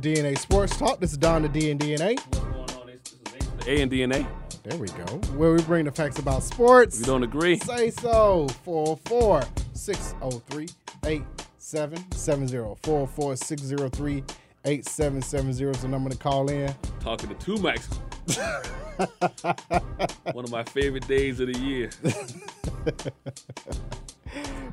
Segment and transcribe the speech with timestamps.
[0.00, 1.00] DNA Sports Talk.
[1.00, 2.16] This is Don the D and DNA.
[2.30, 4.26] the A and DNA.
[4.62, 5.04] There we go.
[5.36, 7.00] Where we bring the facts about sports.
[7.00, 8.48] If you don't agree, Say so.
[8.64, 9.42] 404
[9.74, 10.68] 603
[11.06, 12.76] 8770.
[12.82, 14.24] 404 603
[14.66, 16.74] 8770 is the number to call in.
[17.00, 17.88] talking to two Max.
[20.32, 21.90] One of my favorite days of the year.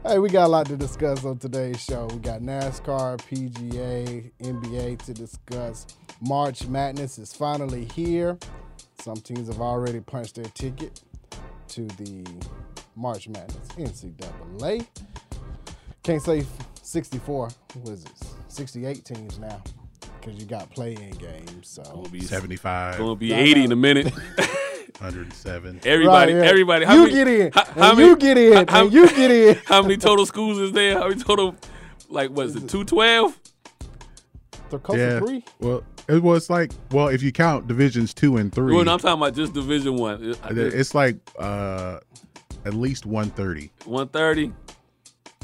[0.04, 2.06] Hey, we got a lot to discuss on today's show.
[2.06, 5.88] We got NASCAR, PGA, NBA to discuss.
[6.22, 8.38] March Madness is finally here.
[9.00, 11.02] Some teams have already punched their ticket
[11.70, 12.26] to the
[12.96, 14.88] March Madness NCAA.
[16.04, 16.46] Can't say
[16.84, 17.50] 64.
[17.82, 18.12] What is it?
[18.48, 19.62] 68 teams now
[20.20, 21.68] because you got play-in games.
[21.68, 24.14] So Gonna be 75, Gonna be 80 in a minute.
[25.00, 25.82] 107.
[25.86, 26.50] Everybody, Right, yeah.
[26.50, 26.86] everybody.
[26.86, 29.08] How you many, get in, How, and how you get in, how- how- and you
[29.10, 29.56] get in.
[29.66, 30.96] How many total schools is there?
[30.98, 31.56] How many total?
[32.10, 32.68] Like, what is it?
[32.70, 33.38] Two twelve?
[34.70, 35.20] Dakota Yeah.
[35.20, 35.46] three.
[35.60, 39.00] Well, it was like, well, if you count divisions two and three, Well, no, I'm
[39.00, 40.34] talking about just Division One.
[40.50, 42.00] it's like uh,
[42.66, 43.72] at least 130.
[43.86, 44.52] One thirty.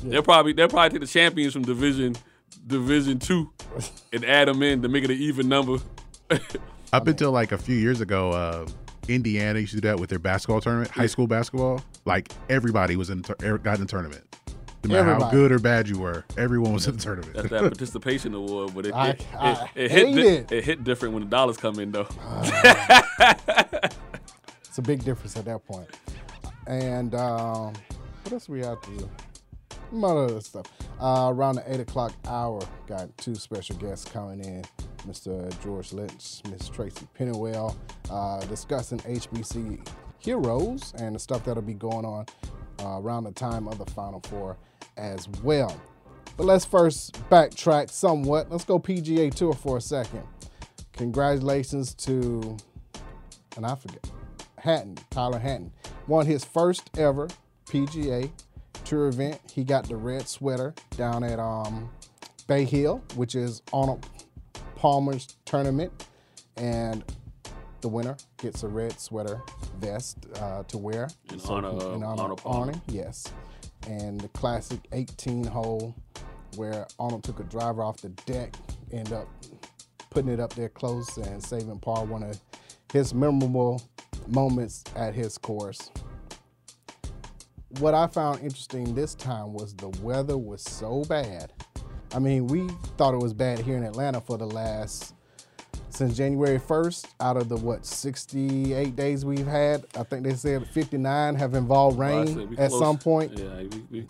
[0.03, 2.15] They'll probably they'll probably take the champions from Division
[2.55, 3.51] Division Two
[4.11, 5.77] and add them in to make it an even number.
[6.93, 8.67] Up until like a few years ago, uh,
[9.07, 11.81] Indiana used to do that with their basketball tournament, high school basketball.
[12.05, 14.23] Like everybody was in the tur- got in the tournament.
[14.85, 17.33] No matter how good or bad you were, everyone was in the tournament.
[17.35, 20.51] That's that participation award, but it I- it, I it, it hit di- it.
[20.51, 22.07] it hit different when the dollars come in though.
[24.65, 25.87] It's a big difference at that point.
[26.65, 27.73] And um,
[28.23, 29.09] what else do we have to do?
[29.93, 30.65] Some other stuff.
[30.99, 34.63] Uh, around the eight o'clock hour, got two special guests coming in.
[35.07, 35.53] Mr.
[35.63, 37.77] George Lynch, Miss Tracy Pennywell,
[38.09, 39.87] uh, discussing HBC
[40.17, 42.25] heroes and the stuff that'll be going on
[42.79, 44.57] uh, around the time of the Final Four
[44.97, 45.79] as well.
[46.37, 48.49] But let's first backtrack somewhat.
[48.49, 50.23] Let's go PGA Tour for a second.
[50.93, 52.57] Congratulations to,
[53.57, 54.09] and I forget,
[54.57, 55.71] Hatton, Tyler Hatton,
[56.07, 57.27] won his first ever
[57.67, 58.31] PGA
[58.83, 59.39] Tour event.
[59.51, 61.89] He got the red sweater down at um,
[62.47, 64.05] Bay Hill, which is Arnold
[64.75, 66.07] Palmer's tournament,
[66.57, 67.03] and
[67.81, 69.41] the winner gets a red sweater
[69.79, 72.73] vest uh, to wear In So honor of in honor Arnold Palmer.
[72.73, 73.25] Arnie, yes,
[73.87, 75.95] and the classic 18 hole
[76.55, 78.55] where Arnold took a driver off the deck,
[78.91, 79.27] end up
[80.09, 82.05] putting it up there close and saving par.
[82.05, 82.39] One of
[82.91, 83.81] his memorable
[84.27, 85.89] moments at his course.
[87.79, 91.51] What I found interesting this time was the weather was so bad.
[92.13, 92.67] I mean, we
[92.97, 95.15] thought it was bad here in Atlanta for the last
[95.89, 97.05] since January 1st.
[97.19, 101.97] Out of the what 68 days we've had, I think they said 59 have involved
[101.97, 103.37] rain said we at close- some point.
[103.37, 104.07] Yeah, we, we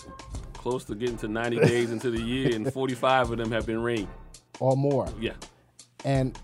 [0.54, 3.82] close to getting to 90 days into the year, and 45 of them have been
[3.82, 4.08] rain.
[4.60, 5.08] or more.
[5.20, 5.34] Yeah,
[6.06, 6.38] And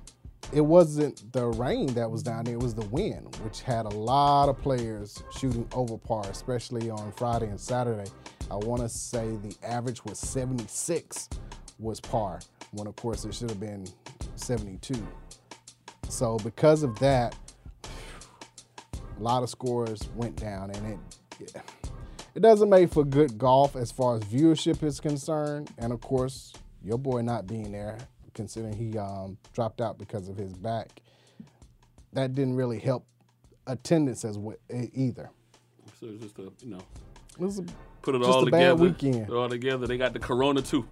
[0.52, 3.90] it wasn't the rain that was down there, it was the wind, which had a
[3.90, 8.10] lot of players shooting over par, especially on Friday and Saturday.
[8.50, 11.30] I want to say the average was 76
[11.78, 12.40] was par,
[12.72, 13.86] when of course it should have been
[14.36, 14.96] 72.
[16.10, 17.36] So because of that,
[17.84, 21.00] a lot of scores went down, and
[21.40, 21.56] it
[22.36, 25.72] it doesn't make for good golf as far as viewership is concerned.
[25.78, 26.54] And of course,
[26.84, 27.98] your boy not being there,
[28.40, 31.02] considering he um, dropped out because of his back,
[32.14, 33.06] that didn't really help
[33.68, 34.56] attendance as well,
[34.94, 35.30] either.
[36.00, 36.80] so it's just a you know
[37.38, 37.64] It was a,
[38.02, 38.82] put it Just all a bad together.
[38.84, 39.28] weekend.
[39.28, 39.88] Put it all together.
[39.88, 40.88] They got the Corona too.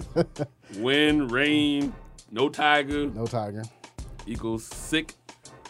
[0.78, 1.92] Wind, rain,
[2.30, 3.62] no tiger no tiger.
[4.26, 5.14] equals sick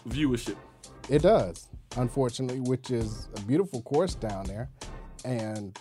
[0.08, 0.56] viewership.
[1.08, 1.66] It does,
[1.96, 4.70] unfortunately, which is a beautiful course down there
[5.24, 5.76] and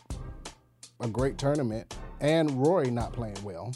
[1.00, 1.96] a great tournament.
[2.20, 3.72] And Rory not playing well,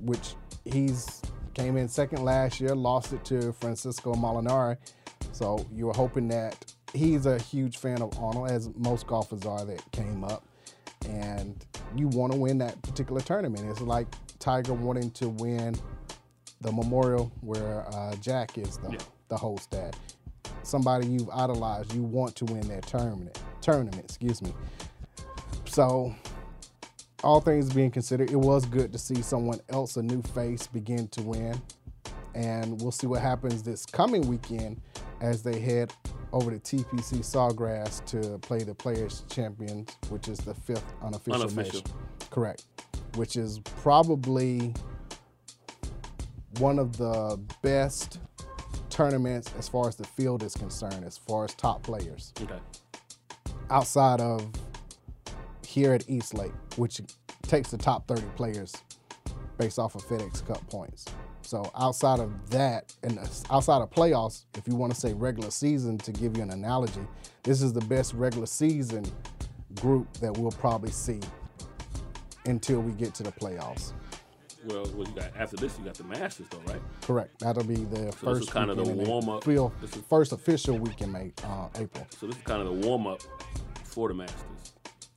[0.00, 0.34] which
[0.64, 1.22] he's
[1.54, 4.76] came in second last year, lost it to Francesco Molinari.
[5.32, 9.64] So you were hoping that he's a huge fan of Arnold, as most golfers are
[9.64, 10.44] that came up.
[11.08, 11.64] And
[11.96, 13.66] you want to win that particular tournament.
[13.68, 14.08] It's like
[14.38, 15.76] Tiger wanting to win
[16.60, 19.96] the Memorial where uh, Jack is the, the host at.
[20.62, 23.38] Somebody you've idolized, you want to win that tournament.
[23.60, 24.54] Tournament, excuse me.
[25.66, 26.14] So,
[27.24, 31.08] all things being considered, it was good to see someone else, a new face, begin
[31.08, 31.60] to win.
[32.34, 34.80] And we'll see what happens this coming weekend
[35.20, 35.92] as they head
[36.32, 41.80] over to TPC Sawgrass to play the Players Champions, which is the fifth unofficial, Unofficial.
[41.82, 42.30] match.
[42.30, 42.64] Correct.
[43.14, 44.74] Which is probably
[46.58, 48.18] one of the best
[48.90, 52.58] tournaments as far as the field is concerned, as far as top players Okay.
[53.70, 54.50] outside of
[55.74, 57.00] here at East Lake, which
[57.42, 58.72] takes the top 30 players
[59.58, 61.04] based off of FedEx Cup points.
[61.42, 63.18] So outside of that, and
[63.50, 67.00] outside of playoffs, if you want to say regular season to give you an analogy,
[67.42, 69.04] this is the best regular season
[69.80, 71.18] group that we'll probably see
[72.46, 73.92] until we get to the playoffs.
[74.66, 75.76] Well, what you got after this?
[75.78, 76.80] You got the Masters, though, right?
[77.02, 77.38] Correct.
[77.40, 78.84] That'll be the So first kind of the.
[78.84, 82.06] April- This is- first official week in May, uh, April.
[82.18, 83.20] So this is kind of the warm up
[83.82, 84.73] for the Masters.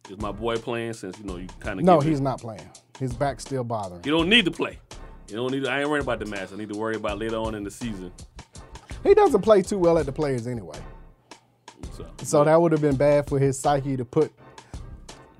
[0.09, 0.94] Is my boy playing?
[0.94, 2.69] Since you know you kind of No, he's not playing.
[3.00, 4.01] His back's still bothering.
[4.06, 4.80] You don't need to play.
[5.27, 5.63] You don't need.
[5.63, 6.50] To, I ain't worried about the match.
[6.54, 8.12] I need to worry about later on in the season.
[9.04, 10.77] He doesn't play too well at the players anyway.
[11.95, 14.31] So, So that would have been bad for his psyche to put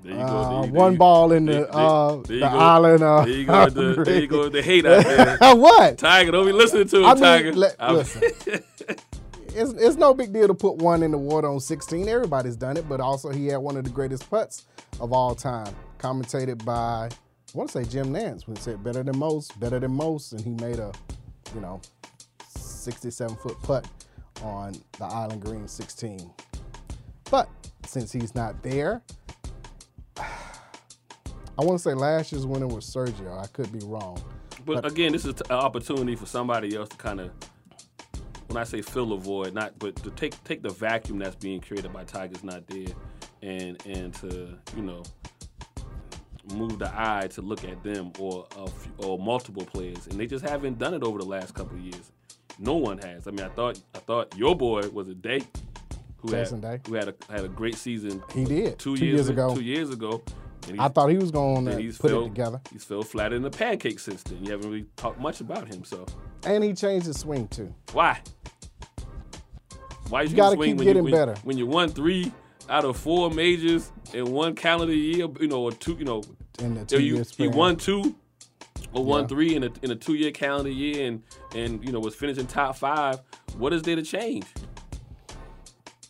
[0.04, 0.24] there you go.
[0.24, 2.58] uh, There you- one there ball in you- the uh, there you the go.
[2.58, 3.02] island.
[3.02, 3.68] Uh, There you go.
[3.70, 4.48] The, there you go.
[4.48, 5.38] The hate out there.
[5.56, 5.98] what?
[5.98, 7.52] Tiger, don't be listening to him, I mean, Tiger.
[7.54, 8.22] le- listen.
[9.58, 12.08] It's, it's no big deal to put one in the water on 16.
[12.08, 14.66] Everybody's done it, but also he had one of the greatest putts
[15.00, 17.08] of all time, commentated by
[17.54, 20.32] I want to say Jim Nantz, when he said better than most, better than most,
[20.32, 20.92] and he made a,
[21.54, 21.80] you know,
[22.46, 23.88] 67 foot putt
[24.42, 26.30] on the Island Green 16.
[27.30, 27.48] But
[27.86, 29.02] since he's not there,
[30.18, 33.42] I want to say last year's winner was Sergio.
[33.42, 34.22] I could be wrong.
[34.66, 37.30] But again, this is an opportunity for somebody else to kind of,
[38.48, 41.60] when I say fill a void, not but to take take the vacuum that's being
[41.60, 42.88] created by Tigers not there,
[43.42, 45.02] and and to you know
[46.54, 50.26] move the eye to look at them or a f- or multiple players, and they
[50.26, 52.10] just haven't done it over the last couple of years.
[52.58, 53.28] No one has.
[53.28, 55.42] I mean, I thought I thought your boy was a day.
[56.18, 56.90] Who Jason had, Day.
[56.90, 59.54] who had a had a great season He did two, two years, years ago.
[59.54, 60.22] Two years ago,
[60.78, 62.60] I thought he was going to put fell, it together.
[62.72, 64.44] He's fell flat in the pancake since then.
[64.44, 65.84] You haven't really talked much about him.
[65.84, 66.06] So
[66.48, 67.74] And he changed his swing too.
[67.92, 68.20] why?
[70.08, 71.34] Why you, gotta swing keep when getting you, when, better.
[71.44, 72.32] When you won three
[72.70, 76.22] out of four majors in one calendar year, you know, or two, you know,
[76.60, 77.50] In the you, two you, you span.
[77.52, 78.14] won two
[78.94, 79.26] or won Yeah.
[79.26, 81.22] three in a in a two year calendar year, and
[81.54, 83.20] and you know was finishing top five.
[83.58, 84.46] What is there to change?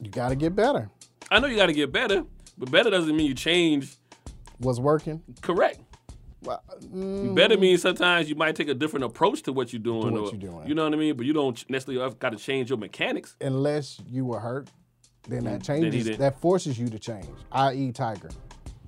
[0.00, 0.88] You got to get better.
[1.32, 2.22] I know you got to get better,
[2.56, 3.96] but better doesn't mean you change.
[4.60, 5.20] Was working.
[5.42, 5.80] Correct.
[6.42, 10.12] Well, mm, Better means sometimes you might take a different approach to what you're doing.
[10.12, 10.68] what or, you're doing.
[10.68, 11.16] You know what I mean?
[11.16, 13.34] But you don't necessarily have got to change your mechanics.
[13.40, 14.68] unless you were hurt,
[15.28, 16.18] then that Mm, then changes.
[16.18, 17.26] That forces you to change.
[17.52, 18.30] I.e., Tiger.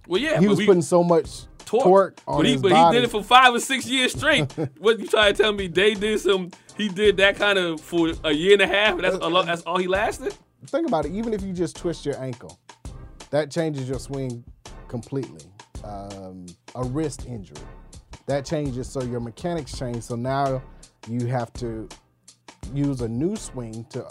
[0.06, 2.70] Well, yeah, He was we, putting so much torque, torque, on but he his but
[2.70, 2.96] body.
[2.96, 4.50] he did it for five or six years straight.
[4.78, 5.66] what you trying to tell me?
[5.68, 6.50] They did some.
[6.76, 8.94] He did that kind of for a year and a half.
[8.94, 10.34] And that's lot, that's all he lasted.
[10.66, 11.12] Think about it.
[11.12, 12.58] Even if you just twist your ankle,
[13.30, 14.44] that changes your swing
[14.88, 15.42] completely.
[15.84, 17.56] Um, a wrist injury,
[18.26, 18.88] that changes.
[18.88, 20.02] So your mechanics change.
[20.02, 20.62] So now
[21.08, 21.88] you have to
[22.74, 24.08] use a new swing to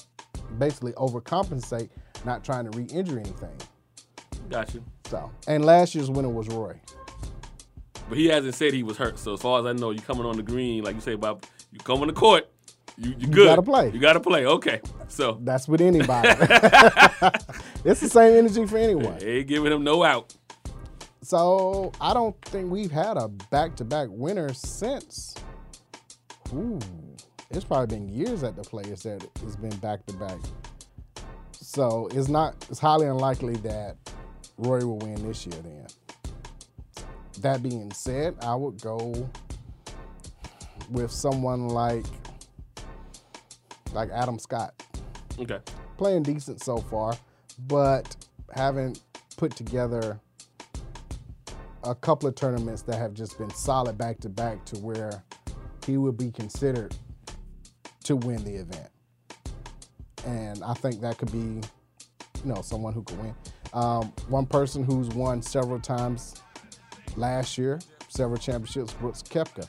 [0.58, 1.90] basically overcompensate,
[2.26, 3.56] not trying to re-injure anything.
[4.50, 4.84] Got you.
[5.06, 6.80] So, and last year's winner was Roy.
[8.08, 9.20] But he hasn't said he was hurt.
[9.20, 11.46] So as far as I know, you coming on the green, like you say about
[11.72, 12.50] you come on the court.
[12.98, 13.38] You you good.
[13.38, 13.92] You gotta play.
[13.92, 14.46] You got to play.
[14.46, 14.82] Okay.
[15.08, 16.30] So That's with anybody.
[17.86, 19.18] it's the same energy for anyone.
[19.20, 20.36] they ain't giving him no out.
[21.30, 25.36] So I don't think we've had a back-to-back winner since.
[26.56, 26.80] Ooh,
[27.52, 30.40] it's probably been years at the players that it's been back-to-back.
[31.52, 32.56] So it's not.
[32.72, 33.98] It's highly unlikely that
[34.58, 35.62] Roy will win this year.
[35.62, 35.86] Then.
[37.42, 39.30] That being said, I would go
[40.90, 42.08] with someone like
[43.94, 44.74] like Adam Scott
[45.38, 45.60] Okay.
[45.96, 47.16] playing decent so far,
[47.68, 48.16] but
[48.56, 49.04] haven't
[49.38, 50.20] put together
[51.84, 55.24] a couple of tournaments that have just been solid back to back to where
[55.86, 56.96] he would be considered
[58.04, 58.90] to win the event.
[60.26, 61.38] And I think that could be,
[62.44, 63.36] you know, someone who could win.
[63.74, 66.42] Um, one person who's won several times
[67.16, 69.68] last year, several championships, Brooks Koepka.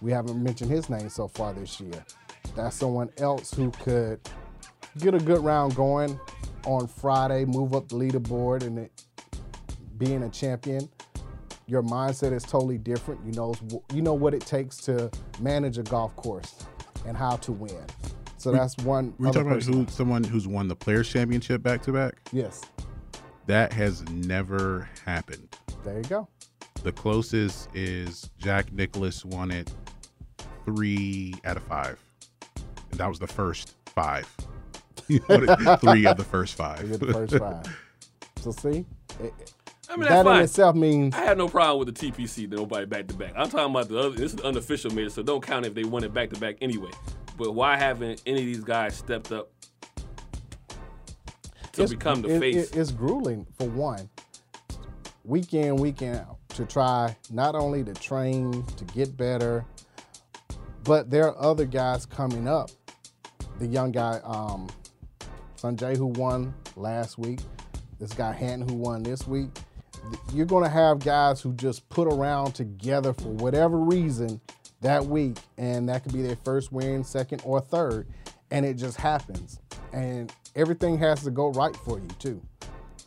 [0.00, 2.04] We haven't mentioned his name so far this year.
[2.54, 4.20] That's someone else who could
[4.98, 6.18] get a good round going
[6.64, 9.04] on Friday, move up the leaderboard, and it,
[9.98, 10.88] being a champion,
[11.66, 13.20] your mindset is totally different.
[13.24, 13.54] You know,
[13.92, 16.64] you know what it takes to manage a golf course
[17.06, 17.84] and how to win.
[18.38, 19.14] So that's one.
[19.18, 22.14] We're talking about who, someone who's won the Players Championship back to back.
[22.32, 22.62] Yes,
[23.46, 25.56] That has never happened.
[25.84, 26.28] there you go.
[26.82, 29.72] The closest is Jack Nicklaus won it
[30.64, 31.98] three out of five.
[32.90, 34.32] And that was the first five.
[35.08, 36.98] He won it three of the first five.
[36.98, 37.78] The first five.
[38.40, 38.84] So see,
[39.22, 39.54] it,
[39.88, 40.42] I mean, that in fine.
[40.44, 42.48] itself means I have no problem with the TPC.
[42.50, 43.32] Nobody back to back.
[43.36, 44.10] I'm talking about the other.
[44.16, 46.90] This is unofficial major, so don't count if they won it back to back anyway.
[47.36, 49.50] But why haven't any of these guys stepped up
[51.72, 52.70] to it's- become the it- face?
[52.70, 54.08] it- it's grueling for one,
[55.24, 59.64] week in, week out, to try not only to train to get better,
[60.84, 62.70] but there are other guys coming up.
[63.58, 64.68] The young guy, um,
[65.56, 67.40] Sungjae, who won last week,
[67.98, 69.50] this guy Hatton, who won this week.
[70.32, 74.40] You're going to have guys who just put around together for whatever reason
[74.80, 78.06] that week, and that could be their first win, second, or third,
[78.50, 79.60] and it just happens.
[79.92, 82.42] And everything has to go right for you, too.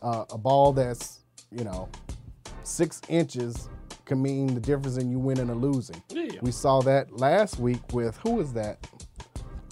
[0.02, 1.88] Uh, a ball that's, you know,
[2.64, 3.68] six inches
[4.04, 6.02] can mean the difference in you winning or losing.
[6.08, 6.40] Yeah.
[6.42, 8.84] We saw that last week with who was that?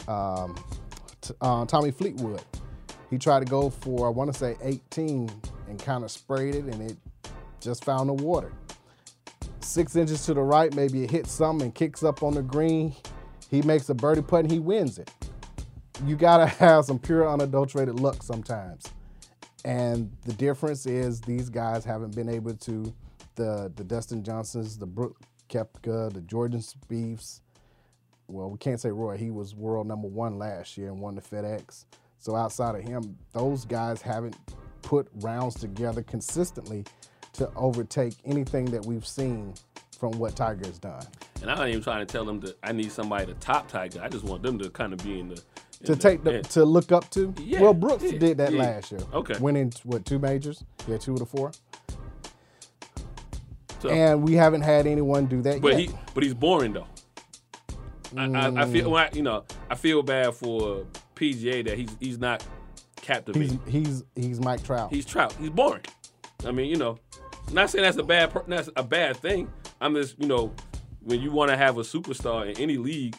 [0.06, 0.54] Um,
[1.20, 2.42] t- uh, Tommy Fleetwood.
[3.11, 5.30] He tried to go for I want to say 18
[5.68, 6.97] and kind of sprayed it, and it
[7.61, 8.53] just found the water.
[9.61, 12.95] Six inches to the right, maybe it hits something and kicks up on the green.
[13.50, 15.11] He makes a birdie putt and he wins it.
[16.07, 18.85] You gotta have some pure unadulterated luck sometimes.
[19.65, 22.95] And the difference is these guys haven't been able to
[23.35, 25.17] the the Dustin Johnsons, the Brooke
[25.49, 27.41] Koepka, the Jordan Spieths.
[28.29, 29.17] Well, we can't say Roy.
[29.17, 31.87] He was world number one last year and won the FedEx.
[32.19, 34.37] So outside of him, those guys haven't
[34.83, 36.85] put rounds together consistently
[37.38, 39.54] to overtake anything that we've seen
[39.99, 41.04] from what Tiger has done.
[41.42, 44.00] And I'm not even trying to tell them that I need somebody to top Tiger.
[44.02, 45.35] I just want them to kind of be in the
[45.80, 47.33] in To the- take the in- to look up to.
[47.40, 48.59] Yeah, well, Brooks yeah, did that yeah.
[48.62, 49.00] last year.
[49.12, 49.37] Okay.
[49.40, 50.64] Winning what two majors?
[50.87, 51.52] Yeah, two of the four.
[53.80, 55.80] so- And we haven't had anyone do that But yet.
[55.80, 56.87] he, but he's boring though.
[58.16, 58.90] I, I, I feel, mm.
[58.92, 63.61] when I, you know, I feel bad for PGA that he's he's not he's captivating.
[63.66, 64.90] he's he's Mike Trout.
[64.90, 65.35] He's trout.
[65.38, 65.83] He's boring.
[66.47, 66.99] I mean, you know,
[67.52, 69.50] not saying that's a bad that's a bad thing.
[69.81, 70.52] I'm just, you know,
[71.00, 73.17] when you want to have a superstar in any league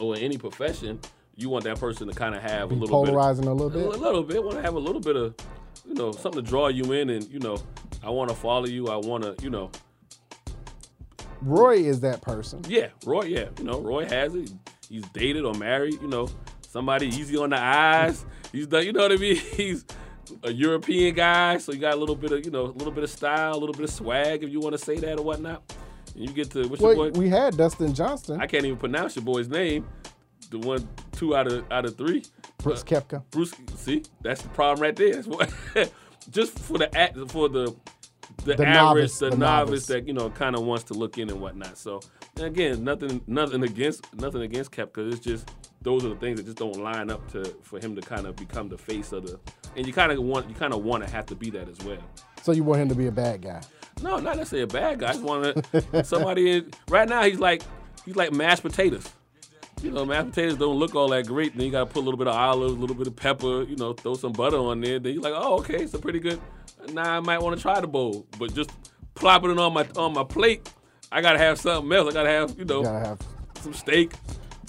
[0.00, 0.98] or in any profession,
[1.34, 3.10] you want that person to kind of have Be a little bit.
[3.12, 3.86] polarizing a little A bit.
[3.88, 4.42] li- little bit.
[4.42, 5.34] Want to have a little bit of,
[5.86, 7.58] you know, something to draw you in, and you know,
[8.02, 8.88] I want to follow you.
[8.88, 9.70] I want to, you know,
[11.42, 12.62] Roy is that person.
[12.68, 13.24] yeah, Roy.
[13.24, 14.50] Yeah, you know, Roy has it.
[14.88, 16.00] He's dated or married.
[16.00, 16.28] You know,
[16.68, 18.24] somebody easy on the eyes.
[18.52, 18.84] He's done.
[18.84, 19.36] You know what I mean?
[19.54, 19.84] He's
[20.42, 23.04] a European guy, so you got a little bit of, you know, a little bit
[23.04, 25.62] of style, a little bit of swag, if you want to say that or whatnot.
[26.14, 27.10] And you get to what's your boy?
[27.10, 29.86] we had Dustin Johnston, I can't even pronounce your boy's name.
[30.50, 32.24] The one, two out of out of three.
[32.58, 33.22] Brooks uh, Koepka.
[33.30, 35.20] Bruce, see, that's the problem right there.
[35.22, 35.52] What,
[36.30, 37.74] just for the act, for the
[38.44, 39.86] the, The average, novice, the, the novice, novice.
[39.86, 41.76] that you know kind of wants to look in and whatnot.
[41.76, 42.00] So
[42.40, 45.12] again, nothing, nothing against, nothing against Koepka.
[45.12, 45.50] It's just
[45.86, 48.36] those are the things that just don't line up to for him to kind of
[48.36, 49.38] become the face of the.
[49.76, 51.78] And you kind of want, you kind of want to have to be that as
[51.84, 51.98] well.
[52.42, 53.60] So you want him to be a bad guy.
[54.02, 55.08] No, not necessarily a bad guy.
[55.10, 56.50] I just want to somebody.
[56.56, 57.62] In, right now, he's like
[58.04, 59.08] he's like mashed potatoes.
[59.82, 61.56] You know, mashed potatoes don't look all that great.
[61.56, 63.62] Then you got to put a little bit of olive, a little bit of pepper.
[63.62, 64.98] You know, throw some butter on there.
[64.98, 66.40] Then you're like, oh, okay, it's a pretty good.
[66.92, 68.70] Now I might want to try the bowl, but just
[69.14, 70.68] plopping it on my on my plate.
[71.12, 72.10] I gotta have something else.
[72.10, 73.20] I gotta have you know You gotta have.
[73.60, 74.12] some steak,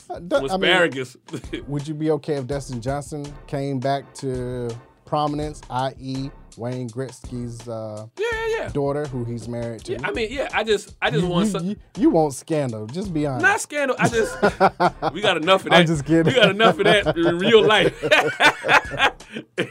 [0.08, 1.18] Some I mean, asparagus.
[1.68, 4.70] would you be okay if Dustin Johnson came back to
[5.06, 8.70] prominence, i.e., Wayne Gretzky's uh, yeah, yeah.
[8.70, 9.94] daughter, who he's married to?
[9.94, 10.50] Yeah, I mean, yeah.
[10.54, 11.66] I just I just you, want you, some.
[11.66, 12.88] you, you want scandal.
[12.88, 13.44] Just be honest.
[13.44, 13.96] Not scandal.
[14.00, 14.42] I just
[15.14, 15.80] we got enough of that.
[15.82, 16.26] I'm just kidding.
[16.26, 18.02] We got enough of that in real life.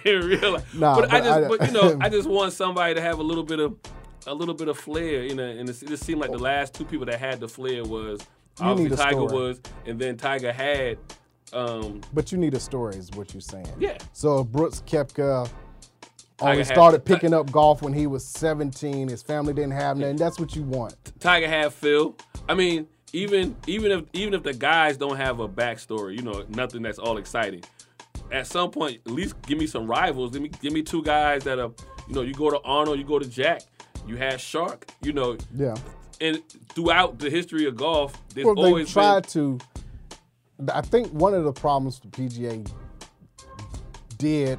[0.04, 0.74] in real life.
[0.74, 3.22] Nah, but, I just, I- but you know, I just want somebody to have a
[3.22, 3.76] little bit of
[4.28, 5.24] a little bit of flair.
[5.24, 7.84] You know, and it, it seemed like the last two people that had the flair
[7.84, 8.20] was
[8.60, 9.32] You obviously need a Tiger story.
[9.48, 10.98] was, and then Tiger had.
[11.52, 13.68] Um, But you need a story, is what you're saying.
[13.78, 13.98] Yeah.
[14.12, 15.14] So if Brooks Koepka
[15.46, 15.50] Tiger
[16.40, 19.96] only had- started Ti- picking up golf when he was 17, his family didn't have
[19.96, 20.94] nothing, that's what you want.
[21.20, 22.14] Tiger had Phil.
[22.48, 26.44] I mean, even even if even if the guys don't have a backstory, you know,
[26.48, 27.62] nothing that's all exciting.
[28.32, 30.32] At some point, at least give me some rivals.
[30.32, 31.70] Give me give me two guys that are,
[32.08, 33.62] you know, you go to Arnold, you go to Jack.
[34.06, 35.74] You had Shark, you know, Yeah.
[36.20, 36.42] And
[36.74, 40.72] throughout the history of golf, there's Well, they always tried been, to.
[40.72, 42.68] I think one of the problems the PGA
[44.16, 44.58] did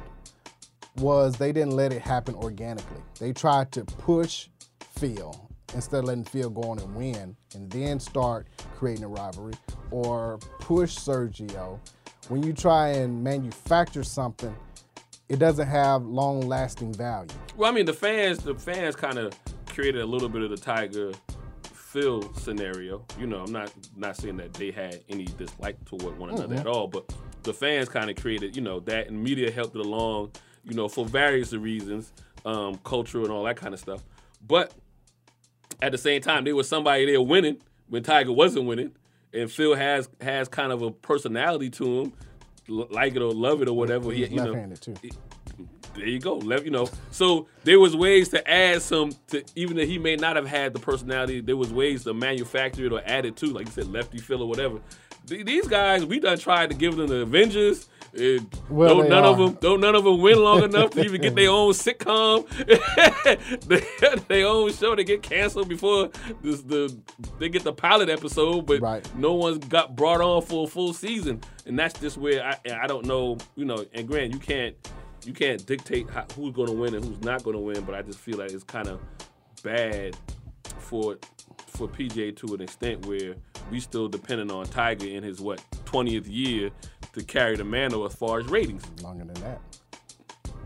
[0.96, 3.02] was they didn't let it happen organically.
[3.18, 4.48] They tried to push
[4.80, 8.46] Phil instead of letting Phil go on and win and then start
[8.76, 9.54] creating a rivalry
[9.90, 11.78] or push Sergio.
[12.28, 14.54] When you try and manufacture something,
[15.28, 17.30] it doesn't have long lasting value.
[17.56, 19.32] Well, I mean, the fans, the fans kind of
[19.66, 21.12] created a little bit of the Tiger
[21.92, 23.02] Phil scenario.
[23.18, 26.66] You know, I'm not not saying that they had any dislike toward one another at
[26.66, 27.10] all, but
[27.44, 30.32] the fans kind of created, you know, that and media helped it along,
[30.64, 32.12] you know, for various reasons,
[32.44, 34.04] um, culture and all that kind of stuff.
[34.46, 34.74] But
[35.80, 37.56] at the same time, there was somebody there winning
[37.88, 38.92] when Tiger wasn't winning,
[39.32, 42.12] and Phil has has kind of a personality to him,
[42.68, 44.12] l- like it or love it or whatever.
[44.12, 44.94] He, you know, too.
[45.98, 46.36] There you go.
[46.36, 46.88] Left, you know.
[47.10, 50.72] So there was ways to add some to even though he may not have had
[50.72, 53.88] the personality, there was ways to manufacture it or add it to, like you said,
[53.92, 54.78] lefty Phil or whatever.
[55.26, 57.88] Th- These guys, we done tried to give them the Avengers.
[58.18, 58.40] Uh,
[58.70, 61.34] Well, don't none of them, don't none of them win long enough to even get
[61.34, 62.46] their own sitcom,
[63.68, 64.94] their, their own show.
[64.94, 66.08] They get canceled before
[66.42, 66.96] this, the
[67.38, 69.06] they get the pilot episode, but Right.
[69.14, 72.86] no one's got brought on for a full season, and that's just where I I
[72.86, 73.84] don't know, you know.
[73.92, 74.74] And Grant, you can't
[75.24, 77.94] you can't dictate how, who's going to win and who's not going to win, but
[77.94, 79.00] I just feel like it's kind of
[79.62, 80.16] bad
[80.78, 81.18] for
[81.66, 83.34] for PJ to an extent where
[83.70, 86.70] we still depending on Tiger in his what 20th year
[87.12, 88.82] to carry the mantle as far as ratings.
[89.02, 89.60] Longer than that.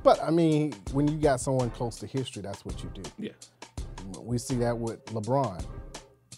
[0.02, 3.02] But I mean, when you got someone close to history, that's what you do.
[3.18, 3.32] Yeah.
[4.20, 5.64] We see that with LeBron.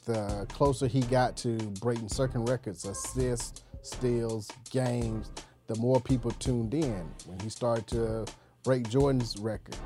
[0.05, 5.31] The closer he got to breaking certain records, assists, steals, games,
[5.67, 7.09] the more people tuned in.
[7.27, 8.27] When he started to
[8.63, 9.77] break Jordan's record,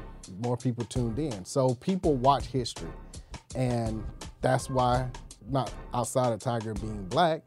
[0.40, 1.44] more people tuned in.
[1.44, 2.90] So people watch history.
[3.54, 4.04] And
[4.40, 5.08] that's why,
[5.48, 7.42] not outside of Tiger being black,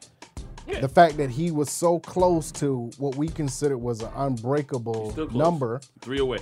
[0.79, 5.81] the fact that he was so close to what we considered was an unbreakable number,
[5.99, 6.39] Three away.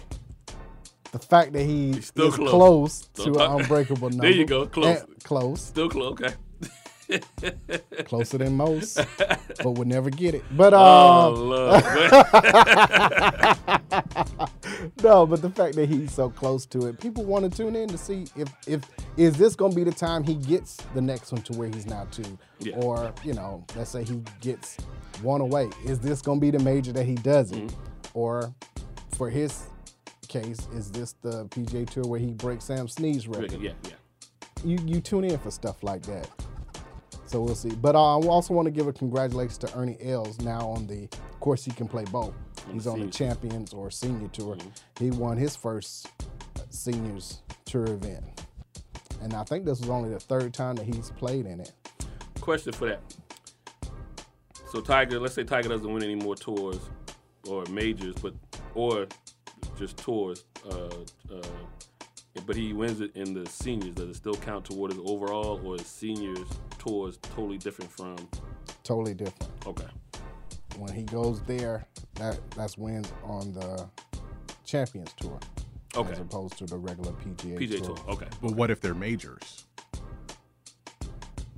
[1.11, 2.49] the fact that he He's still is close.
[2.51, 4.23] close, to an unbreakable number.
[4.23, 5.03] There you go, close.
[5.23, 5.61] close.
[5.61, 6.11] Still close.
[6.13, 6.33] Okay.
[8.05, 10.43] Closer than most, but would never get it.
[10.55, 11.83] But Oh, uh, Lord.
[15.03, 17.89] no, but the fact that he's so close to it, people want to tune in
[17.89, 18.81] to see if if
[19.17, 21.85] is this going to be the time he gets the next one to where he's
[21.85, 22.75] now two, Yeah.
[22.77, 24.77] or you know, let's say he gets
[25.21, 25.69] one away.
[25.85, 28.07] Is this going to be the major that he does it, Mm-hmm.
[28.13, 28.53] or
[29.17, 29.63] for his
[30.27, 33.53] case, is this the PGA Tour where he breaks Sam Snead's record?
[33.53, 33.91] yeah, yeah.
[34.63, 36.29] you you tune in for stuff like that.
[37.25, 37.69] So we'll see.
[37.69, 41.03] But uh, I also want to give a congratulations to Ernie Els now on the
[41.03, 42.33] of course he can play both.
[42.71, 43.07] He's on the.
[43.07, 44.57] Champions or Senior Tour.
[44.99, 46.07] He won his first
[46.57, 48.23] uh, Seniors Tour event,
[49.21, 51.71] and I think this was only the third time that he's played in it.
[52.41, 53.01] Question for that.
[54.71, 56.79] So Tiger, let's say Tiger doesn't win any more tours
[57.47, 58.33] or majors, but
[58.75, 59.07] or
[59.77, 60.89] just tours, uh,
[61.31, 61.41] uh,
[62.45, 63.95] but he wins it in the seniors.
[63.95, 66.47] Does it still count toward his overall, or his seniors
[66.79, 68.15] tours totally different from?
[68.83, 69.51] Totally different.
[69.67, 69.85] Okay,
[70.77, 73.87] When he goes there, that that's wins on the
[74.65, 75.39] Champions Tour.
[75.95, 76.11] Okay.
[76.13, 77.95] As opposed to the regular PGA, PJ Tour.
[77.95, 78.05] tour.
[78.09, 79.65] Okay, But what if they're majors?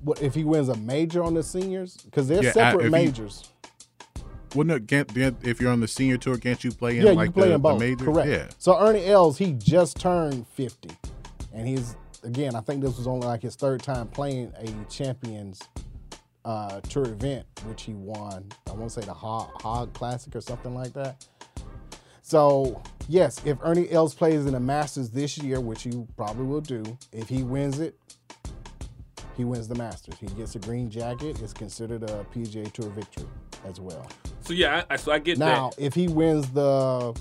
[0.04, 1.98] What if he wins a major on the seniors?
[1.98, 3.44] Because they're Yeah, separate if he- majors.
[4.56, 7.12] Well, no, can't, can't- if you're on the senior tour, can't you play in Yeah,
[7.12, 7.80] like you play the, in both.
[7.80, 8.06] the major?
[8.06, 8.30] Correct.
[8.30, 8.50] Yeah.
[8.58, 10.90] So Ernie Els, he just turned 50.
[11.54, 15.60] And he's, again, I think this was only like his third time playing a Champions
[16.46, 18.46] uh, Tour event, which he won.
[18.68, 21.26] I want to say the Hoag, Hoag Classic or something like that.
[22.24, 26.62] So, yes, if Ernie Els plays in the Masters this year, which he probably will
[26.62, 27.96] do, if he wins it,
[29.36, 30.16] he wins the Masters.
[30.20, 31.42] He gets a green jacket.
[31.42, 33.28] It's considered a PGA Tour victory
[33.68, 34.08] as well.
[34.42, 35.80] so yeah, I, so I get Now, that.
[35.84, 37.14] if he wins the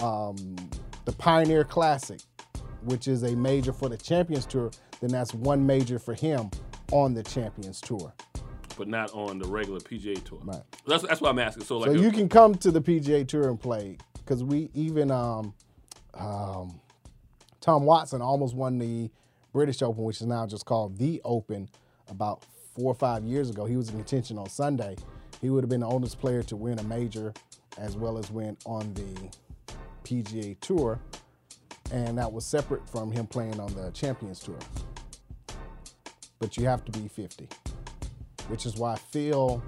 [0.00, 0.56] um,
[1.04, 2.20] the Pioneer Classic,
[2.84, 6.50] which is a major for the Champions Tour, then that's one major for him
[6.92, 8.12] on the Champions Tour.
[8.76, 10.38] but not on the regular PGA tour.
[10.44, 10.62] Right.
[10.86, 11.64] That's that's what I'm asking.
[11.64, 15.10] So like, So you can come to the PGA Tour and play because we even
[15.10, 15.52] um,
[16.14, 16.80] um,
[17.60, 19.10] Tom Watson almost won the
[19.52, 21.68] British Open, which is now just called the Open,
[22.08, 23.64] about four or five years ago.
[23.64, 24.96] He was in contention on Sunday.
[25.40, 27.32] He would have been the oldest player to win a major
[27.78, 29.30] as well as win on the
[30.04, 31.00] PGA Tour,
[31.92, 34.58] and that was separate from him playing on the Champions Tour.
[36.38, 37.48] But you have to be 50
[38.48, 39.62] which is why Phil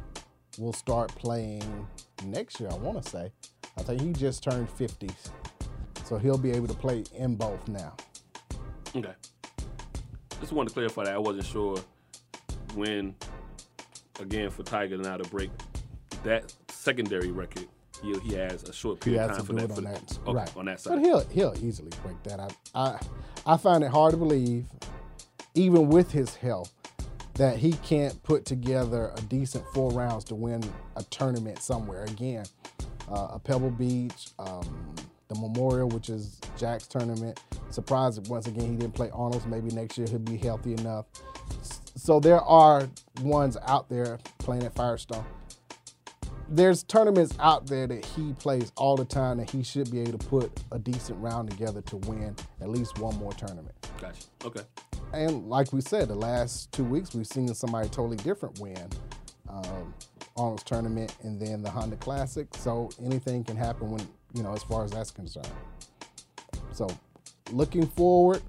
[0.59, 1.87] will start playing
[2.25, 3.33] next year, I want to say.
[3.79, 5.09] I think he just turned 50.
[6.05, 7.95] So he'll be able to play in both now.
[8.97, 9.13] Okay.
[10.41, 11.15] Just wanted to clarify that.
[11.15, 11.79] I wasn't sure
[12.75, 13.15] when,
[14.19, 15.51] again, for Tiger now to break
[16.25, 17.69] that secondary record
[18.03, 19.71] he he has a short period of time for that.
[19.71, 20.57] on for- that, okay, right?
[20.57, 20.99] on that But side.
[21.01, 22.41] he'll he'll easily break that.
[22.41, 23.01] I I
[23.47, 24.67] I find it hard to believe,
[25.55, 26.73] even with his health,
[27.35, 30.63] that he can't put together a decent four rounds to win
[30.97, 32.05] a tournament somewhere.
[32.05, 32.45] Again,
[33.11, 34.95] uh, a Pebble Beach, um,
[35.29, 37.41] the Memorial, which is Jack's tournament.
[37.71, 39.47] Surprised that once again he didn't play Arnold's.
[39.47, 41.07] Maybe next year he'll be healthy enough.
[41.97, 42.89] So there are
[43.23, 45.25] ones out there playing at Firestone
[46.51, 50.19] there's tournaments out there that he plays all the time that he should be able
[50.19, 53.75] to put a decent round together to win at least one more tournament.
[54.01, 54.25] Gotcha.
[54.45, 54.63] Okay.
[55.13, 58.89] And like we said, the last two weeks we've seen somebody totally different win
[59.49, 59.95] um,
[60.37, 62.49] Arnold's tournament and then the Honda Classic.
[62.57, 65.49] So anything can happen when you know as far as that's concerned.
[66.73, 66.89] So
[67.53, 68.43] looking forward,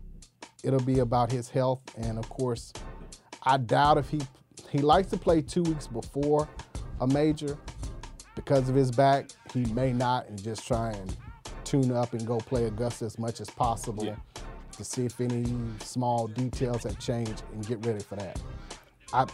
[0.63, 2.73] it'll be about his health and of course,
[3.43, 4.21] I doubt if he
[4.71, 6.47] he likes to play two weeks before
[7.01, 7.57] a major
[8.43, 9.29] because of his back.
[9.53, 11.15] He may not and just try and
[11.63, 14.15] tune up and go play Augusta as much as possible Yeah.
[14.77, 15.45] to see if any
[15.81, 18.41] small details have changed and get ready for that.
[19.13, 19.25] I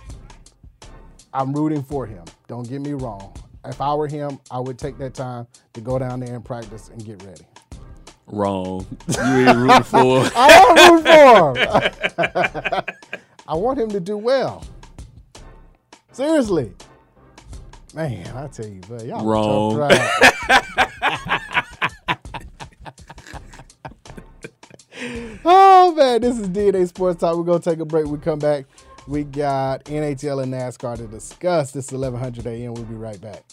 [1.34, 2.24] I'm rooting for him.
[2.48, 3.34] Don't get me wrong.
[3.66, 6.90] If I were him, I would take that time to go down there and practice
[6.90, 7.46] and get ready.
[8.28, 8.86] Wrong.
[9.08, 10.24] You ain't rooting for.
[10.36, 11.04] I want to root
[12.18, 12.84] for him.
[13.48, 14.64] I want him to do well.
[16.12, 16.74] Seriously.
[17.98, 19.74] Man, I tell you, but y'all Wrong.
[25.44, 27.36] oh man, this is DNA Sports Talk.
[27.36, 28.06] We're gonna take a break.
[28.06, 28.66] We come back.
[29.08, 31.72] We got NHL and NASCAR to discuss.
[31.72, 32.76] This is 1100 AM.
[32.76, 33.44] We'll be right back.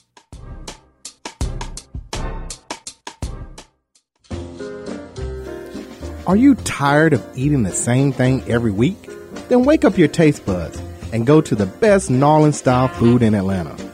[6.26, 9.08] Are you tired of eating the same thing every week?
[9.48, 10.78] Then wake up your taste buds
[11.14, 13.93] and go to the best Gnarling style food in Atlanta.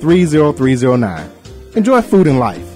[0.00, 1.30] 30309.
[1.76, 2.66] Enjoy food and life.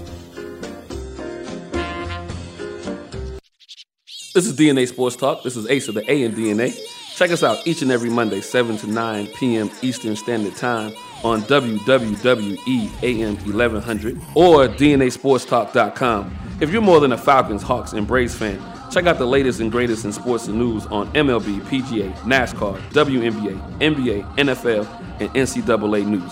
[4.33, 5.43] This is DNA Sports Talk.
[5.43, 6.77] This is Ace of the A and DNA.
[7.15, 9.71] Check us out each and every Monday, 7 to 9 p.m.
[9.81, 16.37] Eastern Standard Time on WWWE AM 1100 or DNASportsTalk.com.
[16.59, 18.61] If you're more than a Falcons, Hawks, and Braves fan,
[18.91, 23.79] check out the latest and greatest in sports and news on MLB, PGA, NASCAR, WNBA,
[23.79, 24.85] NBA, NFL,
[25.21, 26.31] and NCAA news.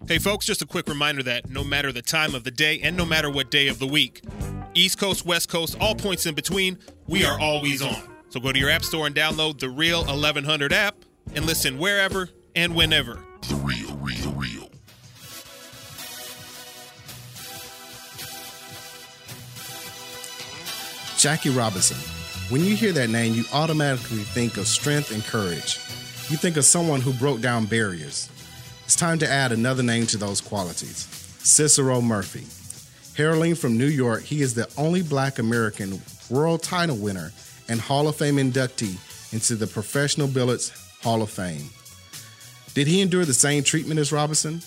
[0.08, 2.96] Hey, folks, just a quick reminder that no matter the time of the day and
[2.96, 4.22] no matter what day of the week,
[4.72, 8.08] East Coast, West Coast, all points in between, we are always on.
[8.28, 10.94] So go to your app store and download the Real 1100 app
[11.34, 13.18] and listen wherever and whenever.
[13.48, 14.70] The real, real, real.
[21.18, 22.15] Jackie Robinson.
[22.48, 25.80] When you hear that name, you automatically think of strength and courage.
[26.30, 28.30] You think of someone who broke down barriers.
[28.84, 31.08] It's time to add another name to those qualities
[31.40, 32.46] Cicero Murphy.
[33.20, 37.32] Heralding from New York, he is the only black American world title winner
[37.68, 38.96] and Hall of Fame inductee
[39.32, 40.70] into the Professional Billiards
[41.02, 41.68] Hall of Fame.
[42.74, 44.62] Did he endure the same treatment as Robinson?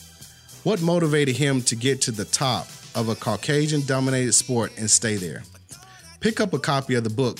[0.63, 5.15] What motivated him to get to the top of a Caucasian dominated sport and stay
[5.15, 5.43] there?
[6.19, 7.39] Pick up a copy of the book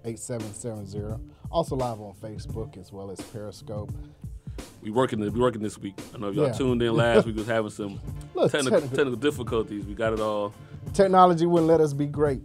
[0.05, 1.19] 404-603-8770.
[1.51, 3.91] Also live on Facebook as well as Periscope.
[4.81, 5.19] We working.
[5.19, 5.99] We working this week.
[6.13, 6.53] I know if y'all Yeah.
[6.53, 7.35] tuned in last week.
[7.35, 7.99] Was having some
[8.49, 9.85] technical, technical- difficulties.
[9.85, 10.53] We got it all,
[10.93, 12.41] Technology wouldn't let us be great.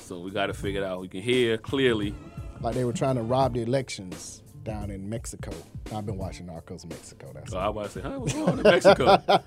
[0.00, 1.00] so we got to figure it out.
[1.00, 2.14] We can hear clearly.
[2.60, 5.52] Like they were trying to rob the elections down in Mexico.
[5.94, 7.30] I've been watching Narcos Mexico.
[7.34, 9.22] That's So I was say, huh, what's going on in Mexico?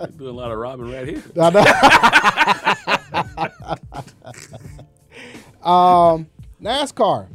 [0.00, 1.22] we doing a lot of robbing right here.
[5.62, 6.26] um,
[6.62, 7.28] NASCAR.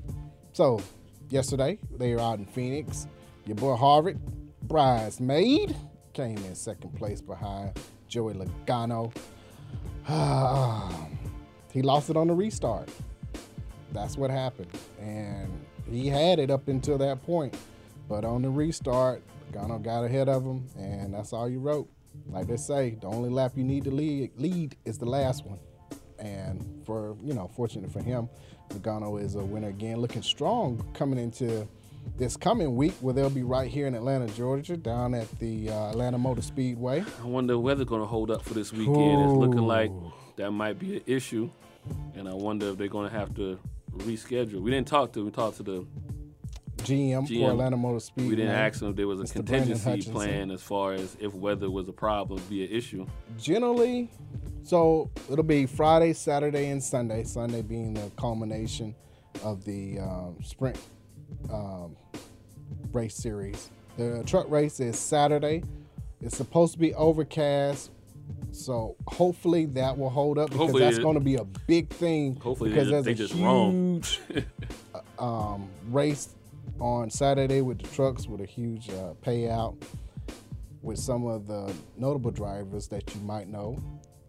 [0.53, 0.81] So,
[1.29, 3.07] yesterday they were out in Phoenix.
[3.45, 4.17] Your boy Harvick,
[4.67, 5.75] bridesmaid,
[6.13, 9.13] came in second place behind Joey Logano.
[11.71, 12.89] he lost it on the restart.
[13.93, 17.55] That's what happened, and he had it up until that point.
[18.09, 21.89] But on the restart, Logano got ahead of him, and that's all you wrote.
[22.29, 25.59] Like they say, the only lap you need to lead, lead is the last one.
[26.19, 28.27] And for you know, fortunate for him,
[28.69, 31.67] Logano is a winner again, looking strong coming into
[32.17, 35.89] this coming week, where they'll be right here in Atlanta, Georgia, down at the uh,
[35.91, 37.03] Atlanta Motor Speedway.
[37.21, 39.21] I wonder if weather's going to hold up for this weekend.
[39.21, 39.91] It's looking like
[40.37, 41.49] that might be an issue,
[42.15, 43.59] and I wonder if they're going to have to
[43.97, 44.61] reschedule.
[44.61, 45.25] We didn't talk to.
[45.25, 45.87] We talked to the.
[46.77, 47.41] GM, GM.
[47.41, 48.29] for Atlanta Motor Speedway.
[48.29, 49.33] We didn't ask them if there was a Mr.
[49.33, 53.05] Contingency plan as far as if weather was a problem, be an issue.
[53.37, 54.09] generally
[54.63, 58.93] so it'll be friday saturday and sunday sunday being the culmination
[59.43, 60.77] of the um, sprint
[61.51, 61.95] um,
[62.91, 63.69] race series.
[63.97, 65.63] The truck race is saturday.
[66.21, 67.91] It's supposed to be overcast
[68.51, 72.35] so hopefully that will hold up because Hopefully that's going to be a big thing
[72.37, 74.19] Hopefully because they, there's they a just huge
[75.19, 76.29] um, race
[76.79, 79.75] on Saturday with the trucks with a huge uh, payout
[80.81, 83.81] with some of the notable drivers that you might know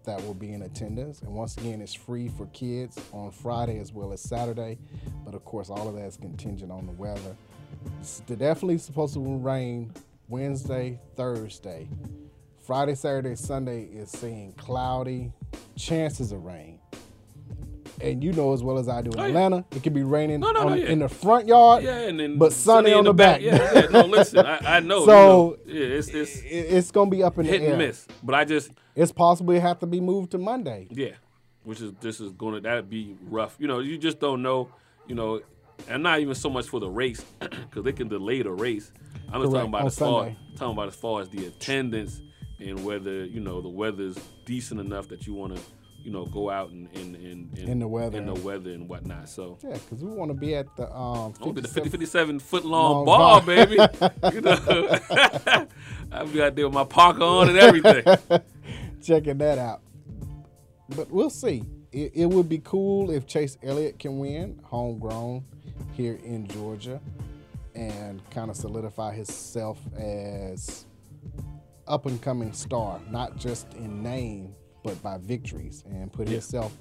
[0.08, 1.20] that will be in attendance.
[1.20, 4.78] And once again, it's free for kids on Friday as well as Saturday.
[5.22, 7.36] But of course, all of that is contingent on the weather.
[8.00, 9.92] It's definitely supposed to rain
[10.28, 11.88] Wednesday, Thursday.
[12.66, 15.30] Friday, Saturday, Sunday is seeing cloudy,
[15.76, 16.77] chances of rain.
[18.00, 19.28] And you know as well as I do in Oh, yeah.
[19.28, 20.87] Atlanta, it could be raining No, no, on- no, yeah.
[20.87, 23.40] in the front yard, Yeah, and then but sunny, on the back.
[23.40, 23.87] Yeah, yeah.
[23.90, 25.04] No, listen, I, I know.
[25.06, 27.70] So- you know, yeah, it's it's It- it's gonna be up in hit the air.
[27.70, 28.06] and miss.
[28.22, 30.87] But I just It's possibly have to be moved to Monday.
[30.90, 31.12] yeah,
[31.64, 33.56] which is this is going to that'd be rough.
[33.58, 34.68] You know, you just don't know.
[35.06, 35.40] You know,
[35.88, 38.92] and not even so much for the race because they can delay the race.
[39.32, 40.37] I'm just Correct, talking about on as far Sunday.
[40.56, 42.20] talking about as far as the attendance
[42.61, 45.62] and whether you know the weather's decent enough that you want to
[46.02, 48.18] you know go out and In the weather.
[48.18, 49.28] in the weather and whatnot.
[49.28, 49.58] So.
[49.62, 51.34] Yeah, because we want to be at the um.
[51.40, 53.46] I want to be the 50, 57 57 foot long, Long ball, ball.
[53.46, 53.76] baby.
[54.32, 54.98] you know,
[56.12, 58.04] I'll be out there with my parker on and everything.
[59.02, 59.82] checking that out.
[60.96, 61.64] But we'll see.
[61.92, 65.44] It, it would be cool if Chase Elliott can win, homegrown
[65.94, 67.00] here in Georgia,
[67.74, 70.84] and kind of solidify himself as
[71.87, 76.76] up and coming star, not just in name, but by victories, and put himself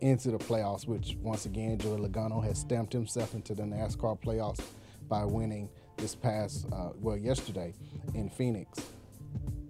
[0.00, 0.86] into the playoffs.
[0.86, 4.62] Which once again, Joey Logano has stamped himself into the NASCAR playoffs
[5.08, 7.74] by winning this past, uh, well, yesterday
[8.14, 8.80] in Phoenix.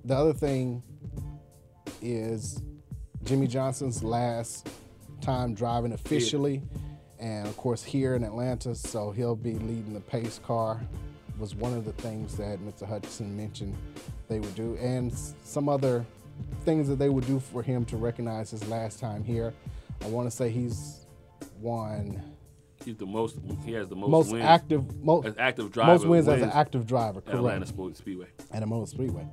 [0.05, 0.83] The other thing
[2.01, 2.63] is
[3.25, 4.69] Jimmie Johnson's last
[5.21, 6.63] time driving officially,
[7.19, 10.81] and of course here in Atlanta, so he'll be leading the pace car.
[11.39, 12.87] Was one of the things that Mr.
[12.87, 13.77] Hutchinson mentioned
[14.29, 15.13] they would do, and
[15.45, 16.05] some other
[16.65, 19.53] things that they would do for him to recognize his last time here.
[20.03, 21.07] I want to say he's
[21.61, 22.23] won
[22.85, 23.39] He's the most.
[23.65, 24.45] He has the most, most wins.
[24.45, 25.93] active, most as active driver.
[25.93, 27.23] most wins, as an active driver.
[27.27, 27.69] at Atlanta Correct.
[27.69, 28.27] Sports Speedway.
[28.53, 29.27] at a Motor Speedway.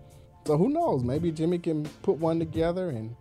[0.45, 1.03] So who knows?
[1.03, 3.15] Maybe Jimmy can put one together and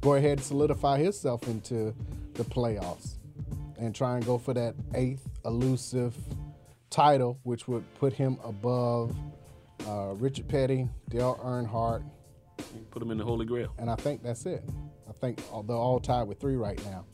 [0.00, 1.94] go ahead and solidify himself into
[2.34, 3.16] the playoffs
[3.78, 6.16] and try and go for that eighth elusive
[6.90, 9.14] title, which would put him above
[9.86, 12.02] uh, Richard Petty, Dale Earnhardt,
[12.90, 13.72] Put him in the Holy Grail.
[13.78, 14.62] and I think that's it.
[15.08, 17.04] I think they're all tied with three right now.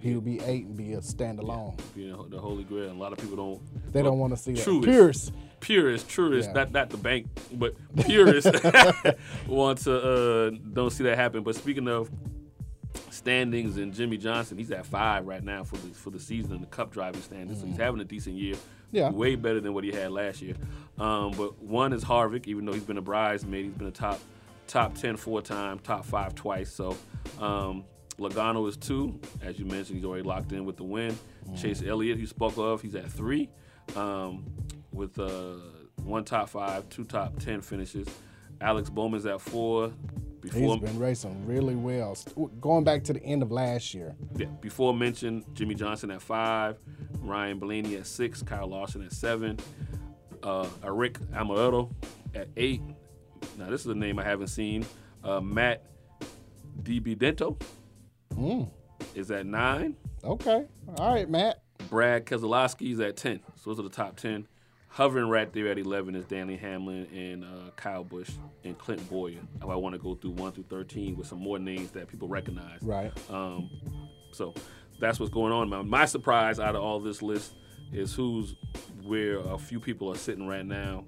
[0.00, 1.78] He would be eight and be a standalone.
[1.94, 2.90] Be in the Holy Grail.
[2.90, 3.92] A lot of people don't.
[3.92, 4.62] They don't want to see that.
[4.64, 4.84] Truest.
[4.86, 5.32] Pierce.
[5.60, 6.54] Purists, truest, Yeah.
[6.54, 7.74] not not the bank, but
[8.06, 8.50] purists
[9.46, 11.42] want to uh, don't see that happen.
[11.42, 12.10] But speaking of
[13.10, 16.60] standings and Jimmie Johnson, he's at five right now for the for the season in
[16.60, 17.60] the Cup driving standings.
[17.60, 18.54] So he's having a decent year.
[18.54, 18.58] Mm.
[18.92, 19.10] Yeah.
[19.10, 20.56] way better than what he had last year.
[20.98, 24.18] Um, but one is Harvick, even though he's been a bridesmaid, he's been a top
[24.70, 26.72] top ten four time, top five twice.
[26.72, 26.96] So
[27.40, 27.84] um,
[28.18, 29.96] Logano is two, as you mentioned.
[29.96, 31.18] He's already locked in with the win.
[31.56, 33.50] Chase Elliott, you spoke of, he's at three,
[33.96, 34.44] um,
[34.92, 35.56] with uh,
[36.04, 38.06] one top five, two top ten finishes.
[38.60, 39.92] Alex Bowman's at four.
[40.40, 42.16] Before, He's been racing really well.
[42.62, 44.14] Going back to the end of last year.
[44.36, 46.78] yeah, before mentioned, Jimmie Johnson at five,
[47.18, 49.58] Ryan Blaney at six, Kyle Larson at seven,
[50.42, 51.92] uh, Aric Almirola
[52.34, 52.80] at eight.
[53.58, 54.86] Now this is a name I haven't seen.
[55.22, 55.84] Uh, Matt
[56.82, 57.60] DiBenedetto
[59.14, 59.96] is at nine.
[60.24, 60.66] Okay.
[60.96, 61.62] All right, Matt.
[61.88, 63.40] Brad Keselowski is at 10.
[63.56, 64.46] So those are the top 10.
[64.88, 68.30] Hovering right there at 11 is Denny Hamlin and uh, Kyle Busch
[68.64, 69.38] and Clint Bowyer.
[69.62, 72.80] I want to go through 1 through 13 with some more names that people recognize.
[72.82, 73.12] Right.
[73.30, 73.70] Um,
[74.32, 74.52] so
[74.98, 75.68] that's what's going on.
[75.68, 77.54] My, my surprise out of all this list
[77.92, 78.56] is who's
[79.04, 81.04] where a few people are sitting right now.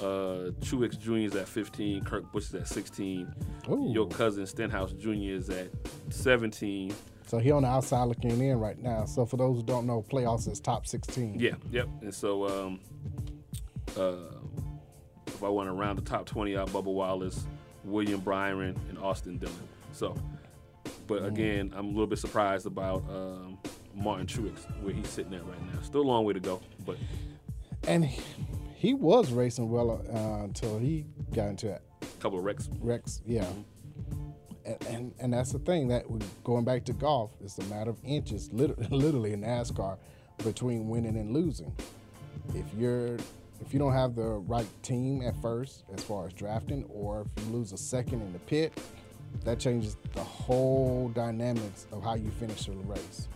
[0.00, 1.16] Uh, Truex Jr.
[1.16, 2.04] is at 15.
[2.04, 3.32] Kurt Busch is at 16.
[3.70, 3.90] Ooh.
[3.92, 5.10] Your cousin Stenhouse Jr.
[5.12, 5.68] is at
[6.10, 6.94] 17.
[7.26, 9.04] So he on the outside looking in right now.
[9.04, 11.38] So for those who don't know, playoffs is top 16.
[11.38, 11.88] Yeah, yep.
[12.00, 12.80] And so, um,
[13.98, 14.16] uh,
[15.26, 17.46] if I want to round the top 20 out, Bubba Wallace,
[17.84, 19.54] William Byron, and Austin Dillon.
[19.92, 20.16] So,
[21.06, 23.58] but again, I'm a little bit surprised about um,
[23.94, 25.80] Martin Truex, where he's sitting at right now.
[25.82, 26.96] Still a long way to go, but
[27.86, 28.22] And he,
[28.78, 31.80] he was racing well uh, until he got into a
[32.20, 32.68] couple of wrecks.
[32.80, 33.20] Rex.
[33.26, 33.44] Yeah.
[34.64, 36.04] And, and and that's the thing that
[36.44, 39.98] going back to golf, it's a matter of inches, lit- literally in NASCAR,
[40.44, 41.74] between winning and losing.
[42.54, 43.16] If you're
[43.60, 44.22] if you don't have the
[44.54, 48.32] right team at first, as far as drafting, or if you lose a second in
[48.32, 48.78] the pit,
[49.44, 53.26] that changes the whole dynamics of how you finish the race.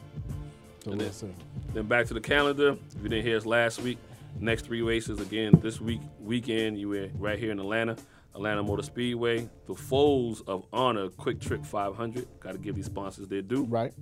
[0.84, 1.34] So And we'll then-
[1.74, 2.76] Then back to the calendar.
[2.94, 3.98] If you didn't hear us last week,
[4.40, 6.78] next three races again this week weekend.
[6.78, 7.96] You were right here in Atlanta,
[8.34, 9.48] Atlanta Motor Speedway.
[9.66, 12.26] The Folds of Honor QuikTrip 500.
[12.40, 13.64] Got to give these sponsors their due.
[13.64, 13.92] Right.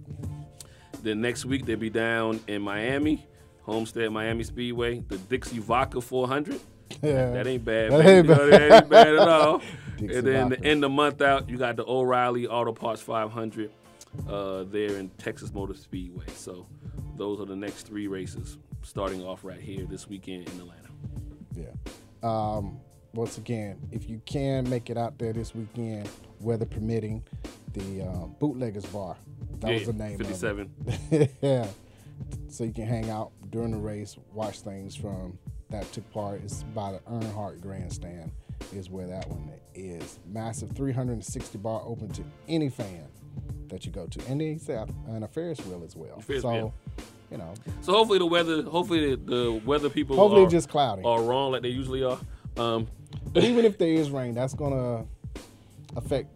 [1.03, 3.27] Then next week they'll be down in Miami,
[3.62, 5.01] Homestead Miami Speedway.
[5.09, 6.61] The Dixie Vodka 400.
[7.03, 7.31] Yeah.
[7.31, 7.93] That ain't bad.
[7.93, 9.62] That ain't know, that ain't bad at all.
[9.97, 10.62] Dixie and then Vodka.
[10.62, 13.71] the end of the month out, you got the O'Reilly Auto Parts 500
[14.29, 16.27] uh, there in Texas Motor Speedway.
[16.35, 16.66] So
[17.16, 20.88] those are the next three races starting off right here this weekend in Atlanta.
[21.55, 21.73] Yeah.
[22.23, 22.81] Um,
[23.12, 26.09] once again, if you can make it out there this weekend,
[26.40, 27.25] weather permitting,
[27.73, 29.16] the uh, Bootleggers Bar.
[29.61, 30.14] That was the name.
[30.14, 30.27] of it.
[30.27, 31.29] 57.
[31.43, 31.66] yeah.
[32.49, 35.38] So you can hang out during the race, watch things from
[35.71, 36.40] that took part.
[36.43, 38.31] It's by the Earnhardt Grandstand,
[38.75, 40.19] is where that one is.
[40.27, 43.07] Massive 360 bar open to any fan
[43.69, 46.21] that you go to, and they say and a Ferris wheel as well.
[46.21, 46.75] Ferris so, wheel.
[47.31, 51.03] You know, So hopefully the weather, hopefully the, the weather people Hopefully are, just cloudy.
[51.05, 52.19] are wrong like they usually are.
[52.57, 52.88] Um,
[53.33, 55.07] But even if there is rain, that's gonna
[55.97, 56.29] affect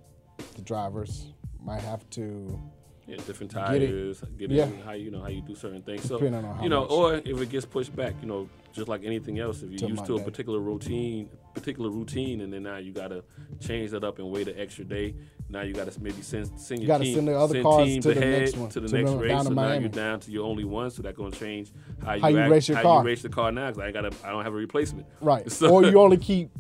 [0.55, 1.27] the drivers.
[1.63, 2.61] Might have to
[3.07, 3.87] Yeah, different Get it.
[3.89, 4.69] tires, get Yeah.
[4.85, 6.03] how you know how you do certain things.
[6.05, 6.91] So Depending on how you know, much.
[6.91, 10.07] or if it gets pushed back, you know, just like anything else, if you're used
[10.07, 13.23] to a particular routine, particular routine, and then now you got to
[13.61, 15.15] change that up and wait an extra day.
[15.49, 18.15] Now you got to maybe send send your gotta team, send the other send to
[18.15, 19.39] the ahead next one, to the to next the- race.
[19.39, 21.71] to so now you're down to your only one, so that's going to change
[22.05, 23.03] how you, How you act- race your how car.
[23.03, 23.69] you race the car now.
[23.71, 25.07] Because I got I don't have a replacement.
[25.21, 26.51] right, So- or you only keep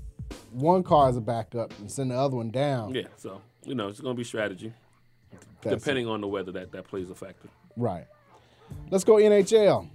[0.52, 2.94] one car as a backup and send the other one down.
[2.94, 4.72] yeah, so you know, it's going to be strategy.
[5.62, 7.48] That's Depending on the weather, that that plays a factor.
[7.76, 8.06] Right.
[8.90, 9.88] Let's go NHL.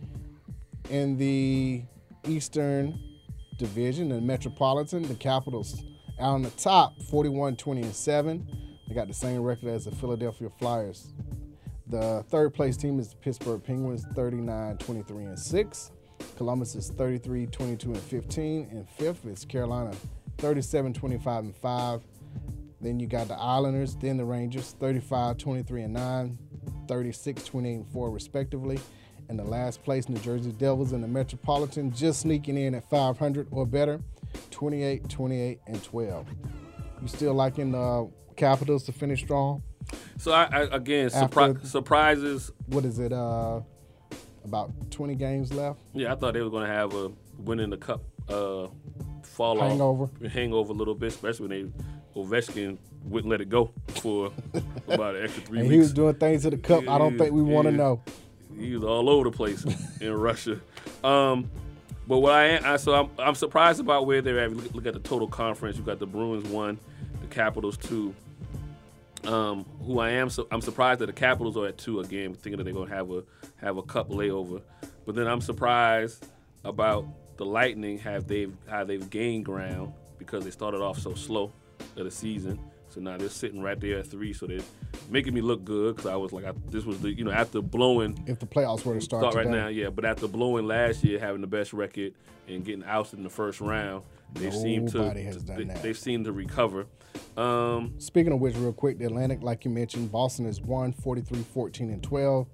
[0.90, 1.84] In the
[2.28, 3.00] Eastern
[3.58, 5.84] Division, the Metropolitan, the Capitals
[6.20, 8.48] out on the top, 41, 20, and 7.
[8.90, 11.14] They got the same record as the Philadelphia Flyers.
[11.86, 15.92] The third place team is the Pittsburgh Penguins, 39, 23, and 6.
[16.38, 18.68] Columbus is 33, 22, and 15.
[18.72, 19.92] And fifth is Carolina,
[20.40, 22.02] 37, 25, and 5.
[22.82, 26.40] Then you got the Islanders, then the Rangers, 35, 23, and 9,
[26.88, 28.80] 36, 28, and 4, respectively.
[29.28, 33.50] And the last place, New Jersey Devils in the Metropolitan, just sneaking in at 500
[33.52, 34.02] or better,
[34.50, 36.28] 28, 28, and 12.
[37.04, 38.10] You still liking the
[38.40, 39.62] Capitals to finish strong?
[40.18, 42.52] So I, I again, After- surpri- surprises.
[42.68, 43.12] What is it?
[43.14, 43.62] Uh,
[44.46, 45.80] about 20 games left.
[45.94, 48.68] Yeah, I thought they were going to have a winning the cup uh,
[49.24, 50.04] fall Hangover.
[50.06, 51.72] off, hangover a little bit, especially when
[52.16, 54.32] they Ovechkin wouldn't let it go for
[54.88, 55.74] about an extra three And weeks.
[55.74, 56.88] he was doing things to the cup.
[56.88, 58.02] I don't think we want to know.
[58.58, 59.66] He was all over the place
[60.02, 60.60] in Russia.
[61.04, 61.50] Um,
[62.08, 64.52] but what I, am, I so I'm, I'm surprised about where they're at.
[64.52, 65.78] Look, look at the total conference.
[65.78, 66.80] You got the Bruins one,
[67.22, 68.14] the Capitals two.
[69.30, 72.58] Um, who I am so I'm surprised that the Capitals are at two again, thinking
[72.58, 73.24] that they're gonna have a
[73.58, 74.62] have a cup layover.
[75.06, 76.26] But then I'm surprised
[76.66, 77.06] about
[77.38, 81.52] the Lightning have they've how they've gained ground because they started off so slow
[81.96, 82.60] of the season.
[82.90, 84.34] So now they're sitting right there at three.
[84.34, 84.62] So they're
[85.12, 87.62] making me look good because I was like, I, this was the you know after
[87.62, 89.58] blowing If the playoffs were to start, start right today.
[89.58, 89.90] now, yeah.
[89.90, 92.14] But after blowing last year, having the best record
[92.48, 94.04] and getting ousted in the first round,
[94.34, 95.14] they seem to
[95.46, 96.88] they, they seem to recover.
[97.38, 101.44] Um, Speaking of which, real quick, the Atlantic, like you mentioned, Boston is 1, 43,
[101.54, 102.48] 14, and 12.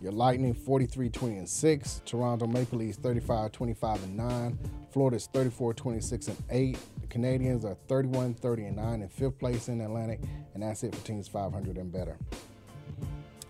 [0.00, 2.02] Your Lightning, 43, 20, and 6.
[2.04, 4.58] Toronto Maple Leafs, 35, 25, and 9.
[4.90, 6.78] Florida's 34, 26, and 8.
[7.00, 10.20] The Canadiens are 31, 30, and 9 in fifth place in the Atlantic.
[10.54, 12.16] And that's it for teams 500 and better.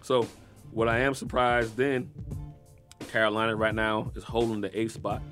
[0.03, 0.27] so
[0.73, 2.11] what I am surprised then,
[3.09, 5.23] Carolina right now is holding the eighth spot.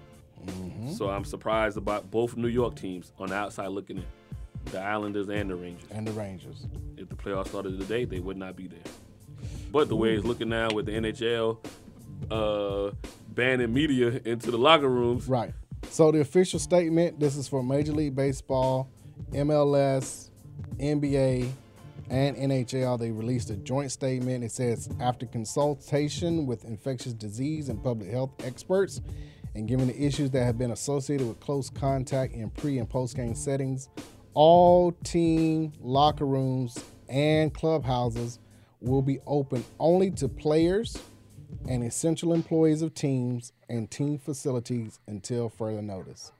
[0.45, 0.93] Mm-hmm.
[0.93, 4.05] So I'm surprised about both New York teams on the outside looking in,
[4.67, 5.89] the Islanders and the Rangers.
[5.91, 6.67] And the Rangers.
[6.97, 8.79] If the playoffs started today, they would not be there.
[9.73, 11.59] But the way it's looking now with the NHL
[12.31, 12.95] uh,
[13.29, 15.53] banning media into the locker rooms, Right.
[15.89, 18.89] So the official statement this is for Major League Baseball,
[19.33, 20.31] MLS,
[20.79, 21.51] NBA,
[22.11, 22.99] and NHL.
[22.99, 24.45] They released a joint statement.
[24.45, 29.01] It says after consultation with infectious disease and public health experts,
[29.55, 33.17] and given the issues that have been associated with close contact in pre and post
[33.17, 33.89] game settings,
[34.35, 36.79] all team locker rooms
[37.09, 38.39] and clubhouses
[38.81, 40.97] will be open only to players
[41.69, 46.33] and essential employees of teams and team facilities until further notice.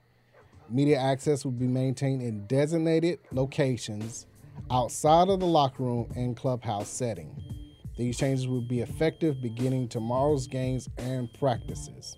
[0.69, 4.27] Media access will be maintained in designated locations
[4.71, 7.43] outside of the locker room and clubhouse setting.
[7.99, 12.17] These changes will be effective beginning tomorrow's games and practices.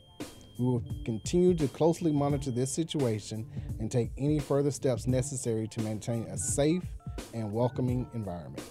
[0.63, 3.49] We will continue to closely monitor this situation
[3.81, 6.85] and take any further steps necessary to maintain a safe
[7.35, 8.63] and welcoming environment.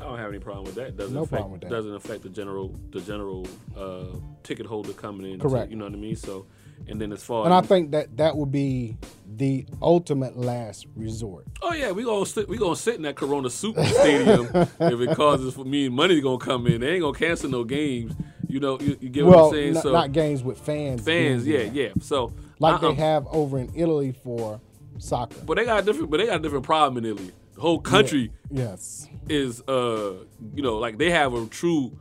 [0.00, 0.96] I don't have any problem with that.
[0.96, 1.70] Doesn't No affect, problem with that.
[1.70, 4.06] Doesn't affect the general the general uh,
[4.42, 5.38] ticket holder coming in.
[5.38, 5.70] Correct.
[5.70, 6.16] You know what I mean?
[6.16, 6.46] So,
[6.88, 8.96] and then as far And I think that that would be
[9.36, 11.46] the ultimate last resort.
[11.62, 14.48] oh yeah, we gonna sit we gonna sit in that Corona Super Stadium
[14.80, 16.80] if it causes for me money gonna come in.
[16.80, 18.14] They ain't gonna cancel no games.
[18.50, 19.74] You know, you, you get what I'm saying?
[19.74, 21.02] not, so not games with fans.
[21.04, 21.88] fans, yeah, yeah.
[22.00, 22.88] So Like uh-uh.
[22.90, 24.60] they have over in Italy for
[24.98, 25.38] soccer.
[25.46, 26.10] But they got a different.
[26.10, 27.32] But they got a different problem in Italy.
[27.54, 29.08] The whole country Yes.
[29.28, 30.14] is, uh,
[30.54, 31.92] you know, like they have a true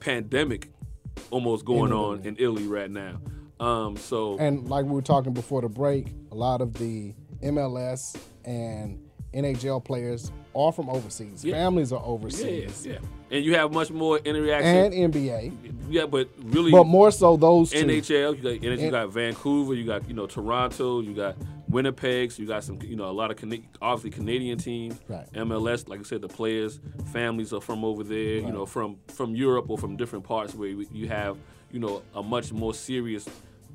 [0.00, 0.68] pandemic
[1.30, 3.20] almost going In on in Italy right now.
[3.60, 8.16] Um, so And like we were talking before the break, a lot of the MLS
[8.44, 8.98] and
[9.32, 11.44] NHL players are from overseas.
[11.44, 11.54] Yeah.
[11.56, 12.86] Families are yeah, overseas.
[12.86, 12.98] yeah,
[13.32, 14.92] and you have much more interaction.
[14.92, 15.52] And NBA.
[15.88, 17.84] yeah, but really, But more so those two.
[17.84, 18.36] NHL.
[18.36, 19.74] You got you got Vancouver.
[19.74, 21.00] You got you know Toronto.
[21.00, 21.36] You got
[21.68, 22.30] Winnipeg.
[22.30, 25.00] So you got some you know a lot of Cana- obviously Canadian teams.
[25.08, 25.26] Right.
[25.32, 26.78] MLS, like I said, the players
[27.12, 28.36] families are from over there.
[28.38, 31.38] You know from from Europe or from different parts where you you have
[31.72, 33.26] you know a much more serious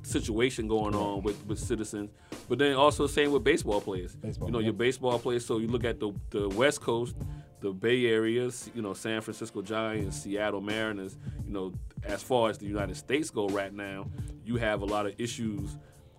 [0.02, 2.10] situation going on with, with citizens.
[2.48, 4.14] But then also same with baseball players.
[4.14, 4.66] Baseball, you know yeah.
[4.66, 5.44] your baseball players.
[5.44, 7.16] So you look at the the West Coast.
[7.60, 11.72] The Bay Areas, you know, San Francisco Giants, Seattle Mariners, you know,
[12.04, 14.08] as far as the United States go right now,
[14.44, 15.76] you have a lot of issues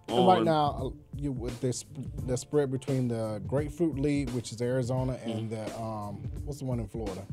[0.10, 1.86] on And right now, uh, you with this
[2.26, 6.80] the spread between the Grapefruit League, which is Arizona, and the um, what's the one
[6.80, 7.26] in Florida?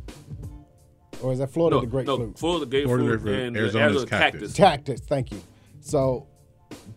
[1.23, 2.39] Or is that Florida no, the no, Grapefruit?
[2.39, 4.53] Florida the Florida grapefruit grapefruit, and Arizona's Arizona cactus.
[4.53, 5.01] Tactics.
[5.03, 5.43] Thank you.
[5.81, 6.27] So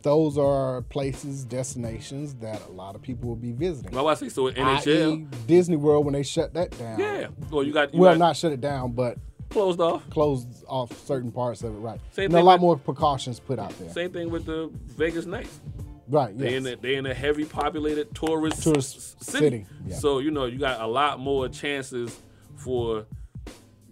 [0.01, 3.91] those are places, destinations that a lot of people will be visiting.
[3.93, 4.77] Well, I say so in i.e.
[4.79, 5.47] NHL.
[5.47, 6.99] Disney World when they shut that down.
[6.99, 7.27] Yeah.
[7.51, 9.17] Well, you got you Well, got not shut it down, but
[9.49, 10.09] closed off.
[10.09, 11.77] closed off certain parts of it.
[11.79, 11.99] Right.
[12.11, 13.89] Same and a lot with- more precautions put out there.
[13.89, 15.59] Same thing with the Vegas Knights.
[16.07, 16.35] Right.
[16.37, 16.65] They Yes.
[16.65, 19.45] in a, they in a heavy populated tourist, Tourist s- city.
[19.45, 19.95] city, yeah.
[19.95, 22.19] So you know you got a lot more chances
[22.55, 23.05] for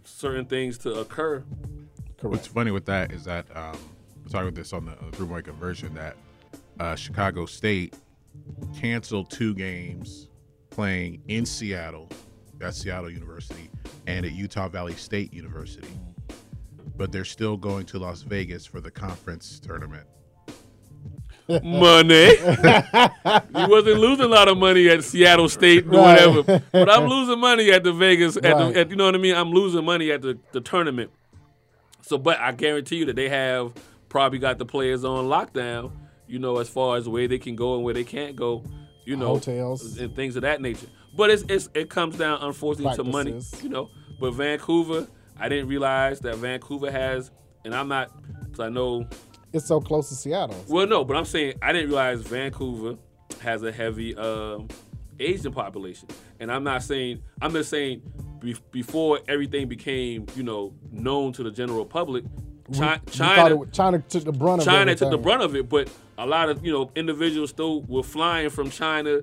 [0.03, 1.43] certain things to occur.
[2.17, 2.23] Correct.
[2.23, 3.78] What's funny with that is that um,
[4.28, 6.17] we're talking about this on the uh, three point conversion that
[6.82, 7.95] uh, Chicago State
[8.78, 10.28] canceled two games
[10.69, 12.09] playing in Seattle,
[12.59, 13.69] at Seattle University,
[14.05, 15.88] and at Utah Valley State University,
[16.97, 20.05] but they're still going to Las Vegas for the conference tournament.
[21.47, 22.36] money.
[22.36, 26.28] you wasn't losing a lot of money at Seattle State or Right.
[26.28, 28.36] whatever, but I'm losing money at the Vegas.
[28.36, 28.73] At Right.
[28.73, 29.36] the, at, you know what I mean?
[29.36, 31.11] I'm losing money at the, the tournament.
[32.01, 33.71] So, but I guarantee you that they have
[34.10, 35.91] probably got the players on lockdown.
[36.28, 38.64] You know, as far as where they can go and where they can't go.
[39.05, 39.97] You know, Hotels.
[39.97, 40.88] and things of that nature.
[41.16, 43.41] But it's, it's it comes down unfortunately to money.
[43.64, 43.89] You know,
[44.20, 45.08] but Vancouver,
[45.39, 47.32] I didn't realize that Vancouver has,
[47.64, 48.12] and I'm not,
[48.43, 49.08] because I know
[49.53, 50.62] It's so close to Seattle.
[50.68, 52.97] well, no, but I'm saying I didn't realize Vancouver
[53.41, 54.68] has a heavy um,
[55.20, 56.10] Asian population,
[56.41, 58.01] and I'm not saying I'm just saying
[58.39, 62.26] be- before everything became you know known to the general public,
[62.74, 64.72] Chi- We China it, China took the brunt of it.
[64.72, 68.03] China took the brunt of it, but a lot of you know individuals still were
[68.03, 69.22] flying from China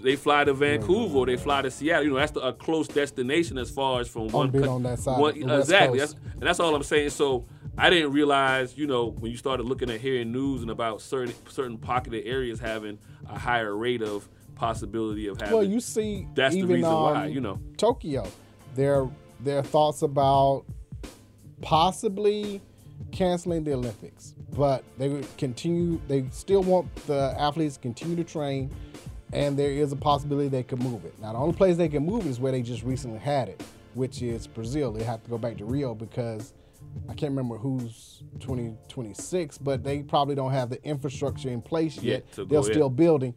[0.00, 2.04] they fly to Vancouver or they fly to Seattle.
[2.04, 4.50] You know, that's the, a close destination as far as from one.
[4.50, 5.98] being on that side, one- the exactly.
[5.98, 7.10] That's, and that's all I'm saying.
[7.10, 7.44] So
[7.76, 11.34] I didn't realize, you know, when you started looking at hearing news and about certain
[11.48, 12.98] certain pocketed areas having
[13.28, 15.54] a higher rate of possibility of having.
[15.54, 17.60] Well, you see, That's the even, reason why, um, you know.
[17.76, 18.26] Tokyo,
[18.74, 19.08] their
[19.40, 20.64] their thoughts about
[21.62, 22.60] possibly
[23.10, 26.00] canceling the Olympics, but they continue.
[26.08, 28.70] They still want the athletes to continue to train,
[29.32, 31.14] and there is a possibility they could move it.
[31.20, 33.62] Now, the only place they can move it is where they just recently had it,
[33.94, 34.92] which is Brazil.
[34.92, 36.52] They have to go back to Rio because
[37.08, 42.24] I can't remember who's 2026, but they probably don't have the infrastructure in place Yet
[42.36, 42.48] yet.
[42.48, 42.64] They're in.
[42.64, 43.34] still building.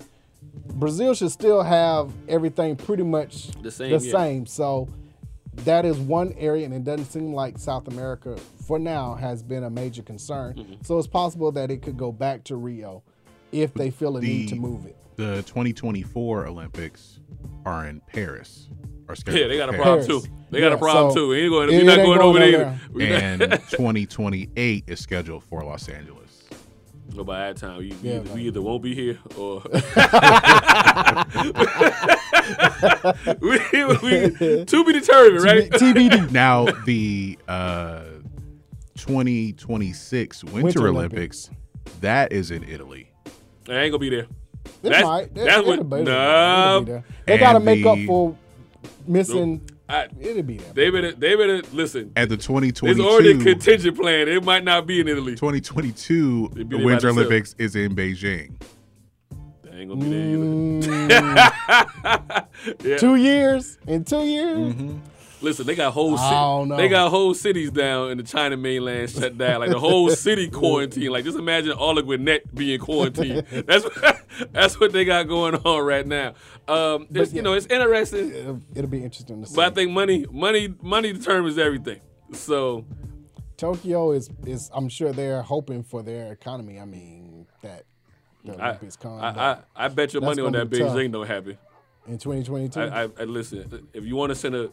[0.76, 4.12] Brazil should still have everything pretty much The same, The yeah.
[4.12, 4.46] same.
[4.46, 4.88] So
[5.64, 8.38] that is one area, and it doesn't seem like South America
[8.68, 10.56] for now has been a major concern.
[10.56, 10.74] Mm-hmm.
[10.84, 13.04] So it's possible that it could go back to Rio
[13.52, 14.98] if they feel a need to move it.
[15.16, 17.20] The 2024 Olympics
[17.66, 18.68] are in Paris.
[19.08, 20.24] Are scheduled Yeah, they got a problem Paris.
[20.26, 20.30] too.
[20.50, 21.28] They got a problem so too.
[21.30, 21.70] We ain't going.
[21.70, 22.80] it- We're not going going over there.
[23.00, 23.16] either.
[23.16, 26.44] And 2028 is scheduled for Los Angeles.
[27.14, 29.62] Well, by that time, you, Yeah, we, we either won't be here or
[33.42, 33.60] we,
[34.02, 35.70] we, to be determined, right?
[35.72, 36.32] TBD.
[36.36, 38.04] Now the uh,
[38.96, 41.50] 2026 Winter, Winter Olympics,
[42.02, 43.10] that is in Italy.
[43.70, 44.20] I ain't gonna be there.
[44.24, 44.30] It
[44.84, 45.24] That's- might.
[45.24, 46.80] It- that's it'll what- be- it'll nah.
[46.80, 47.04] be there.
[47.26, 48.36] They got to And make up for
[49.08, 49.62] missing.
[49.88, 50.74] I, It'll be there.
[50.74, 52.12] they better, they better listen.
[52.16, 54.28] At the There's already a contingent plan.
[54.28, 55.34] It might not be in Italy.
[55.34, 57.10] 2022 They be Winter.
[57.10, 58.60] Olympics is in Beijing.
[59.92, 60.46] Ain't gonna be there either.
[62.86, 63.78] Mm, Two years.
[63.88, 64.74] In two years.
[65.42, 66.78] Listen, they got whole I don't ci- know.
[66.78, 70.50] they got whole cities down in the China mainland shut down, like the whole city
[70.52, 71.12] quarantine.
[71.12, 73.46] Like just imagine all of Gwinnett being quarantined.
[73.68, 74.22] That's what,
[74.52, 76.34] that's what they got going on right now.
[76.68, 79.56] Um, it's, you know, it's interesting, It'll, it'll be interesting to see.
[79.56, 82.02] but I think money, money, money determines everything.
[82.34, 82.84] So
[83.58, 86.80] Tokyo is is I'm sure they're hoping for their economy.
[86.80, 87.35] I mean
[88.46, 88.78] that I,
[89.10, 90.96] I, I, I bet your That's money on that be tough.
[90.96, 91.58] Beijing don't happen.
[92.08, 92.80] in 2022.
[92.80, 93.88] I, I, I listen.
[93.94, 94.70] If you want to send a,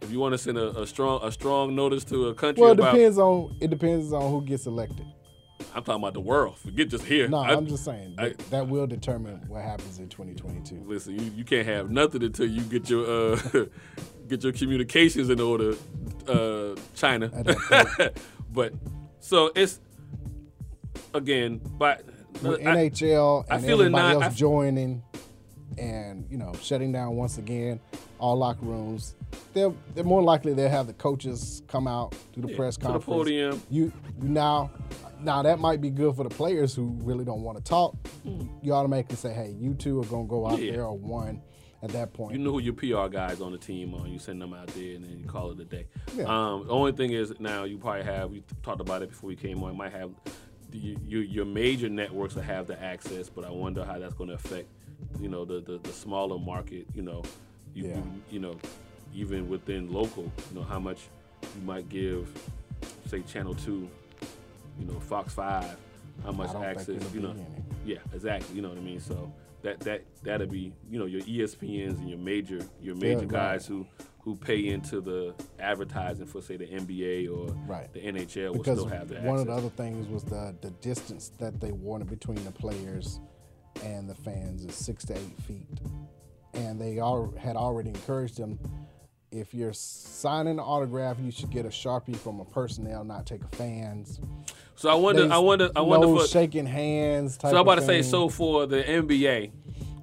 [0.00, 2.72] if you want to send a, a strong a strong notice to a country well,
[2.72, 5.06] it about, depends on it depends on who gets elected.
[5.74, 6.58] I'm talking about the world.
[6.58, 7.28] Forget just here.
[7.28, 10.84] No, I, am just saying I- that, that will determine what happens in 2022.
[10.86, 13.40] Listen, you, you can't have nothing until you get your uh,
[14.28, 15.74] get your communications in order,
[16.28, 17.30] uh, China.
[18.52, 18.74] But
[19.20, 19.80] so it's
[21.14, 22.04] again, but
[22.42, 25.02] With I- NHL I and feel everybody not- else I- joining
[25.78, 27.80] and you know shutting down once again
[28.18, 29.14] all locker rooms,
[29.54, 32.80] they're they're more likely they'll have the coaches come out to the Yeah, press to
[32.80, 33.04] the conference.
[33.18, 33.62] podium.
[33.70, 34.70] You you now
[35.20, 37.96] now that might be good for the players who really don't want to talk.
[38.62, 40.72] You automatically say, hey, you two are gonna go out Yeah.
[40.72, 41.40] there or one
[41.82, 42.32] at that point.
[42.32, 44.06] You know who your PR guys on the team are.
[44.06, 45.86] You send them out there and then you call it a day.
[46.16, 46.24] Yeah.
[46.24, 49.36] Um, the only thing is now you probably have we talked about it before we
[49.36, 49.72] came on.
[49.72, 50.10] You might have
[50.78, 54.34] your your major networks will have the access, but I wonder how that's going to
[54.34, 54.68] affect
[55.20, 56.86] you know the, the the smaller market.
[56.94, 57.22] You know,
[57.74, 57.96] you, Yeah.
[57.96, 58.56] you you know
[59.14, 60.24] even within local.
[60.50, 61.08] You know how much
[61.42, 62.28] you might give,
[63.06, 63.88] say Channel Two,
[64.78, 65.76] you know Fox Five,
[66.24, 67.14] how much I don't think access.
[67.14, 67.34] You know,
[67.84, 68.56] yeah, exactly.
[68.56, 69.00] You know what I mean.
[69.00, 73.28] So that that that'll be you know your ESPNs and your major your major right.
[73.28, 73.86] guys who
[74.22, 77.92] who pay into the advertising for say the NBA or Right.
[77.92, 80.70] the NHL will because still have the one of the other things was the the
[80.80, 83.20] distance that they wanted between the players
[83.82, 85.66] and the fans is six to eight feet,
[86.54, 88.58] and they all had already encouraged them.
[89.32, 93.42] If you're signing an autograph, you should get a sharpie from a personnel, not take
[93.42, 94.20] a fan's.
[94.76, 96.26] so I wonder, I wonder, I no wonder for.
[96.28, 97.38] shaking hands.
[97.38, 99.50] Type So I'm about to say, so for the NBA,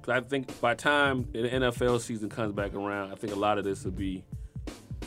[0.08, 3.58] I think by the time the NFL season comes back around, I think a lot
[3.58, 4.24] of this will be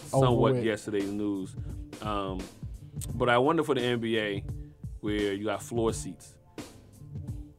[0.07, 0.63] somewhat with.
[0.63, 1.55] yesterday's news.
[2.01, 2.39] Um,
[3.15, 4.43] but I wonder for the NBA,
[5.01, 6.35] where you got floor seats,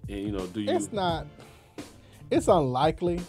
[0.09, 0.71] and you know, do you?
[0.71, 1.27] it's not.
[2.31, 3.21] It's unlikely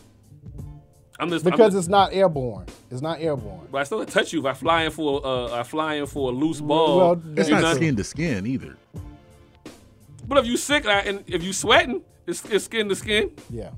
[1.20, 2.66] I'm just I'm because just- it's not airborne.
[2.92, 3.68] It's not airborne.
[3.72, 6.30] But I still touch you if I fly in for uh, I fly in for
[6.30, 6.98] a loose ball.
[6.98, 8.78] Well, It's you're not not- skin to skin either.
[10.28, 13.32] But if you sick and if you sweating, it's, it's skin to skin.
[13.50, 13.72] Yeah,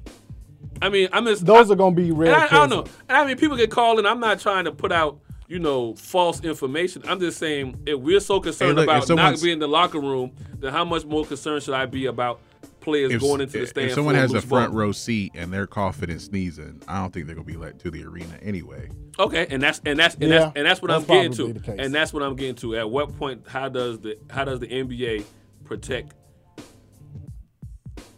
[0.82, 2.34] I mean, I'm just those I, are going to be rare.
[2.34, 2.86] and I, I don't know.
[3.10, 5.96] And I mean, people get called, and I'm not trying to put out you know
[5.96, 7.04] false information.
[7.08, 10.34] I'm just saying if we're so concerned look, about not being in the locker room,
[10.60, 12.42] then how much more concerned should I be about
[12.80, 13.88] players If, going into the if- stand?
[13.88, 14.80] if someone has a front ball?
[14.80, 17.92] row seat and they're coughing and sneezing, I don't think they're gonna be let to
[17.92, 18.90] the arena anyway.
[19.20, 21.34] Okay, and that's and that's and Yeah, that's and that's what that's I'm getting
[21.64, 22.78] to, and that's what I'm getting to.
[22.78, 23.44] At what point?
[23.48, 25.24] How does the how does the NBA
[25.66, 26.14] protect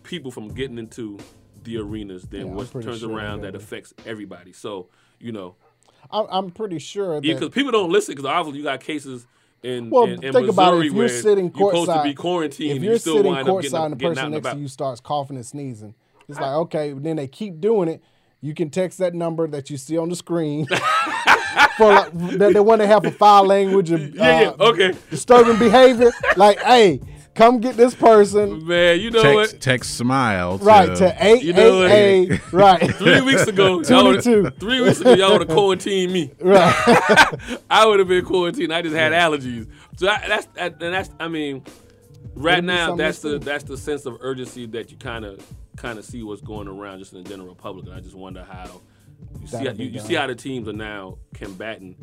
[0.10, 1.20] people from getting into
[1.64, 4.52] the arenas than Yeah, what turns sure around that affects everybody.
[4.52, 4.90] So
[5.20, 5.56] you know,
[6.12, 9.28] I'm, I'm pretty sure that yeah, because people don't listen because obviously you got cases.
[9.62, 10.86] In, Well, in, in think Missouri about it.
[10.88, 13.34] If you're sitting you're supposed to courtside- be quarantined, if and you're you still sitting
[13.34, 15.94] courtside and the person next to you starts coughing and sneezing,
[16.28, 16.94] it's like okay.
[16.94, 18.02] Then they keep doing it.
[18.42, 20.66] You can text that number that you see on the screen
[21.78, 24.94] for like, the, the one they have for foul language and Yeah, yeah, uh, okay.
[25.10, 26.12] disturbing behavior.
[26.38, 27.02] Like, hey,
[27.40, 29.62] come get this person Man, you know Text, what?
[29.62, 30.60] text smile.
[30.60, 31.92] To, right to eight You know what?
[31.92, 34.50] eight eight right Three weeks ago, y'all would've- 22.
[34.60, 36.32] three weeks ago, y'all would have quarantined me.
[36.42, 37.60] right.
[37.70, 38.74] I would have been quarantined.
[38.74, 39.70] I just had allergies.
[39.96, 41.10] So I, that's that, and that's.
[41.20, 41.64] I mean,
[42.36, 45.46] right now, that's the that's the sense of urgency that you kind of
[45.78, 47.86] kind of see what's going around just in the general public.
[47.86, 48.82] And I just wonder how
[49.40, 51.96] you see how, you, you see how the teams are now combating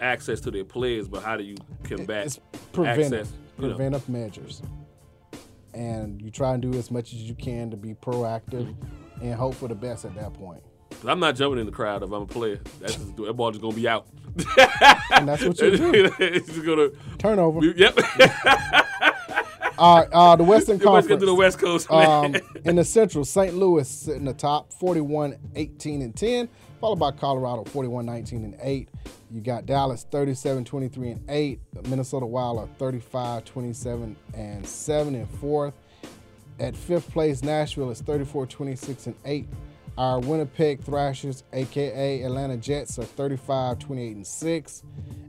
[0.00, 2.40] access to their players, but how do you combat It's
[3.60, 4.04] preventive?
[4.08, 4.62] You know, measures,
[5.74, 9.22] and you try and do as much as you can to be proactive Mm-hmm.
[9.26, 10.62] and hope for the best at that point.
[10.90, 12.60] 'Cause I'm not jumping in the crowd if I'm a player.
[12.80, 14.06] That's just, that ball just gonna be out.
[15.12, 15.92] And that's what you do.
[16.18, 16.88] it's just gonna.
[17.18, 17.64] Turnover.
[17.64, 17.98] Yep.
[19.78, 22.36] All right, uh, the Western Let's get to the West Coast, um,
[22.66, 23.54] in the Central, St.
[23.54, 26.48] Louis sitting the top, 41, 18, and 10,
[26.80, 28.88] followed by Colorado, 41, 19, and 8.
[29.30, 31.60] You got Dallas, 37, 23, and 8.
[31.86, 35.74] Minnesota Wild are 35, 27, and 7 and 4th.
[36.58, 39.46] At fifth place, Nashville is 34, 26, and 8.
[39.98, 44.82] Our Winnipeg Thrashers, aka Atlanta Jets, are 35, 28, and 6.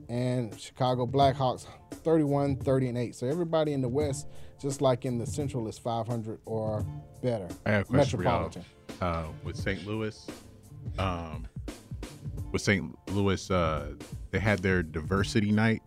[0.10, 3.16] And Chicago Blackhawks, 31, 30, and 8.
[3.16, 4.28] So everybody in the West,
[4.62, 6.86] just like in the Central, is 500 or
[7.22, 7.48] better.
[7.66, 8.44] I have a question for y'all.
[8.44, 8.66] Metropolitan.
[9.02, 9.86] Uh, with St.
[9.88, 10.28] Louis,
[10.98, 11.48] um,
[12.52, 12.96] with St.
[13.10, 13.94] Louis, uh,
[14.32, 15.82] they had their diversity night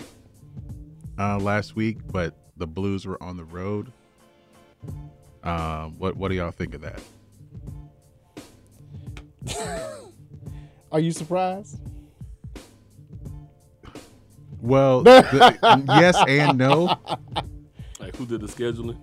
[1.18, 3.92] uh, last week, but the Blues were on the road.
[5.42, 7.00] Um, what what do y'all think of that?
[10.90, 11.80] Are you surprised?
[14.60, 16.96] Well, the, yes and no.
[18.00, 18.98] like who did the scheduling?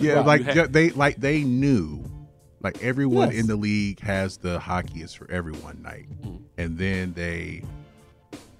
[0.00, 0.26] Yeah, Right.
[0.26, 2.04] like had- they like they knew,
[2.62, 3.40] like everyone Yes.
[3.40, 6.40] in the league has the hockey is for everyone night, Mm.
[6.58, 7.62] and then they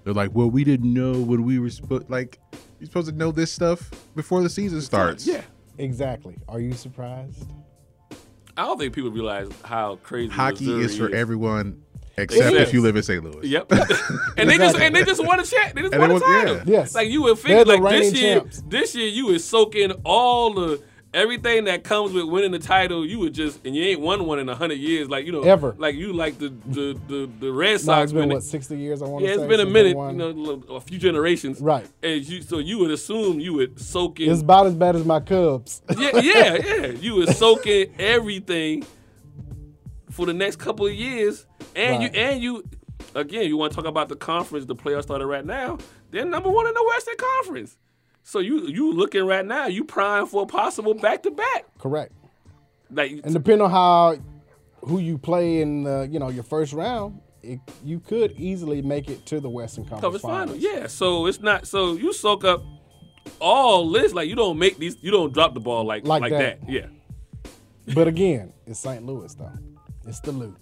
[0.03, 2.39] they're like, well, we didn't know when we were supposed like
[2.79, 5.25] you're supposed to know this stuff before the season starts.
[5.27, 5.41] Yeah.
[5.79, 6.35] Exactly.
[6.47, 7.45] Are you surprised?
[8.55, 11.13] I don't think people realize how crazy hockey Missouri is for is.
[11.13, 11.83] everyone
[12.17, 13.23] except if you live in St.
[13.23, 13.47] Louis.
[13.47, 13.71] Yep.
[14.37, 15.75] and they just and they just won a chat.
[15.75, 16.55] They just And won they a title.
[16.57, 16.63] yeah.
[16.65, 16.95] Yes.
[16.95, 18.63] Like you would They're figure the like this reigning year, champs.
[18.67, 20.81] this year you would soak in all the
[21.13, 23.05] everything that comes with winning the title.
[23.05, 25.09] You would just and you ain't won one in a hundred years.
[25.09, 25.75] Like you know, Ever.
[25.77, 28.03] Like you like the the the, the Red No, Sox.
[28.05, 29.01] it's been what sixty years?
[29.01, 29.97] I want yeah, to it's say been a minute.
[29.97, 31.59] You know, a few generations.
[31.61, 31.87] Right.
[32.03, 35.05] And you so you would assume you would soak in It's about as bad as
[35.05, 35.81] my Cubs.
[35.97, 36.85] yeah, yeah, yeah.
[36.87, 38.85] You would soak in everything
[40.11, 41.45] for the next couple of years,
[41.75, 42.13] and Right.
[42.13, 42.63] you and you
[43.15, 43.45] again.
[43.47, 45.77] You want to talk about the conference the playoffs started right now?
[46.11, 47.77] They're number one in the Western Conference.
[48.27, 49.67] So you you looking right now?
[49.67, 51.63] You prime for a possible back to back.
[51.77, 52.11] Correct.
[52.91, 54.17] Like And depending on how
[54.81, 59.09] who you play in, the, you know, your first round, it, you could easily make
[59.09, 60.55] it to the Western Conference conference final.
[60.55, 60.59] Finals.
[60.61, 60.87] Yeah.
[60.87, 61.67] So it's not.
[61.67, 62.65] So you soak up
[63.39, 64.13] all this.
[64.13, 64.97] Like you don't make these.
[64.99, 66.59] You don't drop the ball like Like like, that.
[66.59, 66.69] that.
[66.69, 66.87] Yeah.
[67.95, 69.05] But again, it's St.
[69.05, 69.53] Louis though.
[70.05, 70.57] It's the loot.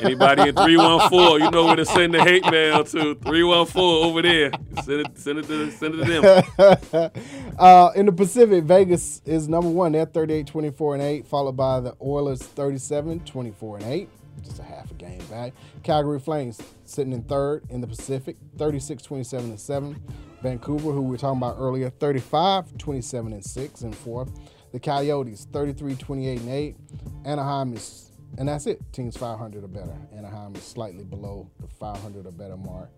[0.00, 3.14] Anybody in 314, you know where to send the hate mail to.
[3.14, 4.50] 314 over there.
[4.84, 6.52] Send it, send it to send it to
[6.92, 7.10] them.
[7.58, 9.90] Uh, in the Pacific, Vegas is number one.
[9.90, 14.08] They're 38, 24, and 8, followed by the Oilers 37, 24, and 8.
[14.44, 15.52] Just a half a game back.
[15.82, 20.00] Calgary Flames sitting in third in the Pacific, 36, 27, and 7.
[20.42, 24.28] Vancouver, who we were talking about earlier, 35, 27, and 6, and 4.
[24.72, 26.76] The Coyotes, 33, 28, and 8.
[27.24, 28.80] Anaheim is, and that's it.
[28.92, 29.96] Teams 500 or better.
[30.16, 32.90] Anaheim is slightly below the 500 or better mark.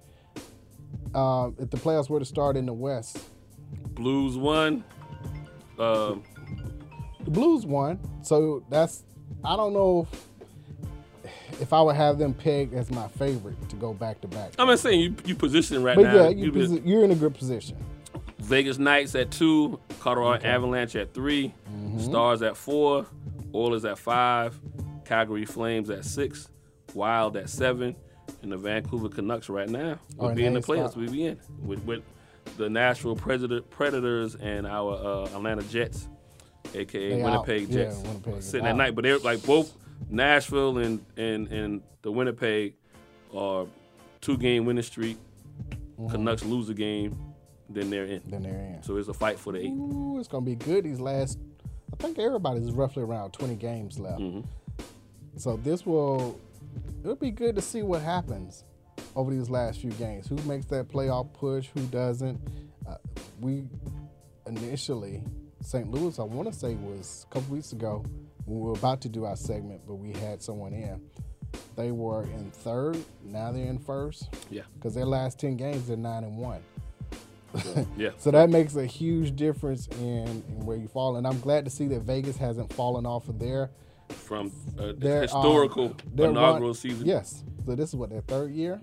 [1.14, 3.18] Uh, if the playoffs were to start in the West,
[3.94, 4.82] Blues won.
[5.78, 6.24] Um,
[7.24, 9.04] the Blues won, so that's
[9.44, 10.06] I don't know
[11.24, 14.52] if, if I would have them pegged as my favorite to go back to back.
[14.58, 16.14] I'm not saying you you position right But now.
[16.24, 17.76] yeah, you posi- you're in a good position.
[18.40, 22.00] Vegas Knights at two, Colorado Avalanche at 3 Mm-hmm.
[22.00, 23.06] Stars at four,
[23.54, 24.58] Oilers at five,
[25.10, 26.48] Calgary Flames at six,
[26.94, 27.96] Wild at seven,
[28.42, 30.92] and the Vancouver Canucks right now would be in the playoffs.
[30.92, 32.02] start- We be in with, with
[32.56, 36.08] the Nashville Predator, Predators and our uh, Atlanta Jets,
[36.76, 37.44] aka They out.
[37.44, 38.76] Winnipeg Yeah, Jets, Winnipeg sitting at out.
[38.76, 38.94] night.
[38.94, 39.72] But they're like both
[40.08, 42.74] Nashville and and and the Winnipeg
[43.34, 43.66] are
[44.20, 45.18] two game winning streak.
[45.98, 46.08] Mm-hmm.
[46.08, 47.18] Canucks lose a game,
[47.68, 48.22] then they're in.
[48.28, 48.82] Then they're in.
[48.84, 49.70] So it's a fight for the eight.
[49.72, 51.36] Ooh, it's gonna be good these last
[51.92, 54.20] I think everybody's roughly around 20 games left.
[54.20, 54.40] Mm-hmm.
[55.36, 56.38] So this will
[57.02, 58.64] it'll be good to see what happens
[59.16, 60.28] over these last few games.
[60.28, 61.68] Who makes that playoff push?
[61.74, 62.40] Who doesn't?
[62.88, 62.96] Uh,
[63.40, 63.64] we
[64.46, 65.22] initially
[65.62, 65.90] St.
[65.90, 68.04] Louis, I want to say, was a couple weeks ago
[68.46, 71.00] when we were about to do our segment, but we had someone in.
[71.76, 72.96] They were in third.
[73.24, 74.34] Now they're in first.
[74.50, 74.62] Yeah.
[74.74, 76.60] Because their last ten games, they're nine and one.
[77.96, 78.10] Yeah.
[78.16, 81.16] So that makes a huge difference in, in where you fall.
[81.16, 83.70] And I'm glad to see that Vegas hasn't fallen off of their
[84.12, 87.06] From uh, their historical um, inaugural run- season.
[87.06, 87.42] Yes.
[87.66, 88.80] So this is what their third year.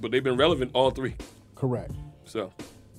[0.00, 1.14] But they've been relevant all three.
[1.54, 1.92] Correct.
[2.24, 2.52] So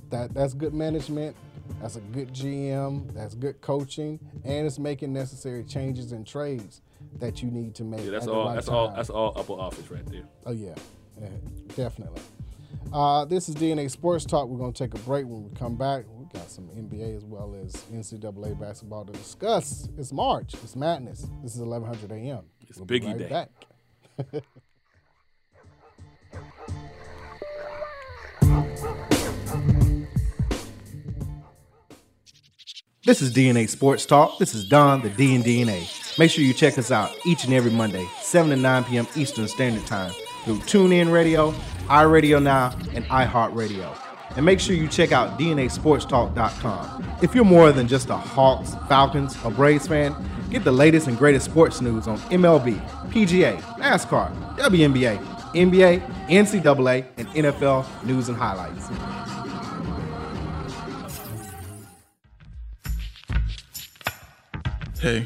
[0.10, 1.36] That that's good management.
[1.82, 3.14] That's a good GM.
[3.14, 6.82] That's good coaching, and it's making necessary changes and trades
[7.20, 8.04] that you need to make.
[8.04, 8.46] yeah, that's all.
[8.48, 8.92] right that's all.
[8.94, 10.24] That's all upper office right there.
[10.46, 10.76] Oh yeah,
[11.22, 11.28] Yeah,
[11.76, 12.22] definitely.
[12.92, 14.48] Uh, this is DNA Sports Talk.
[14.50, 15.26] We're gonna take a break.
[15.26, 16.04] When we come back,
[16.34, 19.88] got some NBA as well as NCAA basketball to discuss.
[19.98, 20.56] It's March.
[20.56, 21.28] It's madness.
[21.44, 22.46] This is 1100 a.m.
[22.68, 23.30] It's We'll be Biggie right Day.
[23.30, 24.44] Back.
[33.06, 34.40] This is DNA Sports Talk.
[34.40, 36.18] This is Don, the D and DNA.
[36.18, 39.08] Make sure you check us out each and every Monday, 7 to 9 p.m.
[39.16, 40.14] Eastern Standard Time
[40.46, 41.52] through TuneIn Radio,
[41.88, 44.13] iRadio Now, and iHeartRadio.
[44.36, 47.18] And make sure you check out DNASportsTalk.com.
[47.22, 50.16] If you're more than just a Hawks, Falcons, or Braves fan,
[50.50, 52.80] get the latest and greatest sports news on MLB,
[53.10, 55.18] PGA, NASCAR, WNBA,
[55.54, 58.90] NBA, NCAA, and NFL news and highlights.
[65.00, 65.26] Hey,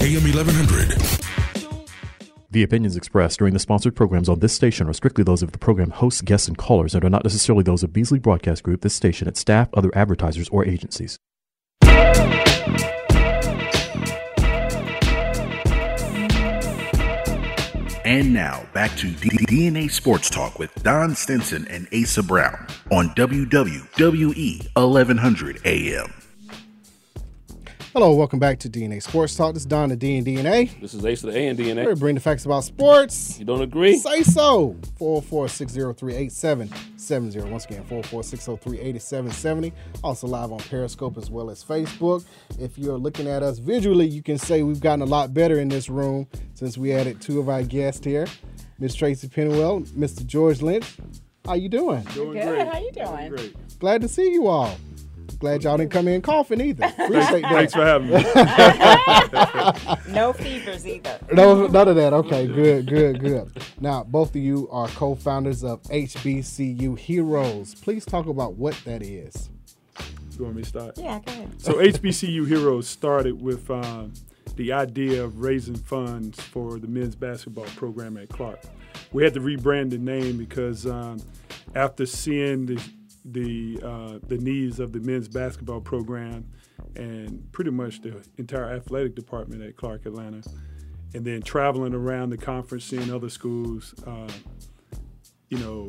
[0.00, 0.96] AM 1100.
[2.50, 5.58] The opinions expressed during the sponsored programs on this station are strictly those of the
[5.58, 8.94] program hosts, guests, and callers and are not necessarily those of Beasley Broadcast Group, this
[8.94, 11.18] station, its staff, other advertisers, or agencies.
[18.02, 23.10] And now back to D- DNA Sports Talk with Don Stinson and Asa Brown on
[23.10, 26.19] WWE 1100 AM.
[27.92, 29.52] Hello, welcome back to DNA Sports Talk.
[29.54, 30.80] This is Don the D and DNA.
[30.80, 31.84] This is Ace of the A and DNA.
[31.84, 33.36] We're bringing the facts about sports.
[33.36, 33.96] You don't agree?
[33.96, 34.76] Say so.
[35.00, 37.50] 446038770.
[37.50, 39.72] Once again, 446038770.
[40.04, 42.24] Also live on Periscope as well as Facebook.
[42.60, 45.68] If you're looking at us visually, you can say we've gotten a lot better in
[45.68, 48.28] this room since we added two of our guests here.
[48.78, 50.24] Miss Tracy Pennywell, Mr.
[50.24, 50.94] George Lynch.
[51.44, 52.02] How you doing?
[52.14, 52.54] Doing Good.
[52.54, 52.68] great.
[52.68, 53.30] How you doing?
[53.30, 53.56] Great.
[53.80, 54.76] Glad to see you all.
[55.40, 56.84] Glad y'all didn't come in coughing either.
[56.98, 57.52] Appreciate that.
[57.52, 58.24] Thanks for having me.
[60.14, 61.18] No fevers either.
[61.32, 62.12] No, none of that.
[62.12, 63.50] Okay, good, good, good.
[63.80, 67.74] Now, both of you are co-founders of HBCU Heroes.
[67.76, 69.48] Please talk about what that is.
[70.36, 70.98] You want me to start?
[70.98, 71.60] Yeah, go ahead.
[71.62, 74.12] So HBCU Heroes started with um,
[74.56, 78.60] the idea of raising funds for the men's basketball program at Clark.
[79.12, 81.20] We had to rebrand the name because um,
[81.74, 82.82] after seeing the
[83.24, 86.46] the uh, the needs of the men's basketball program
[86.96, 90.42] and pretty much the entire athletic department at Clark Atlanta,
[91.14, 94.28] and then traveling around the conference, seeing other schools, uh,
[95.48, 95.88] you know,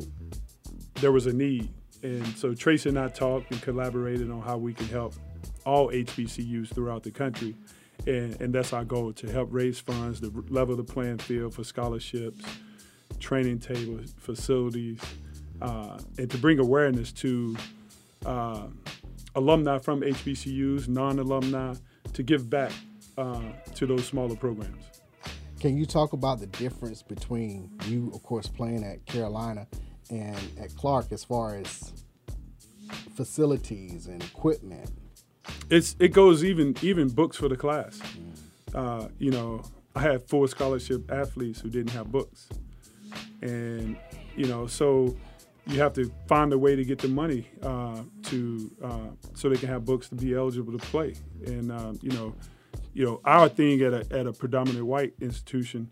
[1.00, 1.72] there was a need.
[2.02, 5.14] And so Tracy and I talked and collaborated on how we can help
[5.64, 7.54] all HBCUs throughout the country.
[8.06, 11.62] And, and that's our goal to help raise funds, to level the playing field for
[11.62, 12.44] scholarships,
[13.20, 15.00] training tables, facilities,
[15.62, 17.56] uh, and to bring awareness to
[18.26, 18.66] uh,
[19.34, 21.74] alumni from HBCUs, non alumni,
[22.12, 22.72] to give back
[23.16, 23.40] uh,
[23.74, 24.84] to those smaller programs.
[25.60, 29.66] Can you talk about the difference between you, of course, playing at Carolina
[30.10, 31.92] and at Clark as far as
[33.14, 34.90] facilities and equipment?
[35.70, 38.00] it's it goes even even books for the class.
[38.74, 39.62] Uh, you know,
[39.94, 42.48] I had four scholarship athletes who didn't have books,
[43.40, 43.96] and
[44.36, 45.16] you know, so
[45.66, 49.56] you have to find a way to get the money uh, to uh, so they
[49.56, 51.14] can have books to be eligible to play.
[51.46, 52.34] And um, you know,
[52.94, 55.88] you know, our thing at a at a predominant white institution,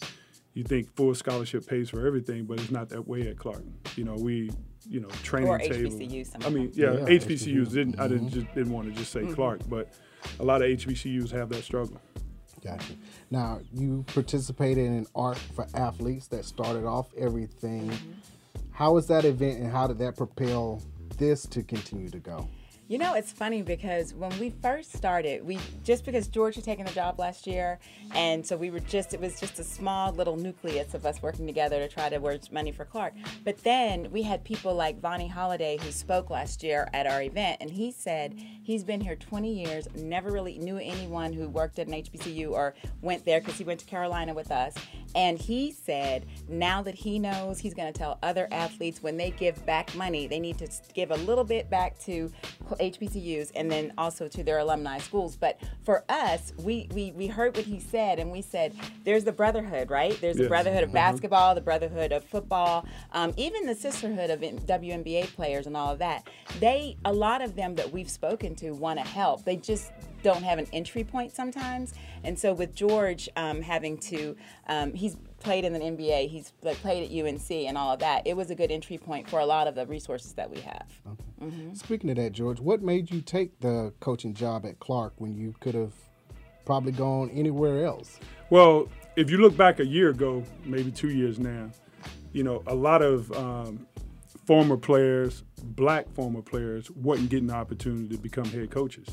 [0.55, 3.63] you think full scholarship pays for everything, but it's not that way at Clark.
[3.97, 4.51] You know, we
[4.89, 5.91] you know training Or table.
[5.91, 8.01] HBCU, I mean, yeah, Yeah, HBCUs didn't.
[8.01, 9.89] I didn't just didn't want to just say Clark, but
[10.39, 12.01] a lot of HBCUs have that struggle.
[12.63, 12.93] Gotcha.
[13.31, 17.91] Now, you participated in art for athletes that started off everything.
[18.81, 20.83] How was that event and how did that propel
[21.19, 22.49] this to continue to go?
[22.91, 26.85] You know, it's funny because when we first started, we just because George had taken
[26.85, 27.79] the job last year,
[28.17, 31.47] and so we were just it was just a small little nucleus of us working
[31.47, 33.15] together to try to raise money for Clark.
[33.45, 37.59] But then we had people like Vonnie Holliday who spoke last year at our event,
[37.61, 38.35] and he said
[38.65, 42.75] he's been here 20 years, never really knew anyone who worked at an HBCU or
[43.03, 44.75] went there because he went to Carolina with us,
[45.15, 49.31] and he said now that he knows, he's going to tell other athletes when they
[49.31, 52.33] give back money, they need to give a little bit back to
[52.81, 55.37] HBCUs and then also to their alumni schools.
[55.37, 58.75] But for us, we, we, we heard what he said and we said,
[59.05, 60.19] there's the brotherhood, right?
[60.21, 65.35] There's the brotherhood of basketball, the brotherhood of football, um, even the sisterhood of WNBA
[65.35, 66.27] players and all of that.
[66.59, 69.45] They, a lot of them that we've spoken to want to help.
[69.45, 71.95] They just don't have an entry point sometimes.
[72.25, 74.37] And so with George um, having to,
[74.69, 78.27] um, he's played in the NBA, he's like, played at UNC and all of that.
[78.27, 80.87] It was a good entry point for a lot of the resources that we have.
[81.75, 85.55] Speaking of that, George, what made you take the coaching job at Clark when you
[85.61, 85.93] could have
[86.65, 88.21] probably gone anywhere else?
[88.51, 91.71] Well, if you look back a year ago, maybe two years now,
[92.33, 93.87] you know, a lot of um,
[94.47, 99.09] former players, black former players, wasn't getting the opportunity to become head coaches.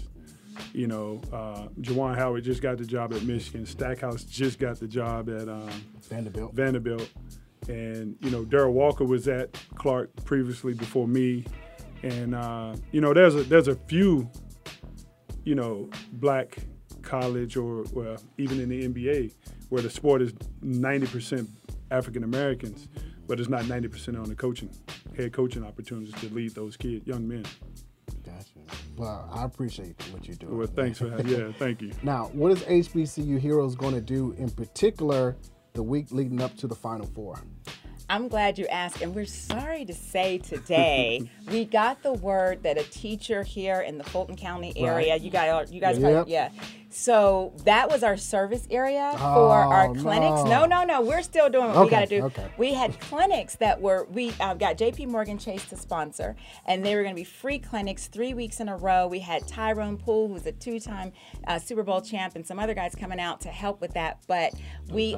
[0.74, 3.66] You know, uh, Juwan Howard just got the job at Michigan.
[3.66, 5.70] Stackhouse just got the job at um,
[6.10, 6.54] Vanderbilt.
[6.54, 7.10] Vanderbilt.
[7.68, 11.46] And, you know, Daryl Walker was at Clark previously before me.
[12.04, 14.30] And, uh, you know, there's a, there's a few,
[15.44, 16.58] you know, black
[17.02, 19.34] college or well, even in the NBA
[19.70, 20.34] where the sport is
[20.64, 21.48] 90%
[21.92, 22.88] African Americans,
[23.28, 24.70] but it's not 90% on the coaching,
[25.16, 27.46] head coaching opportunities to lead those kids, young men.
[28.68, 28.82] Gotcha.
[28.98, 30.58] Well, I appreciate what you're doing.
[30.58, 31.26] Well, thanks for that.
[31.26, 31.92] Yeah, thank you.
[32.04, 35.36] Now, what is HBCU Heroes going to do in particular
[35.74, 37.40] the week leading up to the Final Four?
[38.10, 42.78] I'm glad you asked, and we're sorry to say today we got the word that
[42.78, 45.22] a teacher here in the Fulton County area, Right.
[45.22, 46.12] you guys, you guys, Yep.
[46.14, 46.50] probably, yeah.
[46.90, 50.44] So that was our service area for Oh, our clinics.
[50.44, 50.58] no.
[50.58, 52.24] No, no, no, we're still doing what we got to do.
[52.26, 52.48] okay.
[52.58, 55.06] We had clinics that were we uh, got J.P.
[55.08, 56.36] Morgan Chase to sponsor,
[56.66, 59.08] and they were going to be free clinics three weeks in a row.
[59.08, 61.12] We had Tyrone Poole, who's a two-time
[61.48, 64.20] uh, Super Bowl champ, and some other guys coming out to help with that.
[64.28, 64.54] But
[64.92, 65.18] we,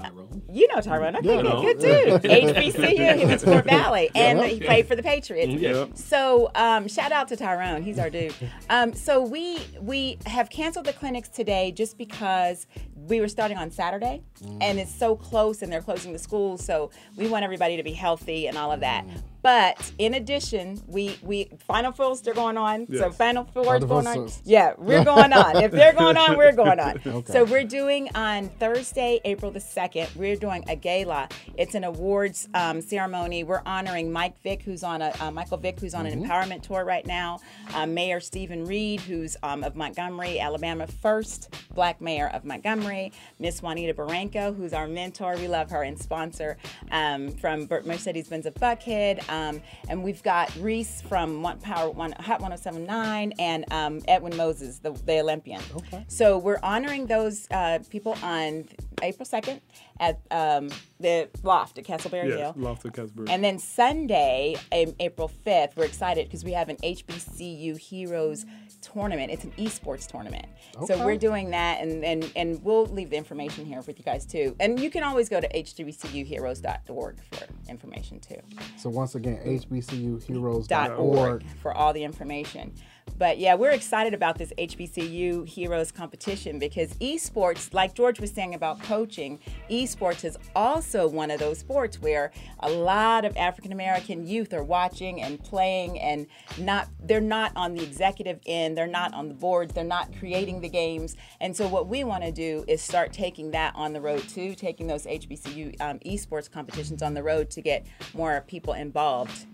[0.51, 1.41] you know Tyrone, okay, Yeah.
[1.41, 2.31] good, good dude.
[2.31, 5.53] HBCU, he went to Fort Valley, and he played for the Patriots.
[5.53, 5.85] Yeah.
[5.93, 8.33] So um, shout out to Tyrone, he's our dude.
[8.69, 13.71] Um, so we we have canceled the clinics today Just because we were starting on
[13.71, 14.21] Saturday
[14.61, 16.63] and it's so close and they're closing the schools.
[16.63, 19.05] So we want everybody to be healthy and all of that.
[19.41, 22.87] But in addition, we we Final Fours they're going on.
[22.93, 24.15] So Final Fours Final going on.
[24.15, 24.41] Fours.
[24.45, 25.57] Yeah, we're going on.
[25.63, 26.99] if they're going on, we're going on.
[27.09, 27.33] Okay.
[27.33, 30.09] So we're doing on Thursday, April the second.
[30.15, 31.27] We're doing a gala.
[31.57, 33.43] It's an awards um, ceremony.
[33.43, 36.85] We're honoring Mike Vick, who's on a uh, Michael Vick, who's on an empowerment tour
[36.85, 37.39] right now.
[37.73, 43.11] Uh, mayor Steven Reed, who's um, of Montgomery, Alabama, first black mayor of Montgomery.
[43.39, 45.35] Miss Juanita Baranco, who's our mentor.
[45.37, 46.57] We love her and sponsor
[46.91, 49.28] um, from Mercedes-Benz of Buckhead.
[49.29, 54.79] Um, and we've got Reese from One Power One Hot 1079 and um, Edwin Moses,
[54.79, 55.61] the, the Olympian.
[55.75, 56.05] Okay.
[56.07, 58.65] So we're honoring those uh, people on
[59.03, 59.61] April 2nd
[59.99, 60.69] at um,
[60.99, 62.53] the Loft at Castleberry Yes, Hill.
[62.57, 63.25] Loft of Casper.
[63.29, 68.45] And then Sunday, um, April 5th, we're excited because we have an HBCU Heroes
[68.81, 69.31] tournament.
[69.31, 70.45] It's an esports tournament.
[70.85, 74.25] So we're doing that, and, and, and we'll leave the information here with you guys
[74.25, 74.55] too.
[74.59, 78.39] And you can always go to hbcuheroes.org for information too.
[78.77, 81.43] So once again, hbcuheroes.org.
[81.61, 82.73] For all the information.
[83.17, 88.55] But yeah, we're excited about this HBCU Heroes competition because esports, like George was saying
[88.55, 89.39] about coaching,
[89.69, 94.63] esports is also one of those sports where a lot of African American youth are
[94.63, 99.33] watching and playing and not they're not on the executive end, they're not on the
[99.33, 101.15] boards, they're not creating the games.
[101.39, 104.55] And so what we want to do is start taking that on the road too,
[104.55, 109.45] taking those HBCU um, esports competitions on the road to get more people involved.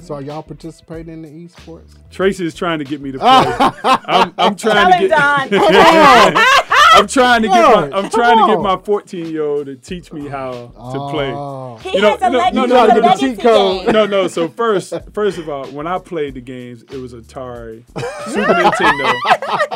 [0.00, 1.96] So are y'all participating in the esports?
[2.10, 3.26] Tracy is trying to get me to play.
[3.26, 5.54] I'm, I'm trying Tell to him, get.
[6.36, 6.44] Don.
[6.94, 9.76] I'm trying to get my I'm come trying to get my 14 year old to
[9.76, 11.32] teach me how to play.
[11.32, 11.78] Oh.
[11.82, 13.84] He You know- has a no, leg- no, no, no, no, cheat code.
[13.86, 13.92] game.
[13.94, 14.28] No, no.
[14.28, 17.84] So first, first of all, when I played the games, it was Atari,
[18.26, 19.14] Super Nintendo.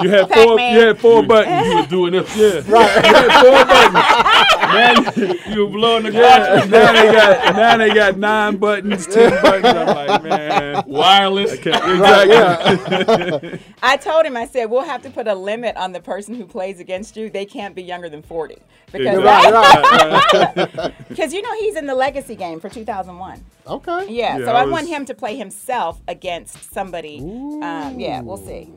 [0.02, 0.56] You had four.
[0.58, 0.74] Pac-Man.
[0.74, 1.66] You had four buttons.
[1.66, 2.36] You were doing this.
[2.36, 3.04] Yeah, right.
[3.06, 5.14] You had four buttons.
[5.46, 9.30] Man, You were blowing the yeah, now they got now they got nine buttons, ten
[9.42, 9.65] buttons.
[9.66, 11.52] I'm like, man, Wireless.
[11.52, 13.60] I can't.
[13.82, 16.46] I told him, I said, we'll have to put a limit on the person who
[16.46, 17.30] plays against you.
[17.30, 18.56] They can't be younger than 40.
[18.92, 20.92] Because Right, right.
[21.08, 23.44] Because you know he's in the legacy game for 2001.
[23.66, 24.06] Okay.
[24.08, 27.18] Yeah, Yeah, so I I, was- want him to play himself against somebody.
[27.20, 28.72] Um, yeah, we'll see.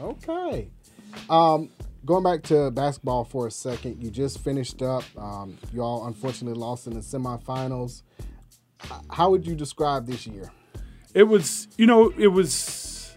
[0.00, 0.68] Okay.
[1.30, 1.70] Um,
[2.04, 5.04] going back to basketball for a second, you just finished up.
[5.16, 8.02] Um, you all unfortunately lost in the semifinals.
[9.10, 10.50] How would you describe this year?
[11.14, 13.16] it was you know it was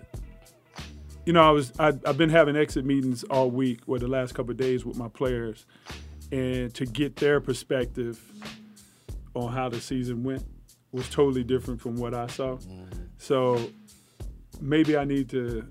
[1.25, 4.33] you know i was I, i've been having exit meetings all week or the last
[4.35, 5.65] couple of days with my players.
[6.29, 8.21] And to get their perspective
[9.33, 10.43] on how the season went
[10.91, 12.57] was totally different from what i saw.
[13.17, 13.69] So
[14.59, 15.65] maybe i need to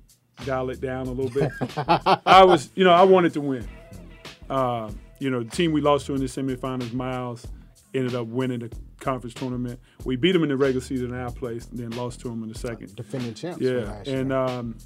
[0.45, 1.53] dial it down a little bit.
[2.27, 3.69] I was you know i wanted to win.
[4.49, 7.47] Uh, you know the team we lost to in the semifinals miles
[7.95, 11.31] ended up winning the conference tournament we beat them in the regular season in our
[11.31, 13.61] place and then lost to them in the second Defending champs.
[13.61, 14.77] yeah, and um,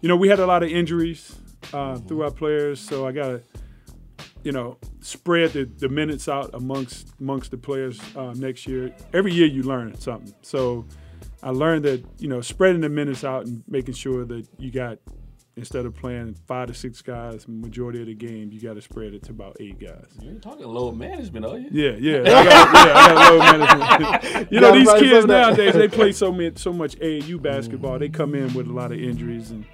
[0.00, 1.36] you know we had a lot of injuries
[1.72, 3.42] uh, through our players, so I gotta,
[4.44, 8.94] you know, spread the, the minutes out amongst amongst the players uh, next year.
[9.12, 10.34] Every year you learn something.
[10.42, 10.86] So
[11.42, 14.98] I learned that you know spreading the minutes out and making sure that you got
[15.56, 19.14] instead of playing five to six guys majority of the game, you got to spread
[19.14, 20.06] it to about eight guys.
[20.20, 21.68] You're talking low management, are you?
[21.70, 23.38] Yeah, yeah, I got, yeah, I got low
[24.18, 24.52] management.
[24.52, 25.56] you know, these kids some of that.
[25.56, 27.98] nowadays they play so much, so much AAU basketball.
[27.98, 29.64] They come in with a lot of injuries and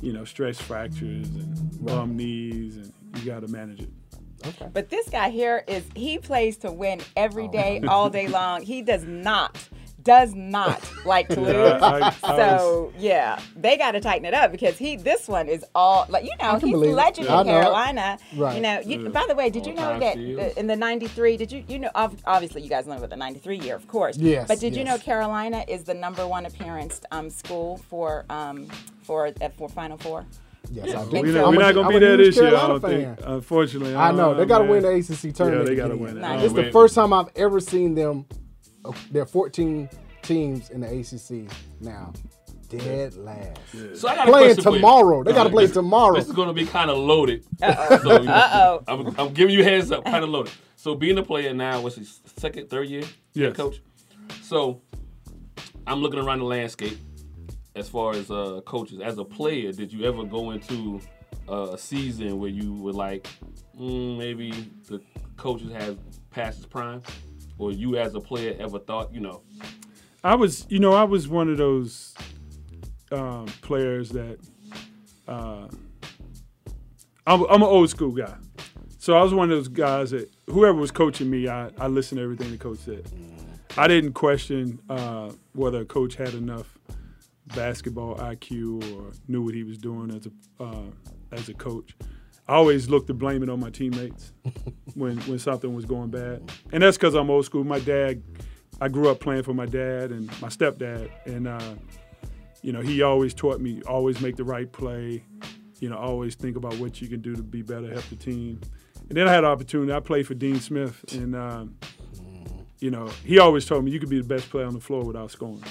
[0.00, 3.90] you know stress fractures and bum knees, and you got to manage it.
[4.44, 4.68] Okay.
[4.72, 7.52] But this guy here is he plays to win every oh.
[7.52, 8.62] day, all day long.
[8.62, 9.56] He does not,
[10.04, 11.52] does not like to lose.
[11.54, 15.28] Yeah, I- I- I so yeah, they got to tighten it up because he this
[15.28, 17.18] one is all like you know can he's believe it.
[17.18, 17.44] in know.
[17.44, 18.18] Carolina.
[18.36, 18.56] Right.
[18.56, 18.80] You know.
[18.80, 21.36] You, By the way, did you know that the- in the '93?
[21.36, 24.16] Did you you know obviously you guys know about the '93 year, of course.
[24.16, 24.98] Yes, But did you know.
[24.98, 28.66] Carolina is the number one appearance um, school for um,
[29.02, 30.24] for uh, for Final Four?
[30.70, 31.20] Yes, I do.
[31.20, 31.40] We're so.
[31.42, 32.54] not, we're not gonna be there huge this year.
[32.56, 33.18] I don't think.
[33.22, 35.66] Unfortunately, I know they got to win the ACC tournament.
[35.66, 36.20] they gotta win it.
[36.20, 36.44] Nice.
[36.44, 36.72] It's the man.
[36.72, 38.26] first time I've ever seen them.
[39.10, 39.88] There are 14
[40.22, 42.12] teams in the ACC now.
[42.68, 43.58] Dead last.
[43.94, 44.76] So I got Playing question for you.
[44.76, 45.22] tomorrow.
[45.22, 46.14] They got to play this- tomorrow.
[46.16, 47.44] This is going to be kind of loaded.
[47.60, 48.82] So, you know, Uh-oh.
[48.88, 50.52] I'm, I'm giving you a heads up, kind of loaded.
[50.76, 53.02] So being a player now, what's his second, third year?
[53.02, 53.56] head Yes.
[53.56, 53.80] coach.
[54.42, 54.80] So
[55.86, 56.98] I'm looking around the landscape
[57.76, 59.00] as far as uh, coaches.
[59.00, 61.00] As a player, did you ever go into
[61.48, 63.28] uh, a season where you were like,
[63.78, 64.50] mm, maybe
[64.88, 65.00] the
[65.36, 65.98] coaches have
[66.30, 67.02] passed his prime,
[67.58, 69.42] or you as a player ever thought, you know,
[70.24, 72.14] I was, you know, I was one of those
[73.10, 74.38] um, players that
[75.28, 75.68] uh,
[77.26, 78.34] I'm, I'm an old school guy.
[78.98, 82.18] So I was one of those guys that whoever was coaching me, I, I listened
[82.18, 83.10] to everything the coach said.
[83.76, 86.78] I didn't question uh, whether a coach had enough
[87.46, 90.90] basketball IQ or knew what he was doing as a uh,
[91.32, 91.96] as a coach.
[92.48, 94.32] I always looked to blame it on my teammates
[94.94, 97.64] when when something was going bad, and that's because I'm old school.
[97.64, 98.22] My dad,
[98.80, 101.74] I grew up playing for my dad and my stepdad, and uh,
[102.62, 105.22] you know he always taught me always make the right play.
[105.80, 108.60] You know, always think about what you can do to be better, help the team.
[109.08, 109.92] And then I had an opportunity.
[109.92, 111.76] I played for Dean Smith, and um,
[112.80, 115.04] you know he always told me you could be the best player on the floor
[115.04, 115.62] without scoring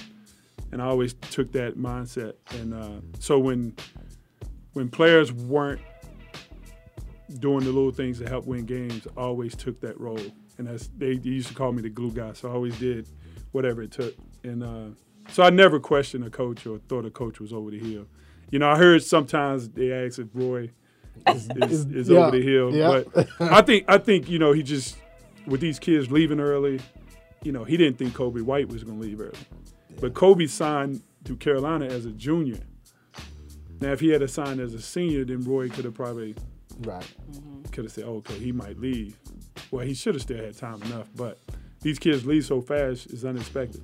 [0.71, 2.33] and I always took that mindset.
[2.51, 3.75] And uh, so when
[4.73, 5.81] when players weren't
[7.39, 10.19] doing the little things to help win games, always took that role.
[10.57, 13.07] And that's they used to call me the glue guy, so I always did
[13.51, 14.15] whatever it took.
[14.43, 14.95] And uh,
[15.29, 18.05] so I never questioned a coach or thought a coach was over the hill.
[18.49, 20.69] You know, I heard sometimes they ask if Roy
[21.27, 23.03] is, is, is Yeah, over the hill, yeah.
[23.13, 24.97] but I think I think you know he just
[25.47, 26.79] with these kids leaving early.
[27.43, 29.33] You know, he didn't think Coby White was going to leave early.
[29.99, 32.59] But Coby signed to Carolina as a junior.
[33.79, 36.35] Now, if he had signed as a senior, then Roy could have probably
[36.79, 37.05] Right.
[37.31, 37.63] Mm-hmm.
[37.71, 39.17] could have said, oh, "Okay, he might leave."
[39.71, 41.07] Well, he should have still had time enough.
[41.15, 41.39] But
[41.81, 43.83] these kids leave so fast it's unexpected.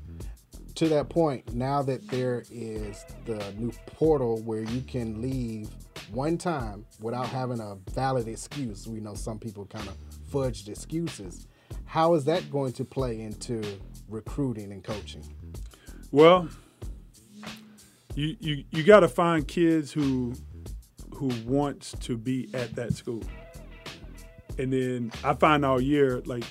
[0.75, 5.69] To that point, now that there is the new portal where you can leave
[6.11, 9.97] one time without having a valid excuse, we know some people kind of
[10.31, 11.47] fudged excuses.
[11.85, 13.63] How is that going to play into
[14.07, 15.23] recruiting and coaching?
[16.11, 16.47] Well,
[18.13, 20.33] you you you got to find kids who
[21.14, 23.24] who wants to be at that school.
[24.58, 26.43] And then I find all year like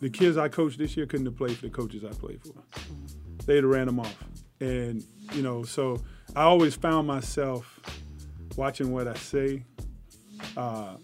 [0.00, 2.54] the kids I coached this year couldn't have played for the coaches I played for.
[3.46, 4.24] They'd have ran them off.
[4.60, 6.02] And you know, so
[6.36, 7.80] I always found myself
[8.56, 9.64] watching what I say,
[10.56, 10.96] uh,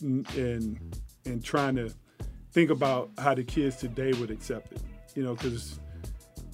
[0.00, 1.92] and and trying to
[2.52, 4.82] think about how the kids today would accept it.
[5.14, 5.80] You know, because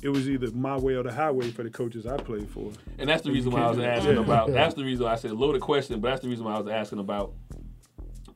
[0.04, 2.70] it was either my way or the highway for the coaches I played for.
[2.98, 4.20] And that's the reason why I was asking Yeah.
[4.20, 4.52] about.
[4.52, 6.68] That's the reason why I said loaded question, but that's the reason why I was
[6.68, 7.32] asking about.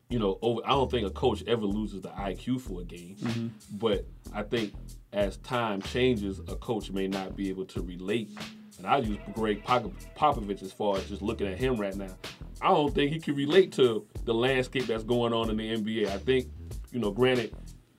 [0.08, 0.62] You know, over.
[0.64, 3.50] I don't think a coach ever loses the IQ for a game, Mhm.
[3.78, 4.72] but I think
[5.12, 8.30] as time changes, a coach may not be able to relate.
[8.78, 12.16] And I use Gregg Popovich as far as just looking at him right now.
[12.62, 16.06] I don't think he can relate to the landscape that's going on in the NBA.
[16.08, 16.46] I think,
[16.90, 17.54] you know, granted,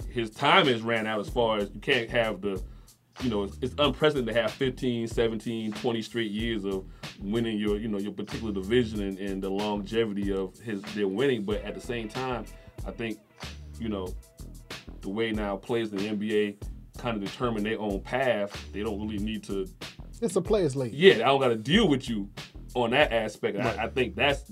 [0.09, 2.59] his time has ran out as far as you can't have the
[3.21, 6.85] you know, it's, it's unprecedented to have 15, 17, 20 straight years of
[7.19, 11.43] winning your, you know, your particular division and, and the longevity of his their winning.
[11.43, 12.45] But at the same time,
[12.85, 13.19] I think,
[13.79, 14.13] you know,
[15.01, 16.63] the way now players in the NBA
[16.97, 19.67] kind of determine their own path, they don't really need to.
[20.21, 20.93] It's a players' league.
[20.93, 22.29] Yeah, I don't got to deal with you
[22.73, 23.57] on that aspect.
[23.57, 23.79] Right.
[23.79, 24.51] I, I think that's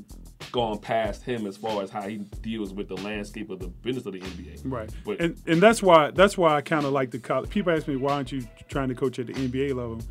[0.52, 4.06] gone past him as far as how he deals with the landscape of the business
[4.06, 4.62] of the NBA.
[4.66, 4.90] Right.
[5.06, 7.50] But and and that's why that's why I kind of like the college.
[7.50, 10.02] People ask me why aren't you trying to coach at the NBA level?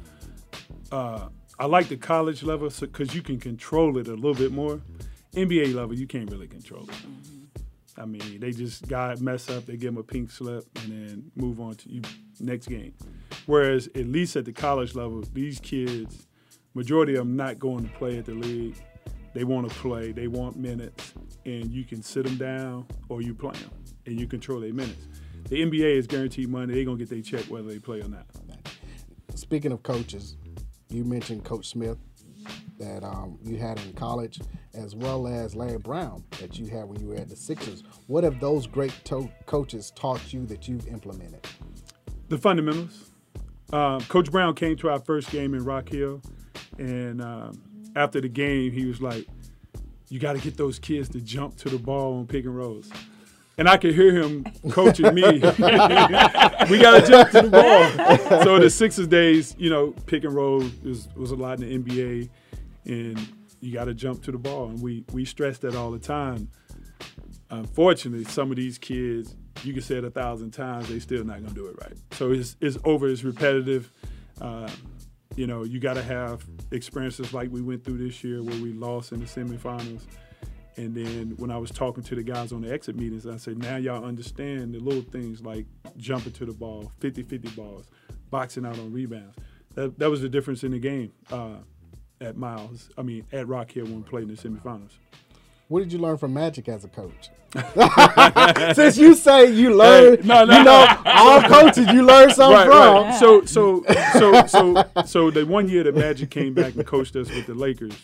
[0.91, 1.29] Uh,
[1.59, 4.81] I like the college level because you can control it a little bit more.
[5.35, 7.63] NBA level, you can't really control it.
[7.99, 11.31] I mean, they just got mess up, they give them a pink slip, and then
[11.35, 12.03] move on to you
[12.41, 12.93] next game.
[13.47, 16.27] Whereas at least at the college level, these kids,
[16.75, 18.77] majority of them not going to play at the league.
[19.37, 21.13] They want to play, they want minutes,
[21.45, 23.71] and you can sit them down or you play them,
[24.07, 25.09] and you control their minutes.
[25.51, 28.25] The NBA is guaranteed money; they're gonna get their check whether they play or not.
[29.35, 30.39] Speaking of coaches,
[30.89, 31.99] you mentioned Coach Smith
[32.79, 34.41] that um, you had in college,
[34.73, 37.83] as well as Larry Brown that you had when you were at the Sixers.
[38.07, 41.47] What have those great to- coaches taught you that you've implemented?
[42.31, 43.11] the fundamentals.
[43.71, 46.23] Um, Coach Brown came to our first game in Rock Hill,
[46.79, 47.61] and um,
[47.97, 49.27] after the game, he was like,
[50.09, 52.91] "You got to get those kids to jump to the ball on pick and rolls."
[53.59, 55.23] And I could hear him coaching me.
[55.33, 58.43] we got to jump to the ball.
[58.45, 61.83] So in the Sixers days, you know, pick and roll was, was a lot in
[61.85, 62.29] the NBA,
[62.85, 63.29] and
[63.61, 64.69] you got to jump to the ball.
[64.69, 66.51] And we we stress that all the time.
[67.49, 71.43] Unfortunately, some of these kids, you can say it a thousand times, they still not
[71.43, 71.97] gonna do it right.
[72.13, 73.09] So it's it's over.
[73.09, 73.91] It's repetitive.
[74.39, 74.69] Uh,
[75.37, 78.73] you know, you got to have experiences like we went through this year, where we
[78.73, 80.03] lost in the semifinals.
[80.79, 83.59] And then when I was talking to the guys on the exit meetings, I said,
[83.59, 87.87] now y'all understand the little things like jumping to the ball, 50-50 balls,
[88.31, 89.37] boxing out on rebounds.
[89.75, 91.57] That, that was the difference in the game uh,
[92.21, 92.91] at Miles.
[92.99, 94.93] I mean, at Rock Hill when we played in the semifinals.
[95.69, 97.31] What did you learn from Magic as a coach?
[98.75, 100.59] Since you say you learn, Hey, no, no.
[100.59, 103.05] you know, all coaches you learn something right, from.
[103.05, 103.19] Right.
[103.19, 107.29] So, so, so, so, so the one year that Magic came back and coached us
[107.31, 107.95] with the Lakers,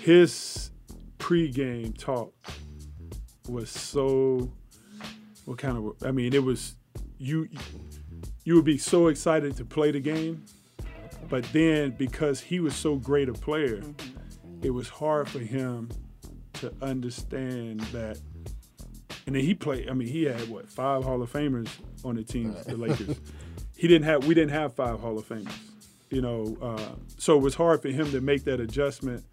[0.00, 0.70] his
[1.18, 2.32] pregame talk
[3.48, 4.50] was so
[5.44, 6.76] what kind of I mean it was
[7.18, 7.48] you
[8.44, 10.44] you would be so excited to play the game,
[11.28, 13.82] but then because he was so great a player,
[14.62, 15.90] it was hard for him
[16.60, 18.20] to understand that.
[19.26, 19.88] And then he played.
[19.88, 21.68] I mean, he had what five Hall of Famers
[22.04, 23.20] on the team, the Lakers.
[23.76, 24.26] he didn't have.
[24.26, 25.52] We didn't have five Hall of Famers.
[26.10, 29.24] You know, uh, so it was hard for him to make that adjustment,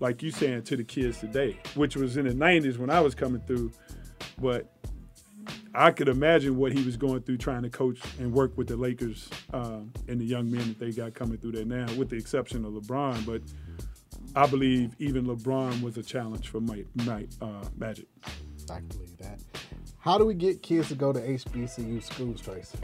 [0.00, 3.14] like you saying to the kids today, which was in the '90s when I was
[3.14, 3.70] coming through.
[4.38, 4.72] But
[5.74, 8.76] I could imagine what he was going through trying to coach and work with the
[8.76, 12.16] Lakers um, and the young men that they got coming through there now, with the
[12.16, 13.26] exception of LeBron.
[13.26, 13.42] But
[14.34, 18.06] I believe even LeBron was a challenge for Mike, Mike uh, Magic.
[18.70, 19.40] I can believe that.
[19.98, 22.78] How do we get kids to go to HBCU schools, Tracy?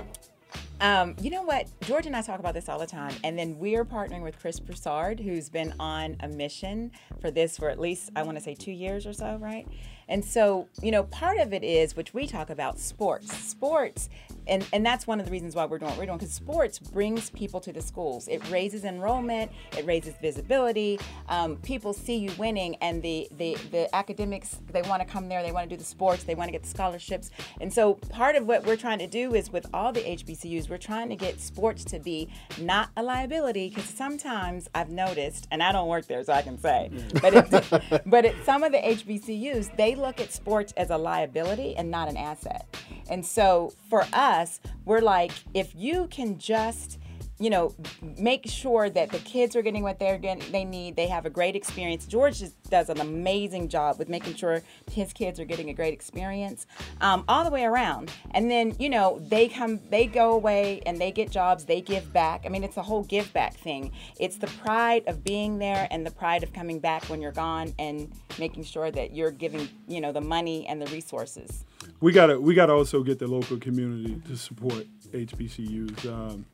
[0.80, 1.68] Um, you know what?
[1.82, 3.14] George and I talk about this all the time.
[3.22, 6.90] And then we're partnering with Chris Broussard, who's been on a mission
[7.20, 9.68] for this for at least, I want to say, two years or so, right?
[10.08, 13.32] And so, you know, part of it is, which we talk about, sports.
[13.32, 14.08] Sports,
[14.46, 16.78] and, and that's one of the reasons why we're doing what we're doing, because sports
[16.78, 18.28] brings people to the schools.
[18.28, 20.98] It raises enrollment, it raises visibility.
[21.28, 25.42] Um, people see you winning, and the, the, the academics, they want to come there,
[25.42, 27.30] they want to do the sports, they want to get the scholarships.
[27.60, 30.78] And so, part of what we're trying to do is with all the HBCUs, we're
[30.78, 32.28] trying to get sports to be
[32.60, 36.58] not a liability, because sometimes I've noticed, and I don't work there, so I can
[36.58, 40.96] say, but it, but at some of the HBCUs, they look at sports as a
[40.96, 42.76] liability and not an asset.
[43.10, 46.98] And so for us, we're like, if you can just
[47.38, 47.74] you know,
[48.18, 50.94] make sure that the kids are getting what they're getting, they need.
[50.94, 52.06] They have a great experience.
[52.06, 55.92] George just does an amazing job with making sure his kids are getting a great
[55.92, 56.66] experience
[57.00, 58.12] um, all the way around.
[58.30, 61.64] And then, you know, they come, they go away and they get jobs.
[61.64, 62.42] They give back.
[62.46, 63.90] I mean, it's a whole give back thing.
[64.20, 67.74] It's the pride of being there and the pride of coming back when you're gone
[67.78, 71.64] and making sure that you're giving, you know, the money and the resources.
[72.00, 76.06] We gotta, we gotta also get the local community to support HBCUs.
[76.06, 76.46] Um,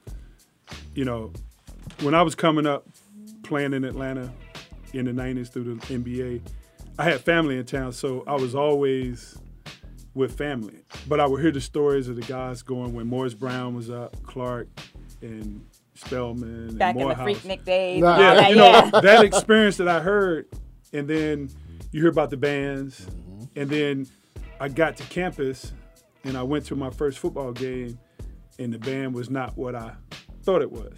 [0.94, 1.32] you know,
[2.00, 2.86] when I was coming up
[3.42, 4.32] playing in Atlanta
[4.92, 6.42] in the 90s through the NBA,
[6.98, 9.38] I had family in town, so I was always
[10.14, 10.80] with family.
[11.06, 14.20] But I would hear the stories of the guys going when Morris Brown was up,
[14.24, 14.68] Clark
[15.22, 15.64] and
[15.94, 17.38] Spelman Back and in the Morehouse.
[17.38, 18.00] Freaknik days.
[18.00, 18.90] Yeah, that, you know, yeah.
[19.02, 20.46] that experience that I heard,
[20.92, 21.50] and then
[21.92, 23.44] you hear about the bands, mm-hmm.
[23.60, 24.06] and then
[24.60, 25.72] I got to campus,
[26.24, 27.98] and I went to my first football game,
[28.58, 29.94] and the band was not what I
[30.48, 30.96] thought it was.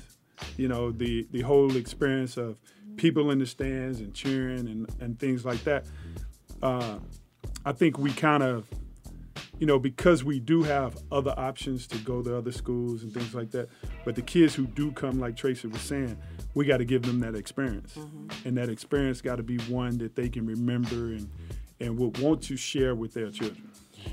[0.57, 2.57] You know, the the whole experience of
[2.97, 5.87] people in the stands and cheering and, and things like that.
[6.63, 7.01] Uh,
[7.65, 8.69] I think we kind of,
[9.59, 13.35] you know, because we do have other options to go to other schools and things
[13.35, 13.69] like that.
[14.05, 16.17] But the kids who do come, like Tracy was saying,
[16.55, 17.99] we got to give them that experience,
[18.45, 21.29] and that experience got to be one that they can remember and
[21.81, 23.69] and would want to share with their children.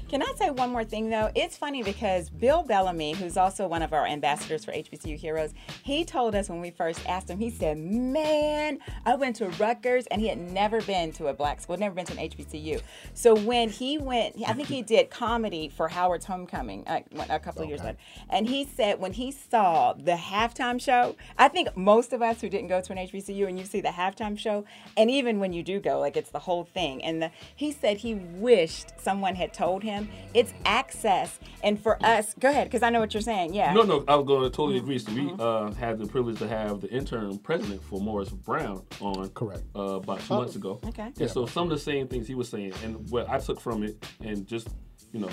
[0.10, 1.32] Can I say one more thing though?
[1.36, 5.54] It's funny because Bill Bellamy, who's also one of our ambassadors for HBCU Heroes,
[5.84, 10.08] he told us when we first asked him, he said, Man, I went to Rutgers
[10.08, 12.82] and he had never been to a black school, never been to an HBCU.
[13.14, 17.64] So when he went, I think he did comedy for Howard's Homecoming uh, a couple
[17.64, 17.98] of years later.
[18.30, 22.50] And he said when he saw the halftime show, I think most of us who
[22.50, 24.66] didn't go to an HBCU and you see the halftime show,
[24.96, 27.04] and even when you do go, like it's the whole thing.
[27.04, 31.40] And the, he said he wished someone had told him it's access.
[31.64, 33.54] And for us, go ahead, because I know what you're saying.
[33.54, 33.74] Yeah.
[33.74, 35.00] No, no, I was going to totally agree.
[35.00, 39.30] So we uh, had the privilege to have the interim president for Morris Brown on
[39.30, 39.64] Correct.
[39.76, 40.80] uh, about two Oh, months ago.
[40.88, 41.12] okay.
[41.20, 43.84] And so some of the same things he was saying, and what I took from
[43.84, 44.68] it, and just
[45.14, 45.30] you know,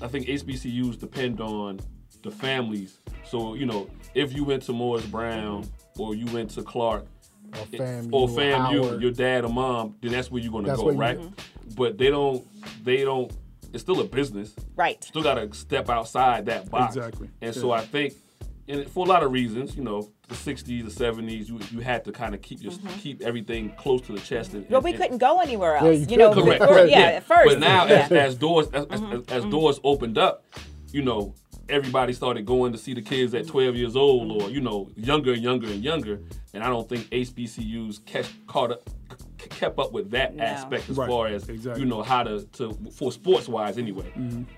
[0.00, 1.80] I think HBCUs depend on
[2.22, 2.98] the families.
[3.24, 5.64] So you know, if you went to Morris Brown
[5.98, 7.06] or you went to Clark.
[7.54, 10.66] Or it- FAMU or or FAMU, your dad or mom, then that's where you're gonna
[10.68, 11.18] That's go, where you- right?
[11.76, 12.44] But they don't,
[12.84, 13.32] they don't.
[13.72, 15.02] It's still a business, Right.
[15.04, 16.96] still got to step outside that box.
[16.96, 17.28] Exactly.
[17.42, 18.14] And so I think,
[18.66, 22.04] and for a lot of reasons, you know, the '60s, the '70s, you you had
[22.06, 22.98] to kind of keep your mm-hmm.
[22.98, 24.54] keep everything close to the chest.
[24.54, 25.84] And, But we and- couldn't go anywhere else.
[25.84, 26.32] Yeah, you you know.
[26.32, 26.60] Correct.
[26.60, 27.46] before- yeah, at first.
[27.46, 28.06] But now, yeah.
[28.10, 29.32] as, as doors as, as, mm-hmm.
[29.32, 29.50] as mm-hmm.
[29.50, 30.44] doors opened up,
[30.92, 31.34] you know,
[31.68, 35.32] everybody started going to see the kids at 12 years old, or you know, younger
[35.32, 36.20] and younger and younger.
[36.54, 38.94] And I don't think HBCUs catch, caught up, c-
[39.38, 40.44] kept up with that No.
[40.44, 41.08] aspect as Right.
[41.08, 41.82] far as Exactly.
[41.82, 44.12] you know how to to for sports wise anyway.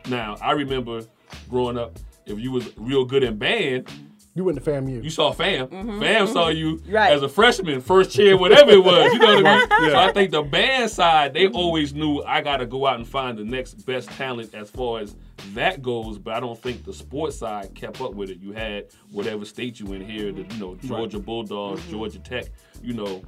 [0.08, 1.02] Now I remember
[1.48, 3.88] growing up, if you was real good in band.
[4.32, 5.02] You went to FAMU.
[5.02, 5.66] You saw Fam.
[5.66, 7.12] Mm-hmm, Fam saw you Right.
[7.12, 9.12] as a freshman, first chair, whatever it was.
[9.12, 9.68] You know what I mean?
[9.82, 9.88] Yeah.
[9.90, 13.06] So I think the band side, they always knew I got to go out and
[13.06, 15.16] find the next best talent as far as
[15.54, 16.16] that goes.
[16.16, 18.38] But I don't think the sports side kept up with it.
[18.40, 21.90] You had whatever state you in here, the you know Georgia Bulldogs, Mm-hmm.
[21.90, 22.44] Georgia Tech.
[22.82, 23.22] You know,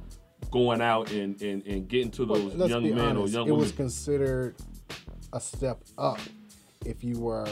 [0.51, 3.51] going out and and, and getting to those let's young men honest, or young it
[3.51, 3.59] women.
[3.59, 4.55] It was considered
[5.33, 6.19] a step up
[6.85, 7.47] if you were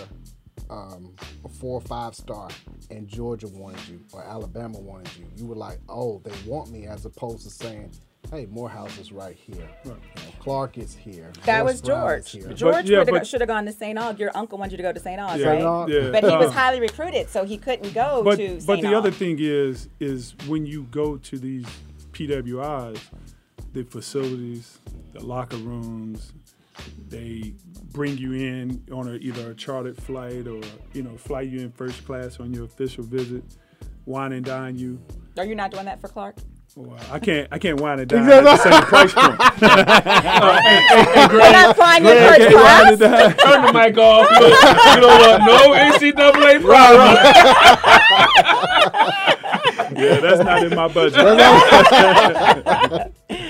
[0.70, 1.14] um,
[1.44, 2.50] a four or five star
[2.90, 5.26] and Georgia wanted you or Alabama wanted you.
[5.36, 7.92] You were like, oh, they want me, as opposed to saying,
[8.32, 9.68] hey, Morehouse is right here.
[9.84, 9.98] You know,
[10.40, 11.32] Clark is here.
[11.46, 12.32] That Forrest was Brown George.
[12.32, 12.54] here.
[12.54, 13.98] George yeah, but- should have gone to St.
[13.98, 14.20] Aug.
[14.20, 15.20] Your uncle wanted you to go to St.
[15.20, 15.90] Aug, Yeah, right?
[15.90, 16.10] yeah.
[16.12, 18.68] But he was Uh, highly recruited, so he couldn't go but to St.
[18.68, 18.96] but the Aug.
[18.98, 21.66] other thing is is when you go to these
[22.12, 23.00] PWIs,
[23.74, 24.80] the facilities,
[25.14, 26.34] the locker rooms,
[27.08, 27.54] they
[27.92, 30.62] bring you in on a, either a chartered flight or
[30.94, 33.44] you know fly you in first class on your official visit,
[34.06, 35.00] wine and dine you.
[35.38, 36.38] Are you not doing that for Clark?
[36.76, 39.36] Well, I can't I can't wine and dine at the same price point.
[40.42, 43.36] Uh, You're not flying in I first class?
[43.44, 44.30] Turn the mic off.
[44.32, 44.42] Look,
[44.96, 45.38] you know what?
[45.46, 47.18] No NCAA problem.
[49.96, 51.14] yeah, that's not in my budget.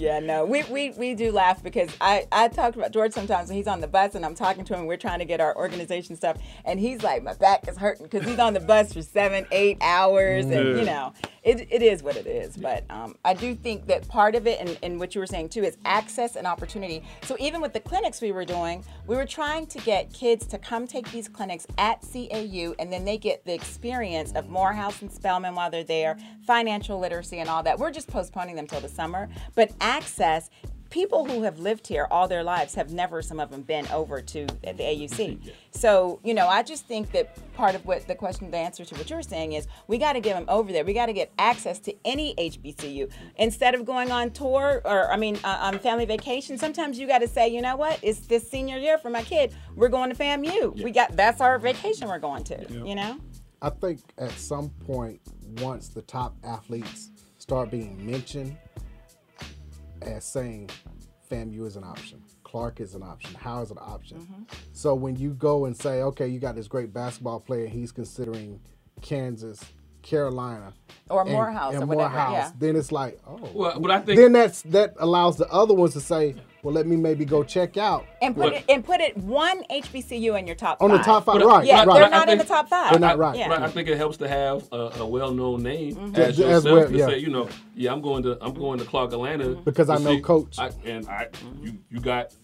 [0.00, 3.56] Yeah, no, we, we, we do laugh because I, I talked about George sometimes when
[3.58, 4.86] he's on the bus and I'm talking to him.
[4.86, 8.26] We're trying to get our organization stuff, and he's like, my back is hurting because
[8.26, 11.12] he's on the bus for seven, eight hours, and you know,
[11.42, 12.56] it, it is what it is.
[12.56, 15.50] But um, I do think that part of it, and, and what you were saying
[15.50, 17.02] too, is access and opportunity.
[17.24, 20.58] So even with the clinics we were doing, we were trying to get kids to
[20.58, 25.12] come take these clinics at CAU, and then they get the experience of Morehouse and
[25.12, 26.16] Spelman while they're there,
[26.46, 27.78] financial literacy and all that.
[27.78, 30.50] We're just postponing them till the summer, but access.
[30.90, 34.20] People who have lived here all their lives have never, some of them, been over
[34.20, 35.52] to the AUC.
[35.72, 38.94] So, you know, I just think that part of what the question, the answer to
[38.96, 40.84] what you're saying is we got to get them over there.
[40.84, 43.08] We got to get access to any HBCU.
[43.36, 47.20] Instead of going on tour or, I mean, uh, on family vacation, sometimes you got
[47.20, 49.54] to say, you know what, it's this senior year for my kid.
[49.76, 50.82] We're going to FAMU.
[50.82, 53.16] We got, that's our vacation we're going to, you know?
[53.62, 55.20] I think at some point,
[55.60, 58.56] once the top athletes start being mentioned
[60.02, 60.70] as saying
[61.30, 64.18] FAMU is an option, Clark is an option, Howard is an option.
[64.18, 64.42] Mm-hmm.
[64.72, 68.60] So when you go and say, okay, you got this great basketball player, he's considering
[69.02, 69.64] Kansas,
[70.02, 70.72] Carolina,
[71.08, 72.50] Or and- Morehouse and or whatever, Morehouse, yeah.
[72.58, 73.38] then it's like, oh.
[73.54, 76.86] Well, but I think then that's that allows the other ones to say, well, let
[76.86, 80.54] me maybe go check out And put it and put it one HBCU in your
[80.56, 80.98] top on five.
[80.98, 81.66] the top five, But, right?
[81.66, 81.94] Yeah, right.
[81.94, 82.90] they're I not in the top five.
[82.90, 83.34] They're not right.
[83.38, 83.48] Yeah.
[83.48, 86.16] Right, I think it helps to have a, a well-known name Mm-hmm.
[86.16, 87.06] as As yourself well, to yeah.
[87.06, 90.20] say, you know, yeah, I'm going to I'm going to Clark Atlanta Because I know
[90.20, 90.58] Coach.
[90.58, 91.28] I, and I
[91.62, 92.34] you you got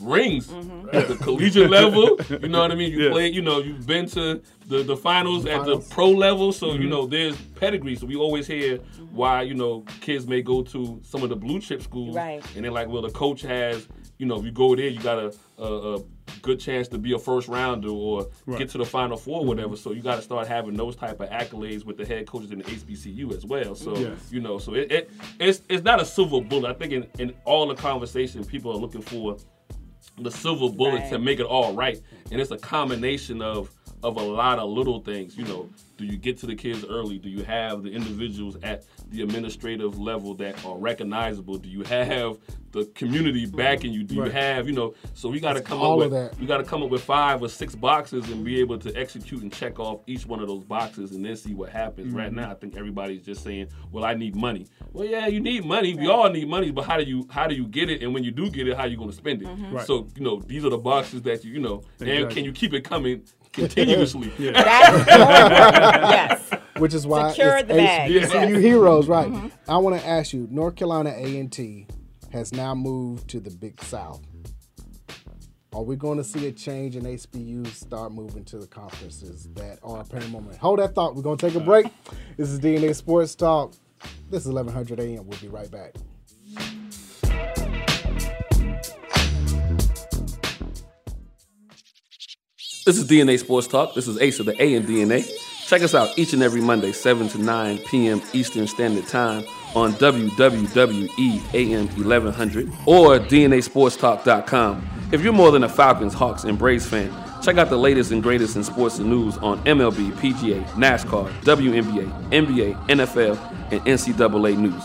[0.00, 0.88] rings mm-hmm.
[0.92, 2.18] at the collegiate level.
[2.30, 2.92] You know what I mean?
[2.92, 3.10] You Yeah.
[3.10, 3.34] played.
[3.34, 5.88] You know, you've been to the the finals at finals.
[5.88, 6.88] the pro level, so you mm-hmm.
[6.90, 7.96] know there's pedigree.
[7.96, 9.16] So we always hear mm-hmm.
[9.16, 12.42] why you know kids may go to some of the blue chip schools, Right.
[12.56, 13.86] and they're like, well, the coach has.
[14.16, 16.02] You know, if you go there, you got a, a, a
[16.40, 19.76] good chance to be a first rounder or get to the final four, or whatever.
[19.76, 22.58] So you got to start having those type of accolades with the head coaches in
[22.58, 23.74] the HBCU as well.
[23.74, 24.30] So Yes.
[24.30, 25.10] you know, so it, it
[25.40, 26.70] it's it's not a silver bullet.
[26.70, 29.36] I think in, in all the conversation, people are looking for
[30.18, 31.10] the silver bullet Right.
[31.10, 32.00] to make it all right,
[32.30, 33.70] and it's a combination of
[34.04, 35.36] of a lot of little things.
[35.36, 37.18] You know, do you get to the kids early?
[37.18, 41.56] Do you have the individuals at the administrative level that are recognizable?
[41.56, 42.36] Do you have
[42.72, 44.02] the community backing you?
[44.04, 44.94] Do you have you know?
[45.14, 46.38] So we got to It's come up with that.
[46.38, 49.42] we got to come up with five or six boxes and be able to execute
[49.42, 52.12] and check off each one of those boxes and then see what happens.
[52.12, 52.36] Right Mm-hmm.
[52.40, 55.94] now, I think everybody's just saying, "Well, I need money." Well, yeah, you need money.
[55.94, 58.02] We all need money, but how do you how do you get it?
[58.02, 59.48] And when you do get it, how you going to spend it?
[59.48, 59.76] Mm-hmm.
[59.76, 59.86] Right.
[59.86, 62.74] So you know, these are the boxes that you you know, and can you keep
[62.74, 63.22] it coming
[63.54, 64.28] continuously?
[64.38, 65.50] That's important.
[66.10, 66.50] yes.
[66.78, 68.32] which is why Secure it's the bag, HBCU yes.
[68.32, 68.60] Mm-hmm.
[68.60, 69.52] heroes, right?
[69.68, 71.86] I want to ask you, North Carolina A and T
[72.32, 74.20] has now moved to the Big South.
[75.72, 79.80] Are we going to see a change in HBUs start moving to the conferences that
[79.82, 80.56] are a penny moment?
[80.58, 81.16] Hold that thought.
[81.16, 81.86] We're going to take a break.
[82.36, 83.72] This is DNA Sports Talk.
[84.30, 85.26] This is 1100 AM.
[85.26, 85.94] We'll be right back.
[92.84, 93.94] This is DNA Sports Talk.
[93.94, 95.26] This is Ace of the A and DNA.
[95.66, 98.20] Check us out each and every Monday, 7 to 9 p.m.
[98.34, 105.08] Eastern Standard Time on WWWE AM 1100 or DNASportsTalk.com.
[105.12, 107.10] If you're more than a Falcons, Hawks, and Braves fan,
[107.42, 112.30] check out the latest and greatest in sports and news on MLB, PGA, NASCAR, WNBA,
[112.32, 114.84] NBA, NFL, and NCAA news.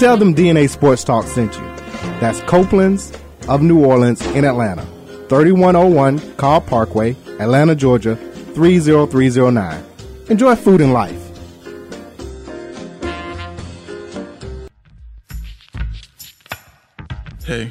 [0.00, 1.62] Tell them DNA Sports Talk sent you.
[2.20, 3.12] That's Copeland's
[3.50, 4.86] of New Orleans in Atlanta.
[5.28, 9.84] 3101 Cobb Parkway, Atlanta, Georgia 30309.
[10.30, 11.20] Enjoy food and life.
[17.44, 17.70] Hey,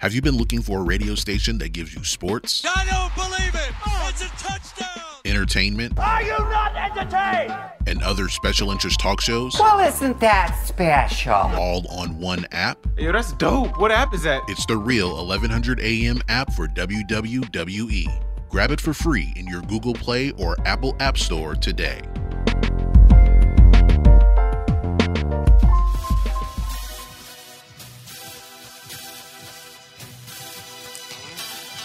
[0.00, 3.54] Have you been looking for a radio station that gives you sports, I don't believe
[3.54, 3.72] it!
[4.08, 4.86] It's a touchdown!
[5.24, 7.52] entertainment, Are you not entertained?
[7.88, 11.32] and other special interest talk shows Well, isn't that special?
[11.32, 12.78] all on one app?
[12.96, 13.76] Yo, that's dope.
[13.80, 14.42] What app is that?
[14.48, 18.06] It's the real 1100 AM app for WWE.
[18.48, 22.00] Grab it for free in your Google Play or Apple App Store today.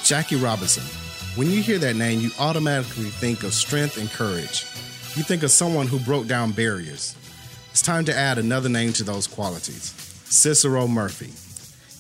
[0.04, 0.84] Jackie Robinson.
[1.38, 4.66] When you hear that name, you automatically think of strength and courage.
[5.16, 7.16] You think of someone who broke down barriers.
[7.70, 9.94] It's time to add another name to those qualities
[10.26, 11.32] Cicero Murphy.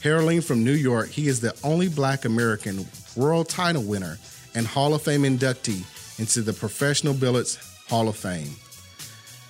[0.04, 2.86] Heralding from New York, he is the only black American
[3.16, 4.18] world title winner
[4.56, 5.84] and Hall of Fame inductee
[6.20, 7.58] into the Professional Billiards
[7.90, 8.56] Hall of Fame.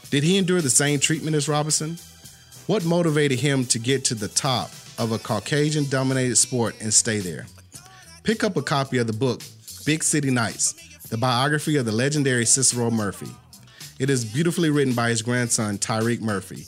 [0.10, 1.98] Did he endure the same treatment as Robinson?
[2.68, 7.20] What motivated him to get to the top of a Caucasian dominated sport and stay
[7.20, 7.46] there?
[8.24, 9.42] Pick up a copy of the book
[9.86, 10.74] Big City Nights,
[11.10, 13.30] the biography of the legendary Cicero Murphy.
[14.00, 16.66] It is beautifully written by his grandson, Tyreek Murphy,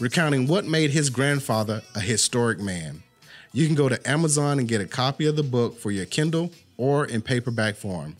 [0.00, 3.02] recounting what made his grandfather a historic man.
[3.52, 6.50] You can go to Amazon and get a copy of the book for your Kindle
[6.76, 8.16] or in paperback form.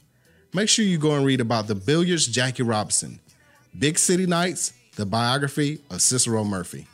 [0.54, 3.20] Make sure you go and read about the billiards Jackie Robinson,
[3.78, 6.86] Big City Nights, the biography of Cicero Murphy.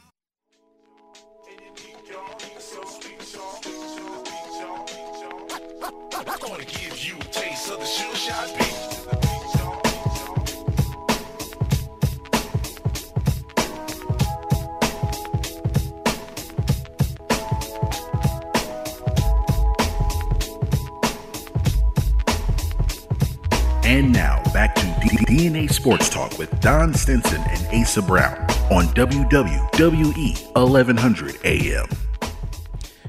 [23.89, 28.39] And now back to D- DNA Sports Talk with Don Stinson and Asa Brown
[28.71, 31.87] on WWE 1100 AM.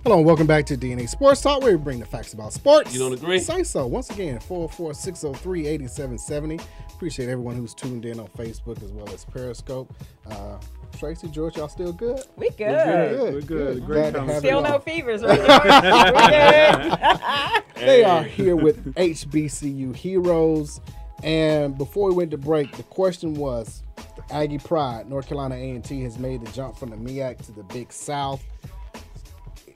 [0.03, 2.93] Hello and welcome back to DNA Sports Talk, where we bring the facts about sports.
[2.93, 3.39] You don't agree?
[3.39, 3.85] Say so.
[3.87, 6.61] Once again, 44603-8770.
[6.93, 9.93] Appreciate everyone who's tuned in on Facebook as well as Periscope.
[10.31, 10.59] Uh,
[10.97, 12.21] Tracy, George, y'all still good?
[12.35, 12.59] We good.
[12.59, 13.33] We good.
[13.33, 13.85] We're good.
[13.85, 15.39] Great Glad to have Still no fevers, right?
[17.75, 20.81] we They are here with HBCU heroes.
[21.23, 23.83] And before we went to break, the question was
[24.31, 27.91] Aggie Pride, North Carolina A&T has made the jump from the MEAC to the Big
[27.91, 28.43] South.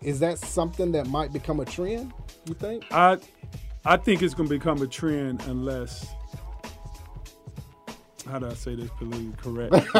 [0.01, 2.13] Is that something that might become a trend,
[2.45, 2.85] you think?
[2.91, 3.17] I
[3.85, 6.07] I think it's going to become a trend unless
[8.29, 9.75] how do I say this politically correct?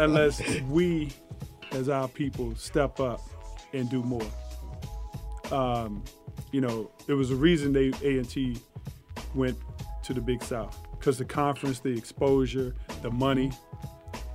[0.00, 1.10] unless we,
[1.72, 3.20] as our people, step up
[3.72, 4.26] and do more.
[5.50, 6.02] Um,
[6.52, 8.58] you know, there was a reason they A and T
[9.34, 9.58] went
[10.04, 13.52] to the Big South because the conference, the exposure, the money,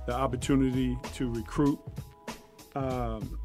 [0.06, 1.78] the opportunity to recruit.
[2.74, 3.38] Um,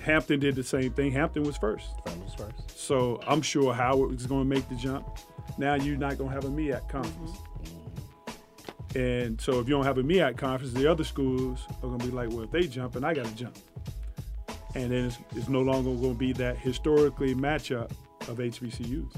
[0.00, 1.12] Hampton did the same thing.
[1.12, 1.86] Hampton was first.
[2.04, 2.78] was first.
[2.78, 5.06] So I'm sure Howard was going to make the jump.
[5.58, 7.38] Now you're not going to have a MEAC conference.
[8.94, 12.06] And so if you don't have a MEAC conference, the other schools are going to
[12.06, 13.56] be like, well, if they jump, and I got to jump.
[14.74, 17.90] And then it's, it's no longer going to be that historically matchup
[18.28, 19.14] of HBCUs.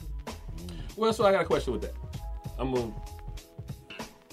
[0.97, 1.95] Well, so I got a question with that.
[2.59, 2.93] I'm gonna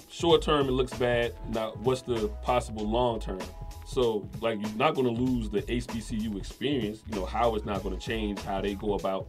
[0.08, 1.34] short term it looks bad.
[1.48, 3.40] Now, what's the possible long term?
[3.84, 7.02] So, like, you're not going to lose the HBCU experience.
[7.08, 9.26] You know, how it's not going to change how they go about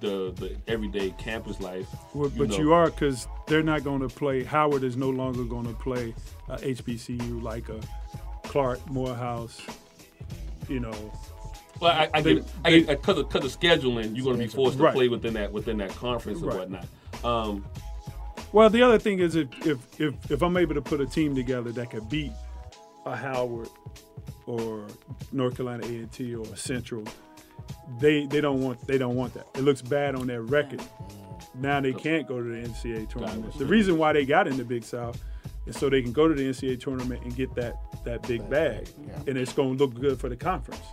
[0.00, 1.86] the the everyday campus life.
[2.14, 2.58] Well, but know.
[2.58, 4.44] you are because they're not going to play.
[4.44, 6.14] Howard is no longer going to play
[6.48, 7.80] a HBCU like a
[8.44, 9.60] Clark, Morehouse,
[10.68, 11.12] you know.
[11.80, 14.38] Well, I, I they- get I they- get because of, 'cause of scheduling, you're going
[14.38, 14.94] to be forced to Right.
[14.94, 16.58] play within that within that conference and Right.
[16.58, 16.86] whatnot.
[17.24, 17.64] Um,
[18.52, 21.34] Well, the other thing is if, if if if I'm able to put a team
[21.34, 22.32] together that could beat
[23.04, 23.68] a Howard
[24.46, 24.86] or
[25.32, 27.04] North Carolina A and T or Central,
[27.98, 29.46] they they don't want they don't want that.
[29.54, 30.82] It looks bad on their record.
[31.54, 33.58] Now they can't go to the NCAA tournament.
[33.58, 35.22] The reason why they got in the Big South
[35.66, 38.88] is so they can go to the NCAA tournament and get that that big bag,
[39.26, 40.84] and it's going to look good for the conference.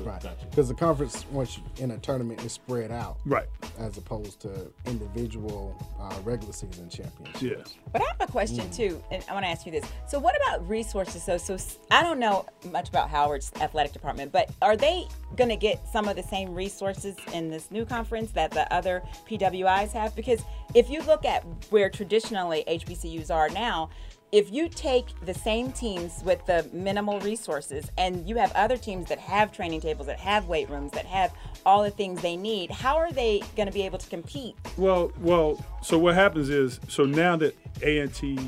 [0.00, 0.22] Right.
[0.50, 3.18] Because the conference, once you in a tournament, is spread out.
[3.24, 3.46] Right.
[3.78, 7.42] As opposed to individual uh, regular season championships.
[7.42, 7.82] Yeah.
[7.92, 8.76] But I have a question Mm.
[8.76, 9.84] too, and I want to ask you this.
[10.08, 11.22] So, what about resources?
[11.24, 11.56] So, so
[11.90, 15.06] I don't know much about Howard's athletic department, but are they
[15.36, 19.02] going to get some of the same resources in this new conference that the other
[19.28, 20.14] PWIs have?
[20.14, 20.42] Because
[20.74, 23.90] if you look at where traditionally HBCUs are now,
[24.32, 29.08] if you take the same teams with the minimal resources and you have other teams
[29.08, 31.32] that have training tables, that have weight rooms, that have
[31.66, 34.54] all the things they need, how are they going to be able to compete?
[34.76, 35.64] Well, well.
[35.82, 38.38] So what happens is, so now that A and T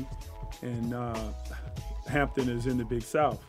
[0.61, 1.31] and uh,
[2.07, 3.43] Hampton is in the Big South,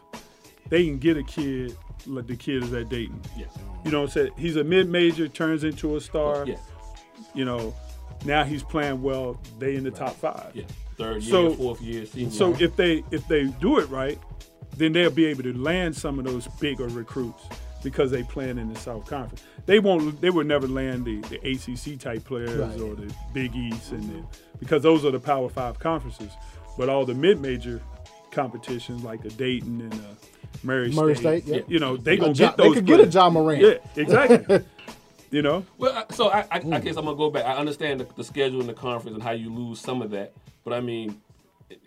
[0.69, 3.21] they can get a kid like the kid is at Dayton.
[3.37, 3.47] Yeah.
[3.85, 6.47] You know, what I'm saying he's a mid-major, turns into a star.
[6.47, 6.57] Yeah.
[7.33, 7.75] You know,
[8.25, 9.39] now he's playing well.
[9.59, 10.51] They in the top five.
[10.55, 10.65] Yeah.
[10.97, 12.31] Third year, So- fourth year, senior.
[12.31, 12.65] So year.
[12.69, 14.19] if they if they do it right,
[14.77, 17.45] then they'll be able to land some of those bigger recruits
[17.83, 19.43] because they playing in the South Conference.
[19.67, 20.21] They won't.
[20.21, 22.81] They would never land the, the ACC type players Right.
[22.81, 24.25] or the Big East and the,
[24.59, 26.33] because those are the Power Five conferences.
[26.79, 27.81] But all the mid major
[28.31, 29.99] competitions like the Dayton and uh,
[30.63, 31.61] Murray, Murray State, yeah.
[31.69, 32.75] you know they A gonna Ja- get they those.
[32.75, 33.15] could get a players.
[33.15, 33.61] Ja Morant.
[33.63, 34.65] Yeah, exactly.
[35.31, 35.65] you know.
[35.79, 37.45] Well, so I, I, I guess I'm gonna go back.
[37.45, 40.33] I understand the, the schedule in the conference and how you lose some of that,
[40.65, 41.21] but I mean,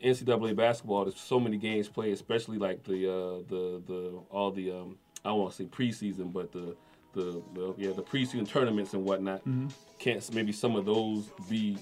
[0.03, 1.05] NCAA basketball.
[1.05, 5.29] There's so many games played, especially like the uh, the the all the um, I
[5.29, 6.75] don't want to say preseason, but the,
[7.13, 9.45] the the yeah the preseason tournaments and whatnot.
[9.47, 9.71] Mhm.
[9.99, 11.77] Can't maybe some of those be,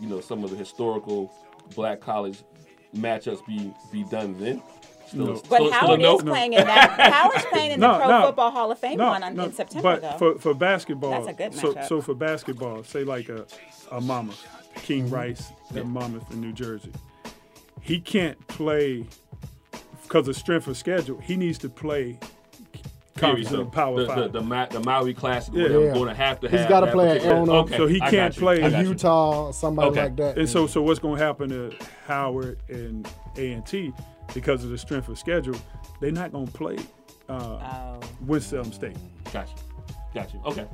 [0.00, 1.32] you know, some of the historical
[1.74, 2.38] black college
[2.96, 4.62] matchups be be done then.
[5.06, 5.32] Still- No.
[5.34, 6.16] But still a Howard no?
[6.16, 6.90] is playing in that.
[7.12, 8.26] Howard's playing in the No, Pro no.
[8.26, 10.34] Football Hall of Fame No, one on, no, in September, but though.
[10.34, 11.88] for for basketball, That's a good so matchup.
[11.88, 13.46] so for basketball, say like a
[13.92, 14.42] a Monmouth,
[14.76, 15.14] King Mm-hmm.
[15.14, 16.92] Rice at Monmouth in New Jersey,
[17.80, 19.06] he can't play
[20.02, 21.18] because of strength of schedule.
[21.20, 22.18] He needs to play
[23.16, 23.66] conference Period.
[23.66, 24.16] in Power the, Five.
[24.18, 25.62] The, the, Ma- the Maui Classic, Yeah.
[25.62, 25.94] whatever, Yeah.
[25.94, 26.68] going to have to He's have.
[26.68, 27.52] gotta play at Arizona.
[27.60, 28.80] Okay, so he I can't play I.
[28.82, 30.02] Utah, somebody Okay.
[30.02, 30.38] like that.
[30.38, 31.72] And so, so what's going to happen to
[32.06, 33.92] Howard and A and T
[34.34, 35.56] because of the strength of schedule?
[36.00, 36.76] They're not going to play
[37.28, 38.00] uh, Oh.
[38.22, 38.96] Winston State.
[39.32, 39.54] Gotcha.
[40.12, 40.36] Gotcha.
[40.44, 40.66] Okay.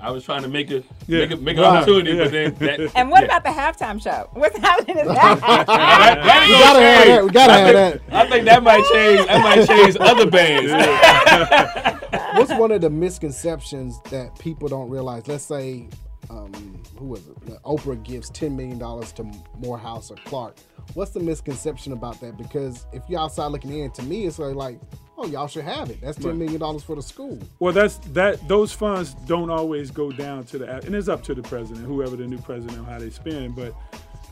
[0.00, 1.20] I was trying to make a Yeah.
[1.20, 1.76] make, a, make an Right.
[1.82, 2.24] opportunity, Yeah.
[2.24, 2.92] but then that.
[2.96, 3.36] and what yeah.
[3.36, 4.28] about the halftime show?
[4.32, 5.40] What's happening in that?
[5.40, 7.24] That- that We gotta have that.
[7.24, 9.26] We gotta I have think, I think that might change.
[9.26, 10.70] That might change other bands.
[12.34, 15.26] What's one of the misconceptions that people don't realize?
[15.26, 15.88] Let's say,
[16.30, 17.62] um, who was it?
[17.64, 19.24] Oprah gives ten million dollars to
[19.58, 20.56] Morehouse or Clark.
[20.94, 22.36] What's the misconception about that?
[22.36, 24.80] Because if you're outside looking in, to me, it's like, like,
[25.18, 26.00] oh, y'all should have it.
[26.00, 26.36] That's ten Right.
[26.36, 27.38] million dollars for the school.
[27.58, 28.46] Well, that's that.
[28.48, 32.16] Those funds don't always go down to the, and it's up to the president, whoever
[32.16, 33.56] the new president, how they spend.
[33.56, 33.74] But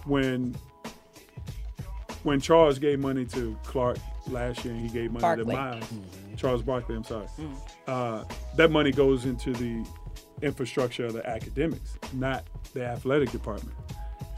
[0.05, 0.55] when
[2.23, 3.99] when Charles gave money to Clark
[4.29, 5.45] last year, and he gave money Barkley.
[5.45, 5.85] to Miles,
[6.37, 6.97] Charles Barkley.
[6.97, 7.27] I'm sorry.
[7.87, 8.25] Uh,
[8.57, 9.85] that money goes into the
[10.43, 12.45] infrastructure of the academics, not
[12.75, 13.77] the athletic department.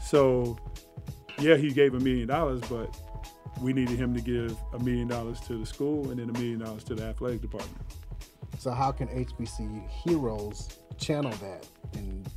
[0.01, 0.57] So,
[1.39, 2.95] yeah, he gave a million dollars, but
[3.61, 6.59] we needed him to give a million dollars to the school and then a million
[6.59, 7.77] dollars to the athletic department.
[8.57, 12.27] So how can HBCU heroes channel that and,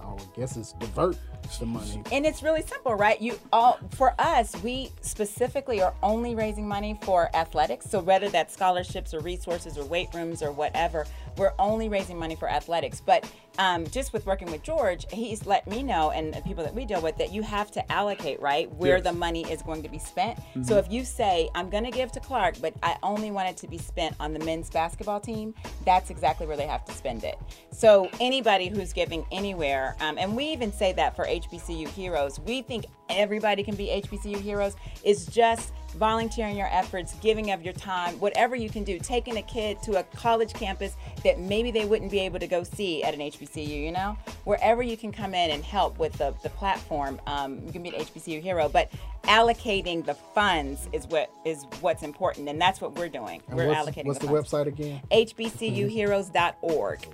[0.00, 1.16] I guess it's divert
[1.58, 2.02] the money?
[2.12, 3.20] And it's really simple, right?
[3.20, 7.86] You all for us, we specifically are only raising money for athletics.
[7.90, 11.06] So whether that's scholarships or resources or weight rooms or whatever,
[11.36, 13.00] we're only raising money for athletics.
[13.04, 16.74] But um, just with working with George, he's let me know and the people that
[16.74, 19.04] we deal with that you have to allocate right where Yes.
[19.04, 20.38] the money is going to be spent.
[20.54, 20.66] Mhm.
[20.66, 23.56] So if you say I'm going to give to Clark, but I only want it
[23.58, 25.54] to be spent on the men's basketball team,
[25.84, 27.38] that's exactly where they have to spend it.
[27.80, 32.60] So anybody who's giving anywhere, um, and we even say that for HBCU heroes, we
[32.60, 34.76] think everybody can be HBCU heroes.
[35.02, 39.42] Is just volunteering your efforts, giving of your time, whatever you can do, taking a
[39.42, 43.14] kid to a college campus that maybe they wouldn't be able to go see at
[43.14, 44.16] an HBCU, you know?
[44.44, 47.90] Wherever you can come in and help with the, the platform, um, you can be
[47.90, 48.90] an HBCU hero, but
[49.24, 53.42] allocating the funds is what is what's important, and that's what we're doing.
[53.48, 54.50] And we're what's, allocating what's the, funds.
[54.50, 55.02] website again?
[55.10, 57.06] HBCUheroes.org.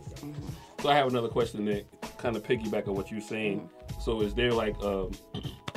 [0.82, 1.86] So I have another question that
[2.18, 3.68] kind of piggyback on what you're saying.
[4.00, 5.10] So is there like um,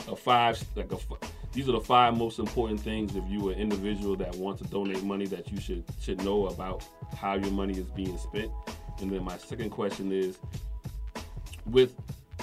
[0.08, 3.60] a five, like a, f- these are the five most important things if you're an
[3.60, 6.86] individual that wants to donate money that you should should know about
[7.18, 8.52] how your money is being spent.
[9.02, 10.38] And then my second question is,
[11.66, 11.96] with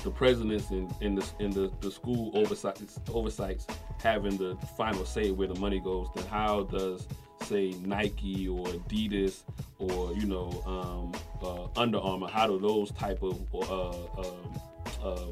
[0.02, 3.66] the presidents and, and the and the, the school oversights oversights
[4.02, 7.06] having the final say where the money goes, then how does
[7.42, 9.42] say Nike or Adidas
[9.78, 11.12] or you know um,
[11.42, 14.60] uh, Under Armour, how do those type of uh, um,
[15.02, 15.26] uh,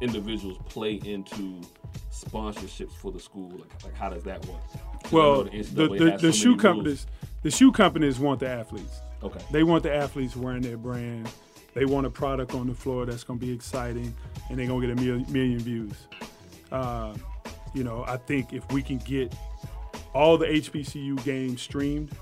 [0.00, 1.60] individuals play into
[2.12, 3.50] sponsorships for the school?
[3.50, 4.60] Like, like how does that work?
[5.12, 6.62] Well, the, NCAA the, the so shoe rules.
[6.62, 7.06] companies,
[7.42, 9.00] the shoe companies want the athletes.
[9.22, 9.40] Okay.
[9.50, 11.28] They want the athletes wearing their brand.
[11.74, 14.14] They want a product on the floor that's going to be exciting,
[14.48, 15.94] and they're going to get a million, million views.
[16.70, 17.14] Uh,
[17.74, 19.34] you know, I think if we can get
[20.14, 22.12] all the HBCU games streamed,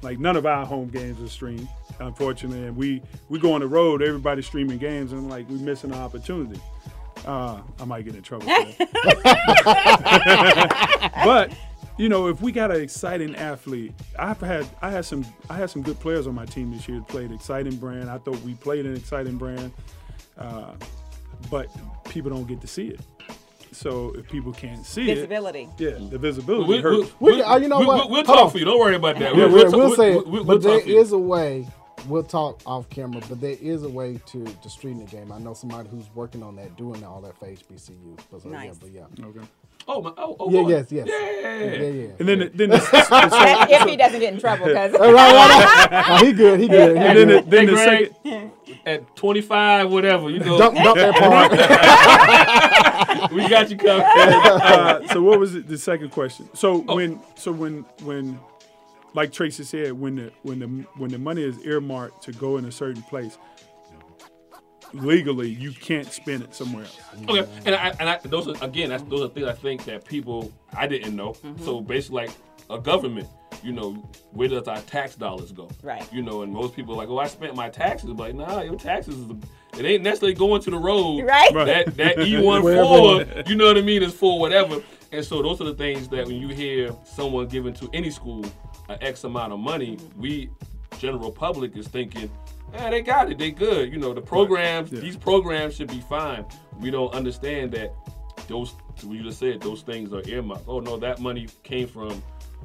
[0.00, 1.68] like none of our home games are streamed,
[2.00, 5.92] unfortunately, and we we go on the road, everybody's streaming games, and like we're missing
[5.92, 6.60] an opportunity.
[7.24, 8.46] Uh, I might get in trouble.
[8.46, 8.78] For that.
[11.24, 11.52] but
[11.96, 15.70] you know, if we got an exciting athlete, I've had I had some I had
[15.70, 18.10] some good players on my team this year that played exciting brand.
[18.10, 19.72] I thought we played an exciting brand,
[20.38, 20.72] uh,
[21.50, 21.68] but
[22.08, 23.00] people don't get to see it.
[23.72, 25.68] So if people can't see Visibility.
[25.78, 27.10] it, yeah, the visibility We- hurts.
[27.18, 28.08] We, uh, you know we- what?
[28.08, 28.50] We'll, Hold talk on.
[28.52, 28.64] for you.
[28.64, 29.34] Don't worry about that.
[29.34, 31.00] Yeah, We'll, we'll, we'll, say, we'll, we'll but there talk for you.
[31.00, 31.66] is a way.
[32.08, 35.32] We'll talk off camera, but there is a way to to stream the game.
[35.32, 38.18] I know somebody who's working on that, doing all that for HBCUs.
[38.30, 38.76] But so, yeah, Nice.
[38.78, 39.04] but yeah.
[39.20, 39.40] Okay.
[39.86, 40.68] Oh, my, oh, oh yeah, boy.
[40.70, 41.06] yes, yes.
[41.06, 41.58] Yeah.
[41.58, 42.08] yeah, yeah.
[42.18, 42.76] And then, the, then the,
[43.10, 46.04] That- if he doesn't get in trouble, because right, right, right.
[46.08, 46.96] Oh, he good, he good.
[46.96, 48.50] He and then the, then Hey, the Greg, second,
[48.86, 50.56] at 25, whatever, you know.
[50.56, 51.14] Dump, dump that
[53.20, 53.32] part.
[53.32, 54.04] we got you covered.
[54.04, 56.48] uh, so what was it, the second question?
[56.54, 56.96] So Oh.
[56.96, 58.38] when so when when
[59.14, 60.66] like Tracy said, when the when the
[60.96, 63.38] when the money is earmarked to go in a certain place,
[64.92, 67.00] legally you can't spend it somewhere else.
[67.28, 70.04] Okay, and I, and I, those are again, that's those are things I think that
[70.04, 71.32] people I didn't know.
[71.32, 71.64] Mm-hmm.
[71.64, 72.30] So basically, like
[72.70, 73.28] a government,
[73.62, 73.92] you know,
[74.32, 75.68] where does our tax dollars go?
[75.82, 76.10] Right.
[76.12, 78.10] You know, and most people are like, oh, I spent my taxes.
[78.10, 79.30] But like, nah, your taxes is.
[79.76, 81.24] It ain't necessarily going to the road.
[81.24, 81.52] Right.
[81.52, 84.80] That that E one four, you know what I mean, is for whatever.
[85.12, 88.44] And so those are the things that when you hear someone giving to any school
[88.88, 90.50] an X amount of money, we
[90.98, 92.30] general public is thinking,
[92.72, 93.92] yeah, they got it, they good.
[93.92, 96.44] You know, the programs, these programs should be fine.
[96.80, 97.94] We don't understand that
[98.48, 98.74] those,
[99.04, 100.64] we just said, those things are earmarked.
[100.66, 102.22] Oh no, that money came from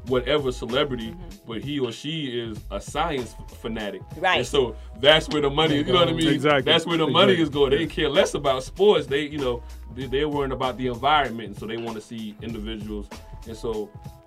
[0.08, 1.48] whatever celebrity, mm-hmm.
[1.48, 4.02] but he or she is a science fanatic.
[4.18, 4.38] Right.
[4.38, 6.28] And so that's where the money, you know what I mean?
[6.28, 6.72] Exactly.
[6.72, 7.44] That's where the money Exactly.
[7.44, 7.72] is going.
[7.72, 9.08] They care less about sports.
[9.08, 9.64] They, you know,
[9.96, 13.08] they, they're worrying about the environment, and so they want to see individuals.
[13.48, 14.19] And so, I,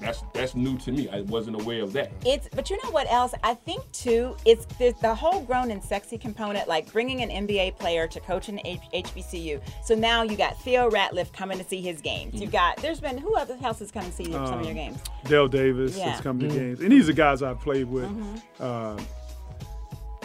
[0.00, 1.08] that's that's new to me.
[1.08, 2.12] I wasn't aware of that.
[2.26, 3.32] It's, but you know what else?
[3.42, 7.78] I think too, it's there's the whole grown and sexy component, like bringing an NBA
[7.78, 9.60] player to coach an H- HBCU.
[9.84, 12.40] So now you got Theo Ratliff coming to see his games.
[12.40, 14.98] You got there's been who else has come to see some of your games?
[15.24, 16.10] Dale Davis Yeah.
[16.12, 18.04] has come to games, and these are guys I've played with.
[18.06, 18.36] Mm-hmm.
[18.62, 19.00] Uh,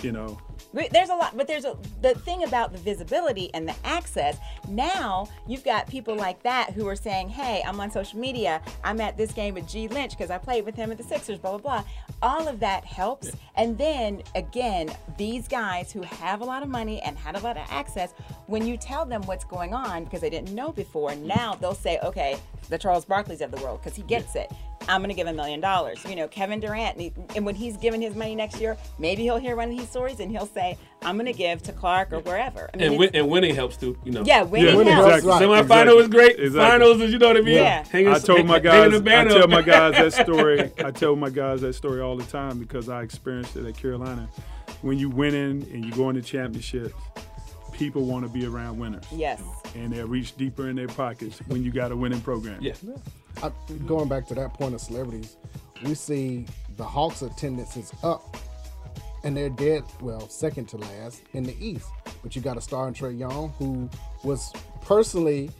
[0.01, 3.67] you know, But There's a lot, but there's a the thing about the visibility and
[3.67, 4.37] the access.
[4.67, 8.61] Now you've got people like that who are saying, "Hey, I'm on social media.
[8.83, 11.39] I'm at this game with G Lynch because I played with him at the Sixers."
[11.39, 11.83] Blah blah blah.
[12.21, 13.31] All of that helps.
[13.55, 17.57] And then again, these guys who have a lot of money and had a lot
[17.57, 18.13] of access,
[18.45, 21.97] when you tell them what's going on because they didn't know before, now they'll say,
[22.03, 22.37] "Okay,
[22.69, 24.51] the Charles Barkley's of the world because he gets it."
[24.87, 26.03] I'm going to give a million dollars.
[26.07, 26.97] You know, Kevin Durant,
[27.35, 30.19] and when he's given his money next year, maybe he'll hear one of these stories
[30.19, 32.69] and he'll say, I'm going to give to Clark or wherever.
[32.73, 33.97] I mean, And, win, and winning helps too.
[34.03, 34.23] You know.
[34.23, 35.17] Yeah, winning Yeah, helps.
[35.17, 35.29] exactly.
[35.29, 35.41] Right.
[35.41, 35.97] Semifinal Exactly.
[35.97, 36.39] is great.
[36.39, 36.59] Exactly.
[36.59, 37.55] Finals is you know what I mean.
[37.55, 37.83] Yeah.
[37.87, 38.93] Hanging- I told my guys.
[38.93, 40.71] I banner tell my guys that story.
[40.83, 44.27] I tell my guys that story all the time because I experienced it at Carolina.
[44.81, 46.93] When you winning and you go into championships,
[47.73, 49.41] people want to be around winners, Yes.
[49.75, 52.61] and they reach deeper in their pockets when you got a winning program.
[52.61, 52.73] Yeah.
[53.43, 53.51] I,
[53.85, 55.37] going back to that point of celebrities,
[55.83, 56.45] we see
[56.77, 58.37] the Hawks' attendance is up,
[59.23, 61.87] and they're dead well second to last in the East.
[62.23, 63.89] But you got a star in Trae Young who
[64.23, 64.51] was
[64.81, 65.51] personally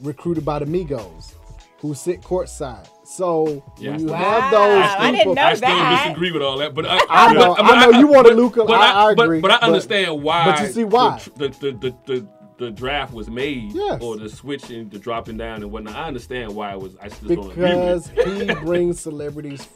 [0.00, 1.32] recruited by the Migos,
[1.78, 2.88] who sit courtside.
[3.04, 3.92] So Yeah.
[3.92, 6.04] when you Wow, have those I didn't people, know I still that.
[6.06, 8.36] disagree with all that, but I, I know- but- I but know you wanted but-
[8.36, 10.44] Luka, But I- I but- agree, But, I but- understand why.
[10.46, 11.20] but you see why.
[11.36, 12.26] the the the, the,
[12.58, 14.00] the draft was made, Yes.
[14.02, 15.96] or the switching, the dropping down, and whatnot.
[15.96, 16.96] I understand why it was.
[17.00, 19.66] I just don't because he brings celebrities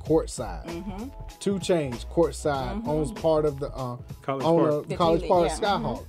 [0.00, 0.66] courtside.
[0.66, 1.08] Mm-hmm.
[1.40, 4.88] 2 Chainz courtside owns part of the uh, College owner Park.
[4.88, 6.04] The college G part League, of yeah, mhm.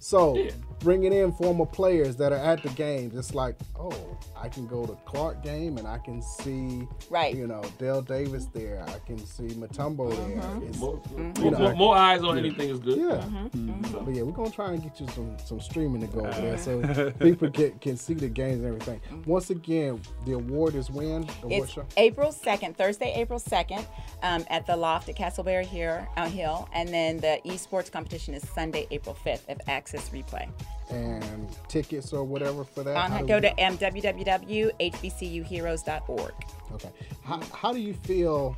[0.00, 0.50] So Yeah.
[0.80, 3.14] bringing in former players that are at the games.
[3.16, 3.92] It's like, oh,
[4.40, 7.34] I can go to Clark game and I can see, right?
[7.34, 8.84] You know, Dale Davis there.
[8.88, 10.60] I can see Mutombo Mm-hmm.
[10.60, 10.68] there.
[10.68, 11.00] It's, More,
[11.42, 12.42] you know, more, more eyes on yeah.
[12.44, 12.98] anything is good.
[12.98, 13.04] Yeah.
[13.04, 14.04] Mm-hmm.
[14.04, 16.54] But yeah, we're gonna try and get you some some streaming to go over there
[16.54, 16.56] Uh.
[16.56, 19.00] so people can, can see the games and everything.
[19.26, 21.84] Once again, the award is when the It's show.
[21.96, 23.84] April 2nd, Thursday, April 2nd,
[24.22, 26.68] um, at the Loft at Castleberry here, uh, Hill.
[26.72, 30.48] And then the esports competition is Sunday, April 5th at Access Replay.
[30.90, 32.96] And tickets or whatever for that.
[32.96, 36.32] On, go we- to um, www.hbcuheroes.org.
[36.72, 36.90] Okay.
[37.24, 38.56] How, how do you feel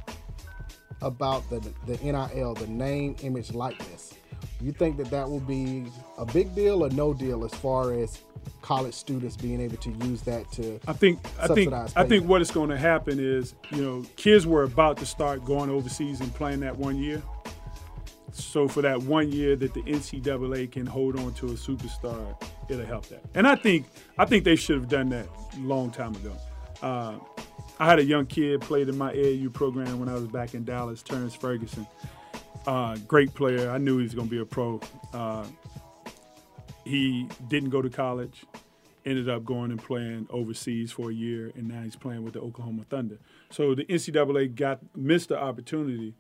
[1.02, 4.14] about the the NIL, the name, image, likeness?
[4.60, 5.86] You think that that will be
[6.18, 8.20] a big deal or no deal as far as
[8.62, 12.26] college students being able to use that to I think I think subsidize I think
[12.26, 16.20] what is going to happen is you know kids were about to start going overseas
[16.20, 17.22] and playing that one year.
[18.32, 22.86] So for that one year that the NCAA can hold on to a superstar, it'll
[22.86, 23.22] help that.
[23.34, 23.86] And I think
[24.18, 25.26] I think they should have done that
[25.58, 26.36] long time ago.
[26.82, 27.18] Uh,
[27.78, 30.64] I had a young kid played in my AAU program when I was back in
[30.64, 31.86] Dallas, Terrence Ferguson.
[32.66, 33.70] Uh, great player.
[33.70, 34.80] I knew he was going to be a pro.
[35.14, 35.46] Uh,
[36.84, 38.44] he didn't go to college
[39.06, 42.40] ended up going and playing overseas for a year, and now he's playing with the
[42.40, 43.18] Oklahoma Thunder.
[43.50, 46.14] So the NCAA got missed the opportunity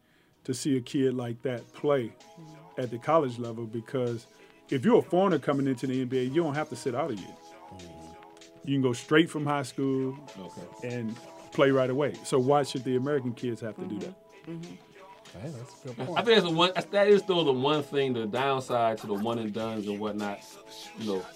[0.50, 2.12] to see a kid like that play
[2.76, 4.26] at the college level because
[4.68, 7.14] if you're a foreigner coming into the NBA, you don't have to sit out a
[7.14, 7.36] year.
[7.74, 8.68] Mm-hmm.
[8.68, 10.18] You can go straight from high school
[10.82, 11.14] and
[11.52, 12.14] play right away.
[12.24, 14.46] So why should the American kids have to do that?
[14.46, 14.52] Mm-hmm.
[14.52, 14.74] Mm-hmm.
[15.40, 16.18] Hey, that's a good point.
[16.18, 16.72] I think that's the one.
[16.90, 18.12] That is still the one thing.
[18.12, 20.40] The downside to the one and duns and whatnot.
[20.98, 21.26] You know,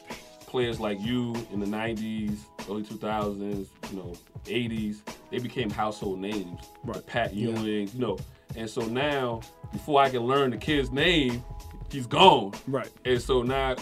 [0.47, 2.39] players like you in the '90s,
[2.69, 4.15] early 2000s, you know,
[4.47, 4.97] '80s,
[5.31, 6.61] they became household names.
[6.83, 7.07] Right.
[7.07, 7.51] Pat Yeah.
[7.51, 8.19] Ewing, you know,
[8.57, 9.41] and so now
[9.73, 11.43] before I can learn the kid's name,
[11.91, 12.53] he's gone.
[12.67, 12.91] Right.
[13.05, 13.77] And so now,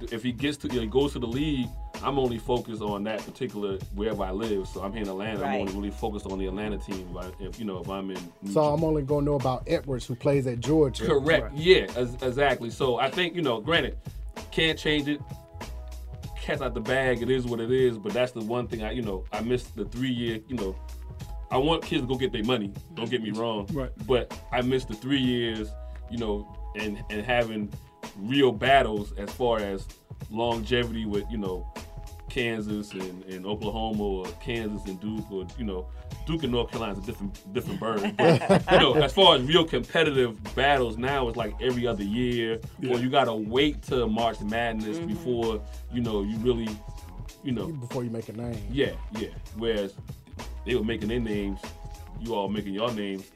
[0.00, 1.68] if he gets to, you know, he goes to the league.
[2.02, 4.66] I'm only focused on that particular wherever I live.
[4.66, 5.44] So I'm here in Atlanta.
[5.44, 7.16] I'm only really focused on the Atlanta team.
[7.16, 9.62] If, if you know, if I'm in New So I'm only going to know about
[9.68, 11.06] Edwards, who plays at Georgia.
[11.06, 11.52] Correct.
[11.54, 12.70] Yeah, ex- exactly.
[12.70, 13.98] So I think, you know, granted,
[14.50, 15.20] can't change it.
[16.40, 17.22] Cat's out the bag.
[17.22, 17.98] It is what it is.
[17.98, 20.74] But that's the one thing I, you know, I missed the three year, you know,
[21.52, 22.72] I want kids to go get their money.
[22.94, 23.68] Don't get me wrong.
[23.72, 23.90] Right.
[24.06, 25.70] But I missed the three years,
[26.10, 27.70] you know, and and having
[28.16, 29.86] real battles as far as
[30.30, 31.70] longevity with, you know,
[32.30, 35.86] Kansas and, and Oklahoma or Kansas and Duke or, you know,
[36.26, 38.00] Duke and North Carolina's a different different bird.
[38.16, 42.60] But, you know, as far as real competitive battles now, it's like every other year,
[42.80, 42.94] Yeah.
[42.94, 45.06] or you gotta wait till March Madness mm-hmm.
[45.08, 45.62] before
[45.92, 46.68] you know you really,
[47.42, 48.56] you know, Before you make a name.
[48.70, 49.28] yeah, yeah.
[49.56, 49.92] Whereas
[50.64, 51.60] they were making their names,
[52.20, 53.30] you all making your names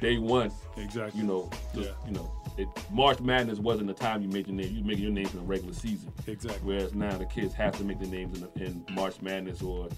[0.00, 0.50] day one.
[0.76, 1.20] Exactly.
[1.20, 1.94] You know, just, Yeah.
[2.06, 4.74] you know, it, March Madness wasn't the time you made your name.
[4.76, 6.10] You making your names in the regular season.
[6.26, 6.60] Exactly.
[6.64, 9.88] Whereas now the kids have to make their names in, the, in March Madness, or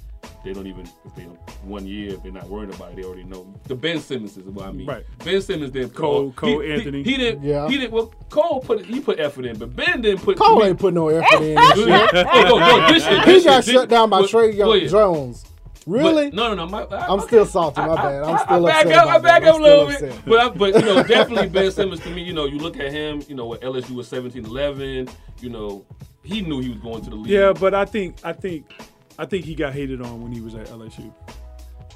[0.44, 1.22] they don't even if they
[1.64, 3.52] one year if they're not worried about it, they already know.
[3.64, 4.86] The Ben Simmons is what I mean.
[4.86, 5.04] Right.
[5.24, 7.02] Ben Simmons didn't put Cole- all- Cole he, he- Anthony.
[7.02, 7.42] He, didn't.
[7.44, 7.68] Yeah.
[7.68, 7.92] He didn't.
[7.92, 10.38] Well, Cole put he put effort in, but Ben didn't put.
[10.38, 12.08] Cole me- ain't put no effort in this year.
[12.14, 14.88] Oh, no, no, this year, he got year, shut down by but- Trey go ahead.
[14.90, 15.44] Jones.
[15.90, 16.26] Really?
[16.30, 16.66] But- no, no, no.
[16.66, 17.26] My, I, I'm okay.
[17.26, 17.80] still salty.
[17.80, 18.22] My bad.
[18.22, 18.98] I'm still I back upset.
[18.98, 20.24] up, I about back up a little still bit.
[20.24, 22.92] But, I, but you know, definitely Ben Simmons to me, you know, you look at
[22.92, 25.08] him, you know, with LSU was 17 11,
[25.40, 25.84] you know,
[26.22, 27.30] he knew he was going to the league.
[27.32, 28.70] Yeah, but I think I think
[29.18, 31.12] I think he got hated on when he was at LSU.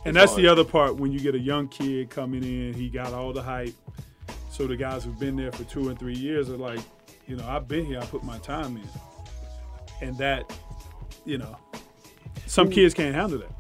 [0.07, 0.43] And It's that's hard.
[0.43, 3.43] the other part when you get a young kid coming in, he got all the
[3.43, 3.75] hype.
[4.51, 6.81] So the guys who've been there for two and three years are like,
[7.27, 8.89] you know, I've been here, I put my time in.
[10.07, 10.53] And that,
[11.25, 11.57] you know,
[12.47, 13.51] some kids can't handle that.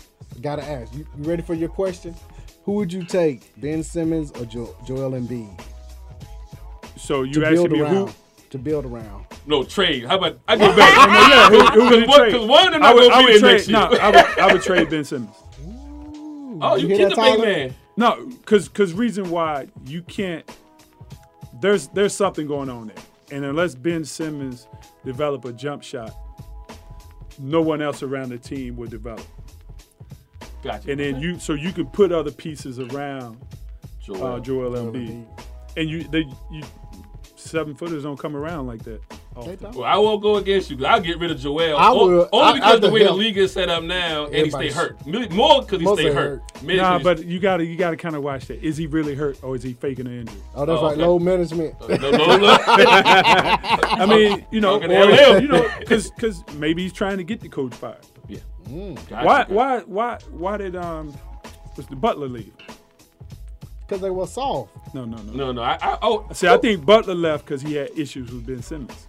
[0.40, 0.92] Gotta ask.
[0.94, 2.14] You, you ready for your question?
[2.64, 5.60] Who would you take, Ben Simmons or jo- Joel Embiid?
[6.96, 8.14] So you to asking build me around, who?
[8.50, 9.26] To build around.
[9.46, 10.06] No, trade.
[10.06, 11.28] How about I go back?
[11.28, 12.48] yeah, who, who would you Because trade?
[12.48, 13.52] one of them I would, going I would be there trade.
[13.52, 13.78] next year.
[13.78, 15.36] No, I would, I would trade Ben Simmons.
[16.62, 17.74] oh, you, You hear kidding the big man.
[17.96, 20.48] No, because because reason why you can't.
[21.60, 22.96] There's there's something going on there,
[23.30, 24.66] and unless Ben Simmons
[25.04, 26.12] develop a jump shot,
[27.38, 29.24] no one else around the team will develop.
[30.64, 30.90] Gotcha.
[30.90, 33.38] And then you so you can put other pieces around
[34.02, 34.26] Joel.
[34.26, 35.24] uh, Joel Embiid,
[35.76, 36.62] and you they you
[37.36, 39.00] seven footers don't come around like that.
[39.36, 40.76] Well, I won't go against you.
[40.76, 41.76] 'cause I'll get rid of Joel.
[41.76, 42.28] I O- will.
[42.32, 44.70] Only I- because I the way the league is set up now, and he stay
[44.70, 44.96] hurt.
[45.32, 46.42] More because he Mostly stay hurt.
[46.62, 48.62] Maybe Nah, 'cause- but you gotta you gotta kind of watch that.
[48.64, 50.36] Is he really hurt or is he faking an injury?
[50.54, 50.92] Oh, that's Oh, right.
[50.92, 51.02] okay.
[51.04, 51.74] Low management.
[51.88, 52.56] no, no, no.
[52.68, 56.12] I mean, you know, Talking or, you know, because
[56.56, 57.96] maybe he's trying to get the coach fired.
[58.68, 58.74] Yeah.
[58.74, 59.08] Mm.
[59.08, 59.26] Gotcha.
[59.26, 61.14] Why why why why did um
[61.76, 62.52] was the Butler leave?
[63.80, 64.72] Because they were soft.
[64.94, 65.32] No no no.
[65.32, 65.62] No, no.
[65.62, 69.06] I, I oh, See, I think Butler left because he had issues with Ben Simmons.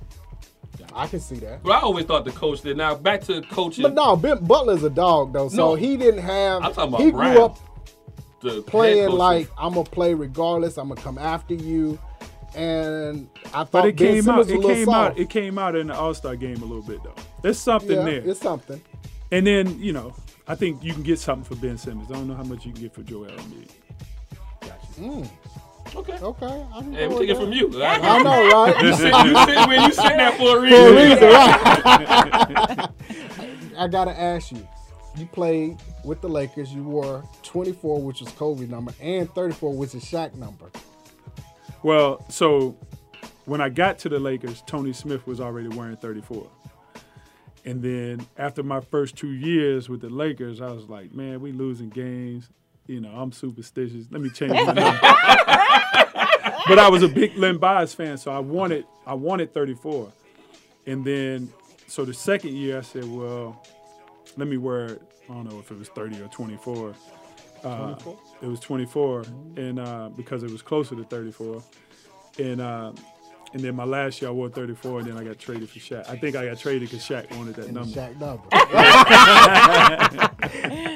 [0.96, 1.62] I can see that.
[1.62, 2.78] But I always thought the coach did.
[2.78, 3.84] Now back to coaching.
[3.84, 5.76] But no, Ben Butler's a dog though, so No.
[5.76, 6.64] he didn't have.
[6.64, 7.34] I'm talking about he Brown.
[7.34, 7.58] grew up
[8.42, 10.78] the playing like I'm gonna play regardless.
[10.78, 12.00] I'm gonna come after you,
[12.56, 14.54] and I thought But it Ben came Simmons out.
[14.54, 15.12] It was a little came soft.
[15.12, 15.20] out.
[15.20, 17.16] It came out in the All Star game a little bit though.
[17.42, 18.30] There's something yeah, there.
[18.30, 18.82] It's something.
[19.32, 20.16] And then you know,
[20.48, 22.10] I think you can get something for Ben Simmons.
[22.12, 23.70] I don't know how much you can get for Joel Embiid.
[25.00, 25.30] Mm.
[25.96, 26.18] Okay.
[26.18, 26.66] Okay.
[26.74, 27.84] I can Hey, go we take it from you.
[27.84, 28.76] I know, right?
[28.84, 30.80] You sit, you sit where you sit there for a reason.
[30.80, 32.90] For a reason, right?
[33.78, 34.68] I gotta ask you.
[35.18, 36.74] You played with the Lakers.
[36.74, 40.70] You wore 24, which was Kobe number, and 34, which is Shaq number.
[41.84, 42.78] Well, so
[43.46, 46.50] when I got to the Lakers, Tony Smith was already wearing 34.
[47.66, 51.52] And then after my first two years with the Lakers, I was like, man, we
[51.52, 52.48] losing games.
[52.86, 54.06] You know, I'm superstitious.
[54.12, 54.82] Let me change my number.
[56.68, 60.12] but I was a big Len Bias fan, so I wanted I wanted 34.
[60.86, 61.52] And then
[61.88, 63.64] so the second year I said, well,
[64.38, 66.94] let me wear I don't know if it was 30 or 24.
[67.64, 67.96] Uh,
[68.44, 69.26] it was 24,
[69.58, 71.64] and uh, because it was closer to 34,
[72.38, 72.92] and uh,
[73.56, 76.10] and then my last year I wore 34, and then I got traded for Shaq.
[76.10, 77.90] I think I got traded because Shaq wanted that And number.
[77.90, 78.44] Shaq number.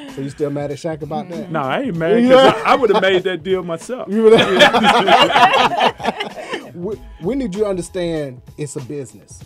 [0.13, 1.49] so you still mad at Shaq about that?
[1.49, 4.09] No, I ain't mad because I, I would have made that deal myself.
[4.11, 4.33] You would
[6.75, 9.41] Wh- when did you understand it's a business?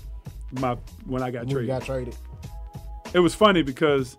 [0.59, 0.75] My
[1.05, 1.67] when I got When you traded.
[1.69, 2.15] got traded.
[3.13, 4.17] It was funny because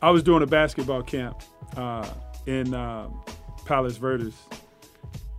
[0.00, 1.42] I was doing a basketball camp
[1.76, 2.08] uh,
[2.46, 3.08] in uh,
[3.64, 4.34] Palos Verdes,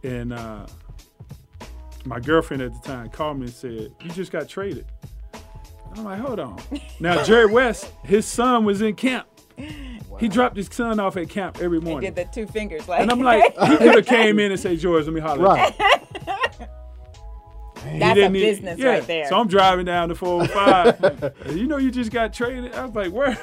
[0.04, 0.66] and uh,
[2.06, 4.86] my girlfriend at the time called me and said, "You just got traded."
[5.96, 6.60] I'm like, "Hold on."
[7.00, 9.28] Now Jerry West, his son was in camp.
[10.20, 11.86] He dropped his son off at camp every morning.
[11.86, 12.14] He morning.
[12.14, 13.02] did the two fingers like.
[13.02, 15.58] And I'm like, he could have came in and said, George, let me holler.
[15.58, 15.86] at you."
[17.84, 18.90] That's a didn't business yeah.
[18.90, 19.28] right there.
[19.28, 21.34] So I'm driving down the 405.
[21.56, 22.74] you know, you just got traded.
[22.74, 23.38] I was like, where?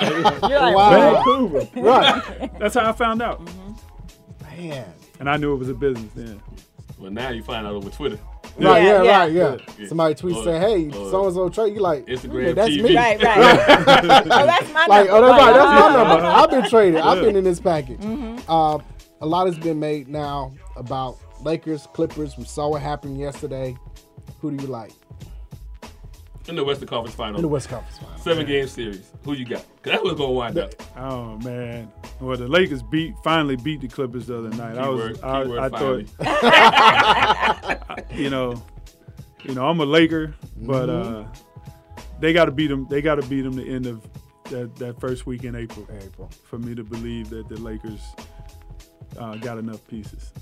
[0.00, 1.14] You're like, Wow.
[1.14, 1.68] Vancouver.
[1.80, 2.58] Right.
[2.58, 3.44] That's how I found out.
[3.44, 4.68] Mm-hmm.
[4.68, 4.92] Man.
[5.20, 6.40] And I knew it was a business then.
[6.98, 8.18] Well, now you find out over Twitter.
[8.58, 9.56] Right, yeah, Yeah, right, yeah.
[9.78, 9.88] Yeah.
[9.88, 10.62] Somebody tweets Or- saying,
[10.92, 11.74] hey, or so and so trade.
[11.74, 12.82] You like, Instagram "Yeah, that's TV.
[12.84, 12.96] me.
[12.96, 13.38] Right, right.
[14.30, 15.12] oh, that's my Like, number.
[15.12, 15.52] oh, that's right.
[15.52, 16.04] That's my oh.
[16.08, 16.26] number.
[16.26, 17.00] I've been traded.
[17.00, 18.00] I've been in this package.
[18.00, 18.50] Mm-hmm.
[18.50, 18.78] Uh,
[19.20, 22.38] a lot has been made now about Lakers, Clippers.
[22.38, 23.76] We saw what happened yesterday.
[24.40, 24.92] Who do you like
[26.48, 27.36] In the Western Conference Final.
[27.36, 28.22] in the West Conference Finals?
[28.22, 29.10] Seven game series.
[29.24, 29.64] Who you got?
[29.82, 30.70] 'Cause that was gonna wind up.
[30.96, 31.90] Oh man.
[32.20, 34.78] Well, the Lakers beat finally beat the Clippers the other night.
[34.78, 36.04] I was Keyword- I, I finally.
[36.18, 38.62] thought you know,
[39.44, 41.22] you know, I'm a Laker, but Mm-hmm.
[41.24, 41.26] uh,
[42.20, 42.86] they got to beat them.
[42.88, 44.02] They got to beat them the end of
[44.44, 46.30] that, that first week in April April.
[46.44, 48.00] for me to believe that the Lakers
[49.18, 50.32] uh, got enough pieces.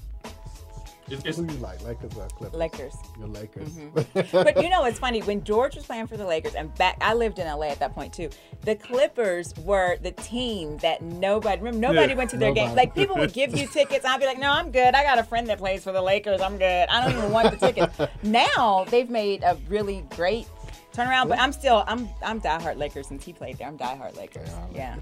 [1.09, 2.59] It's, it's, Who you like, Lakers or Clippers?
[2.59, 2.95] Lakers.
[3.19, 3.69] Your Lakers.
[3.69, 4.33] Mm-hmm.
[4.43, 7.15] but you know, it's funny when George was playing for the Lakers, and back I
[7.15, 8.31] lived in LA at that point too.
[8.63, 11.89] The Clippers were the team that nobody remember.
[11.89, 12.75] Nobody Yeah, went to their game.
[12.75, 14.95] Like people would give you tickets, I'd be like, "No, I'm good.
[14.95, 16.41] I got a friend that plays for the Lakers.
[16.41, 16.89] I'm good.
[16.89, 20.47] I don't even want the tickets." now they've made a really great
[20.95, 23.69] turnaround, but I'm still I'm I'm diehard Lakers since he played there.
[23.69, 24.49] I'm diehard Lakers.
[24.73, 24.97] Yeah.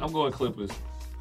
[0.00, 0.70] I'm going Clippers.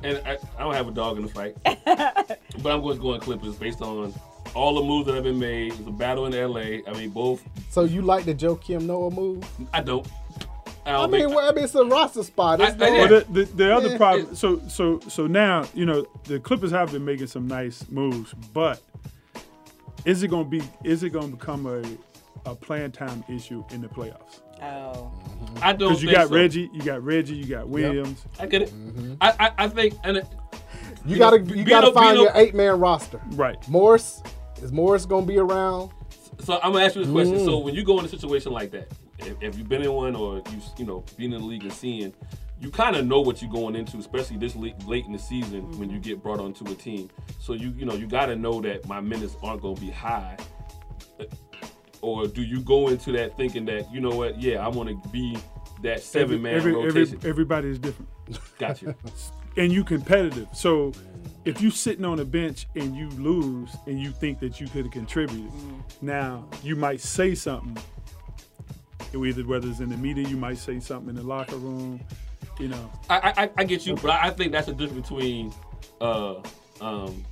[0.04, 1.56] And I, I don't have a dog in the fight.
[1.64, 4.14] but I'm going to go in Clippers based on
[4.56, 5.74] all the moves that have been made.
[5.74, 6.90] It's a battle in LA.
[6.90, 7.44] I mean, both.
[7.70, 9.44] So you like the Joakim Noah move?
[9.74, 10.08] I don't.
[10.86, 12.60] I I don't mean, think- well, I mean, it's a roster spot.
[12.60, 13.00] It's I- I- no- yeah.
[13.10, 13.98] Well, the, the, the other Yeah.
[13.98, 14.36] problem.
[14.36, 18.82] So so so now you know the Clippers have been making some nice moves, but
[20.06, 20.62] is it going to be?
[20.84, 21.84] Is it going to become a
[22.50, 24.42] a playing time issue in the playoffs?
[24.62, 25.12] Oh.
[25.62, 26.36] I don't Because you think got so.
[26.36, 28.26] Reggie, you got Reggie, you got Williams.
[28.40, 28.74] I get it.
[29.20, 29.96] I, I, I think.
[30.04, 30.28] and it,
[31.06, 33.20] you you gotta know, you gotta find Beto- your eight man roster.
[33.32, 33.58] Right.
[33.68, 34.22] Morris
[34.62, 35.92] is Morris gonna be around?
[36.40, 37.38] So I'm gonna ask you this question.
[37.38, 37.46] Mm.
[37.46, 40.16] So when you go in a situation like that, if, if you've been in one
[40.16, 42.14] or you you know been in the league and seeing,
[42.60, 45.78] you kind of know what you're going into, especially this late, late in the season
[45.80, 47.10] when you get brought onto a team.
[47.40, 50.38] So you you know you got to know that my minutes aren't gonna be high.
[52.02, 54.42] Or do you go into that thinking that you know what?
[54.42, 55.38] Yeah, I want to be
[55.84, 57.20] that seven man every, every, rotation.
[57.24, 58.10] everybody is different.
[58.60, 58.96] Gotcha.
[59.58, 60.48] and you competitive.
[60.54, 60.94] So
[61.46, 64.86] if you sitting on a bench and you lose and you think that you could
[64.86, 65.52] have contributed,
[66.02, 67.78] now you might say something.
[69.14, 72.00] Either whether it's in the media, you might say something in the locker room.
[72.60, 75.54] You know, I, I I get you, but I think that's the difference between
[76.00, 76.36] uh
[76.80, 77.26] um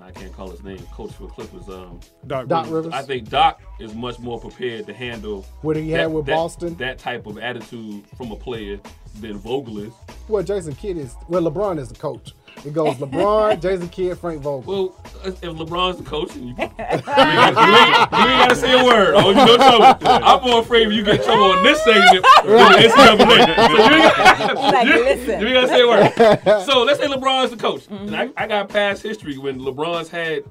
[0.00, 1.68] I can't call his name, coach for Clippers.
[1.68, 2.92] Um, Doc, Doc Rivers.
[2.92, 6.74] I think Doc is much more prepared to handle What he had with that, Boston?
[6.76, 8.78] That type of attitude from a player
[9.20, 9.92] than Vogel is.
[10.28, 11.42] Well, Jason Kidd is well.
[11.42, 14.62] LeBron is the coach, It goes LeBron, Jason Kidd, Frank Vogel.
[14.62, 18.80] Well, if LeBron's the coach, and you, you, ain't, you, ain't, you ain't gotta say
[18.80, 19.14] a word.
[19.16, 20.08] Oh, you no trouble.
[20.08, 23.54] I'm more afraid of you get in trouble on this segment than the NCAA.
[23.66, 24.14] So you ain't,
[24.66, 26.64] gotta, you, you ain't gotta say a word.
[26.64, 28.38] So let's say LeBron's the coach, and I, mm-hmm.
[28.38, 30.44] I got past history when LeBron's had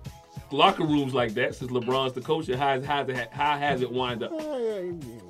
[0.52, 4.24] locker rooms like that since LeBron's the coach, and how, how, how has it wind
[4.24, 4.32] up?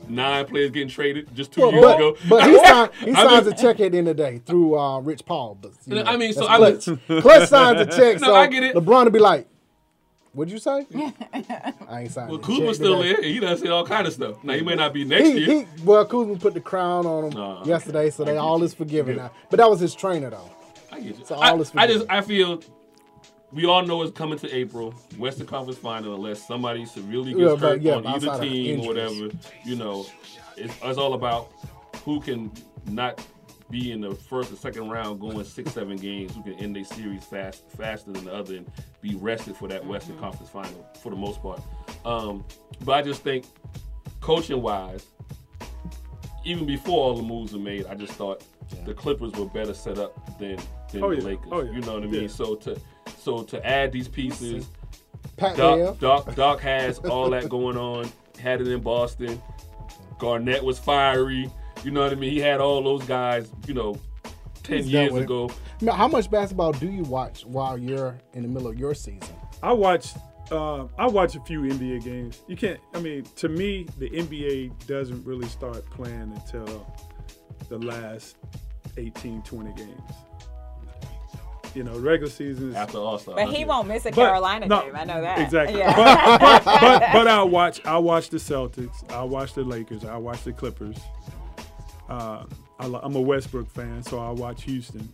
[0.10, 2.18] Nine players getting traded just two Well, years but, ago.
[2.30, 4.78] but he, signed, he signs mean- a check at the end of the day through
[4.78, 5.58] uh, Rich Paul.
[5.62, 6.88] But, you know, I mean, so that's I Klutch.
[7.10, 8.76] was- Klutch signs a check, No, so I get it.
[8.76, 9.48] LeBron would be like,
[10.34, 10.86] "What'd you say?"
[11.90, 12.30] I ain't signing.
[12.30, 13.14] Well, the Kuzma's still today.
[13.14, 13.24] there.
[13.24, 14.44] He done said all kind of stuff.
[14.44, 15.66] Now he may not be next He, year.
[15.78, 18.66] he, well, Kuzma put the crown on him Uh, yesterday, so they all you.
[18.66, 19.24] is forgiven Yeah.
[19.24, 19.32] now.
[19.50, 20.50] But that was his trainer, though.
[20.92, 21.26] I get you.
[21.26, 22.62] So I, all is I just I feel
[23.54, 27.56] we all know it's coming to April, Western Conference Final, unless somebody severely gets Yeah,
[27.56, 29.30] hurt yeah, on either team or whatever.
[29.64, 30.06] You know,
[30.58, 31.52] it's, it's all about
[32.04, 32.52] who can
[32.88, 33.26] not
[33.70, 36.84] be in the first or second round going six, seven games, who can end their
[36.84, 38.72] series fast faster than the other and
[39.02, 41.62] be rested for that Western Conference Final for the most part.
[42.06, 42.44] Um,
[42.84, 43.46] but I just think
[44.20, 45.06] coaching wise,
[46.44, 48.44] even before all the moves were made, I just thought
[48.86, 50.58] the Clippers were better set up than
[50.92, 51.24] than Oh, the yeah.
[51.24, 51.48] Lakers.
[51.52, 51.72] Oh, yeah.
[51.72, 52.22] You know what I mean?
[52.24, 52.28] Yeah.
[52.28, 52.80] So to
[53.18, 54.68] so to add these pieces,
[55.38, 58.10] Pat Doc, Doc Doc has all that going on.
[58.40, 59.42] Had it in Boston.
[60.20, 61.50] Garnett was fiery.
[61.84, 62.32] You know what I mean?
[62.32, 63.50] He had all those guys.
[63.68, 63.98] You know,
[64.64, 65.50] ten He's years ago.
[65.82, 69.36] Now, how much basketball do you watch while you're in the middle of your season?
[69.62, 70.14] I watch.
[70.52, 72.44] Uh, I watch a few NBA games.
[72.48, 72.80] You can't.
[72.94, 76.86] I mean, to me, the NBA doesn't really start playing until
[77.70, 78.38] the last
[78.98, 80.12] 18, 20 games.
[81.74, 83.36] You know, regular season is after All Star.
[83.36, 84.96] But he won't miss a But- Carolina no, game.
[84.96, 85.40] I know that.
[85.40, 85.80] Exactly.
[85.80, 85.96] Yeah.
[85.96, 87.84] But, but, but, but I'll watch.
[87.86, 89.10] I'll watch the Celtics.
[89.12, 90.06] I'll watch the Lakers.
[90.06, 90.98] I'll watch the Clippers.
[92.10, 92.46] Uh,
[92.80, 95.10] I, I'm a Westbrook fan, so I'll watch Houston.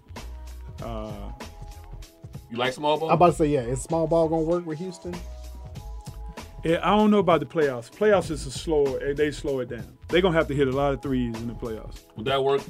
[0.84, 1.12] Uh,
[2.50, 3.10] you like small ball?
[3.10, 5.16] I'm about to say, yeah, is small ball gonna work with Houston?
[6.64, 7.90] Yeah, I don't know about the playoffs.
[7.90, 9.14] Playoffs is a slower.
[9.14, 9.98] They slow it down.
[10.10, 12.04] They're gonna have to hit a lot of threes in the playoffs.
[12.18, 12.62] Would that work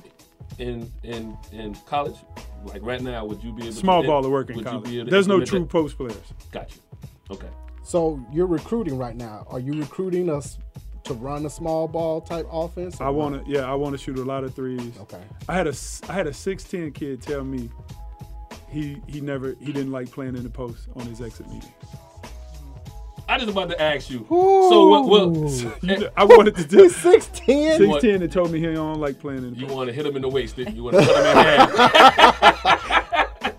[0.59, 2.17] in in in college?
[2.65, 4.83] Like right now, would you be able Small to, ball to work in would college.
[4.85, 5.69] be able to There's no true that?
[5.69, 6.15] post players.
[6.51, 6.81] Got you.
[7.31, 7.47] Okay.
[7.83, 9.45] So you're recruiting right now.
[9.49, 10.57] Are you recruiting us
[11.05, 12.99] to run a small ball type offense?
[13.01, 13.51] I want to.
[13.51, 14.91] Yeah, I want to shoot a lot of threes.
[15.01, 15.21] Okay.
[15.47, 17.69] I had a s- I had a six ten kid tell me
[18.69, 21.73] he he never he didn't like playing in the post on his exit meeting.
[23.29, 24.25] I just about to ask you.
[24.27, 25.05] So what?
[25.07, 25.29] what
[25.83, 27.77] You eh, I wanted to do He's 6'10.
[27.77, 30.03] six ten and told me he don't like playing in the You want to hit
[30.05, 30.55] him in the waist?
[30.55, 31.69] didn't You You want to cut him in half.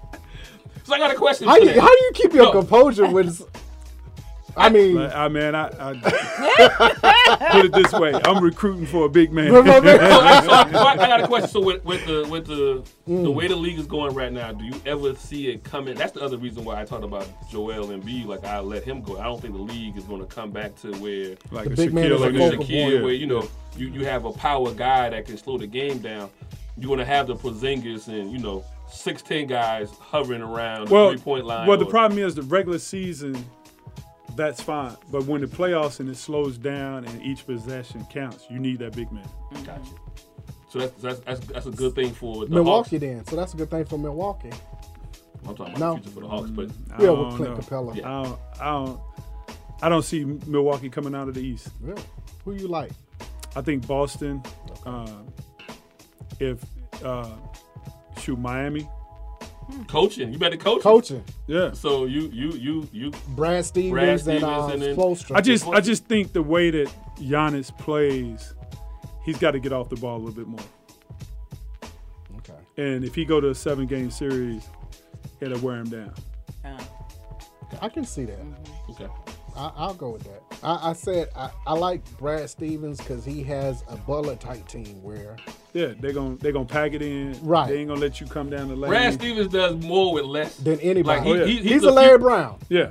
[0.84, 1.46] so I got a question.
[1.46, 1.78] How for you, that.
[1.80, 2.52] how do you keep your No.
[2.52, 3.32] composure when?
[4.50, 5.94] S- I mean, Like, I mean, I, I
[7.52, 9.50] put it this way: I'm recruiting for a big man.
[9.52, 11.48] so, so I, so I got a question.
[11.50, 13.24] So with, with the with the Mm.
[13.24, 15.96] the way the league is going right now, do you ever see it coming?
[15.96, 18.26] That's the other reason why I talked about Joel and Embiid.
[18.26, 19.18] Like I let him go.
[19.18, 21.76] I don't think the league is going to come back to where Like The a
[21.76, 22.52] big man Shaquille is a like a O'Neal.
[22.60, 23.04] Shaquille, point.
[23.04, 26.30] where you know you, you have a power guy that can slow the game down.
[26.76, 30.94] You're going to have the Porzingis and you know six ten guys hovering around the
[30.94, 31.66] well, three point line.
[31.66, 33.44] well, the problem is the regular season.
[34.40, 38.58] That's fine, but when the playoffs and it slows down and each possession counts, you
[38.58, 39.28] need that big man.
[39.66, 39.82] Gotcha.
[40.70, 43.00] So that's that's that's, that's a good thing for the Milwaukee Hawks.
[43.02, 43.26] then.
[43.26, 44.50] So that's a good thing for Milwaukee.
[45.46, 45.94] I'm talking about No.
[45.96, 47.60] the future for the Hawks, but I Yeah, don't with Clint know.
[47.60, 47.94] Capella.
[47.96, 48.08] Yeah.
[48.08, 49.00] I don't, I don't,
[49.82, 51.68] I don't see Milwaukee coming out of the East.
[51.82, 52.02] Really?
[52.46, 52.92] Who you like?
[53.54, 54.42] I think Boston.
[54.86, 55.06] Uh,
[56.38, 56.64] if
[57.04, 57.28] uh,
[58.18, 58.88] shoot Miami,
[59.88, 60.82] coaching, you better coach.
[60.82, 61.24] Coaching.
[61.46, 61.72] yeah.
[61.72, 65.36] So you you you you Brad Stevens, Brad and Stevens uh, and then- Spoelstra.
[65.36, 68.54] I just, I just think the way that Giannis plays,
[69.24, 70.60] he's got to get off the ball a little bit more.
[72.38, 72.58] Okay.
[72.76, 74.68] And if he go to a seven game series,
[75.40, 76.14] it'll wear him down.
[77.80, 78.38] I can see that.
[78.90, 79.06] okay.
[79.56, 80.42] I, I'll go with that.
[80.62, 85.02] I, I said I, I like Brad Stevens because he has a Butler type team
[85.02, 85.36] where
[85.72, 87.38] Yeah, they're gonna they're gonna pack it in.
[87.42, 87.68] Right.
[87.68, 88.90] They ain't gonna let you come down the lane.
[88.90, 90.56] Brad Stevens does more with less.
[90.56, 91.20] than anybody.
[91.20, 91.44] Like, he- Oh, yeah.
[91.46, 92.58] he- he's, he's a a Larry few- Brown.
[92.68, 92.90] Yeah.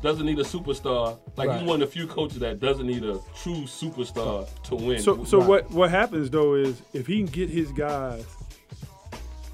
[0.00, 1.18] Doesn't need a superstar.
[1.36, 1.58] Like Right.
[1.60, 5.00] he's one of the few coaches that doesn't need a true superstar to win.
[5.00, 5.48] So so Right.
[5.48, 8.24] what what happens though is if he can get his guys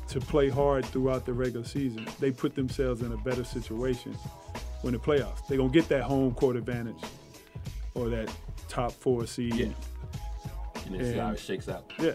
[0.09, 4.13] to play hard throughout the regular season, they put themselves in a better situation
[4.83, 5.47] when the playoffs.
[5.49, 7.03] They're gonna get that home court advantage
[7.95, 8.31] or that
[8.69, 9.55] top four seed.
[9.55, 9.67] Yeah.
[10.87, 11.91] And then see how it shakes out.
[11.99, 12.15] Yeah.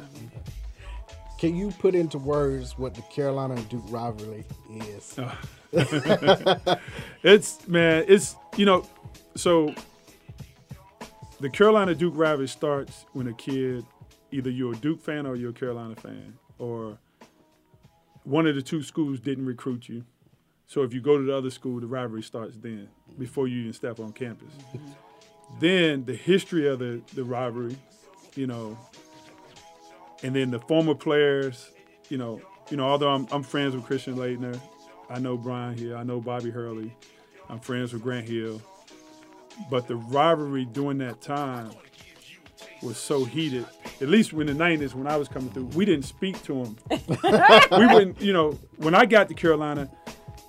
[1.40, 5.18] Can you put into words what the Carolina and Duke rivalry is?
[7.22, 8.86] It's man, it's you know,
[9.36, 9.73] so
[11.40, 13.86] the Carolina Duke rivalry starts when a kid,
[14.31, 16.98] either you're a Duke fan or you're a Carolina fan, or
[18.23, 20.03] one of the two schools didn't recruit you.
[20.68, 23.73] So if you go to the other school, the rivalry starts then, before you even
[23.73, 24.53] step on campus.
[24.53, 25.60] Mm-hmm.
[25.60, 27.76] then the history of the, the rivalry,
[28.35, 28.77] you know,
[30.23, 31.72] and then the former players,
[32.10, 34.60] you know, you know, although I'm, I'm friends with Christian Laettner,
[35.10, 36.95] I know Brian here, I know Bobby Hurley,
[37.49, 38.61] I'm friends with Grant Hill,
[39.69, 41.72] but the rivalry during that time
[42.81, 43.65] was so heated.
[44.01, 46.77] At least in the '90s, when I was coming through, we didn't speak to them.
[46.91, 49.89] we wouldn't, you know, when I got to Carolina,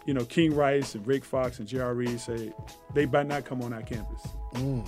[0.07, 1.95] you know, King Rice and Rick Fox and J.R.
[1.95, 2.53] Reid say
[2.95, 4.23] they better not come on our campus.
[4.55, 4.87] Mm.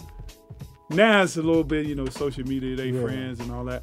[0.94, 3.02] Now it's a little bit, you know, social media, they Yeah.
[3.02, 3.82] friends and all that.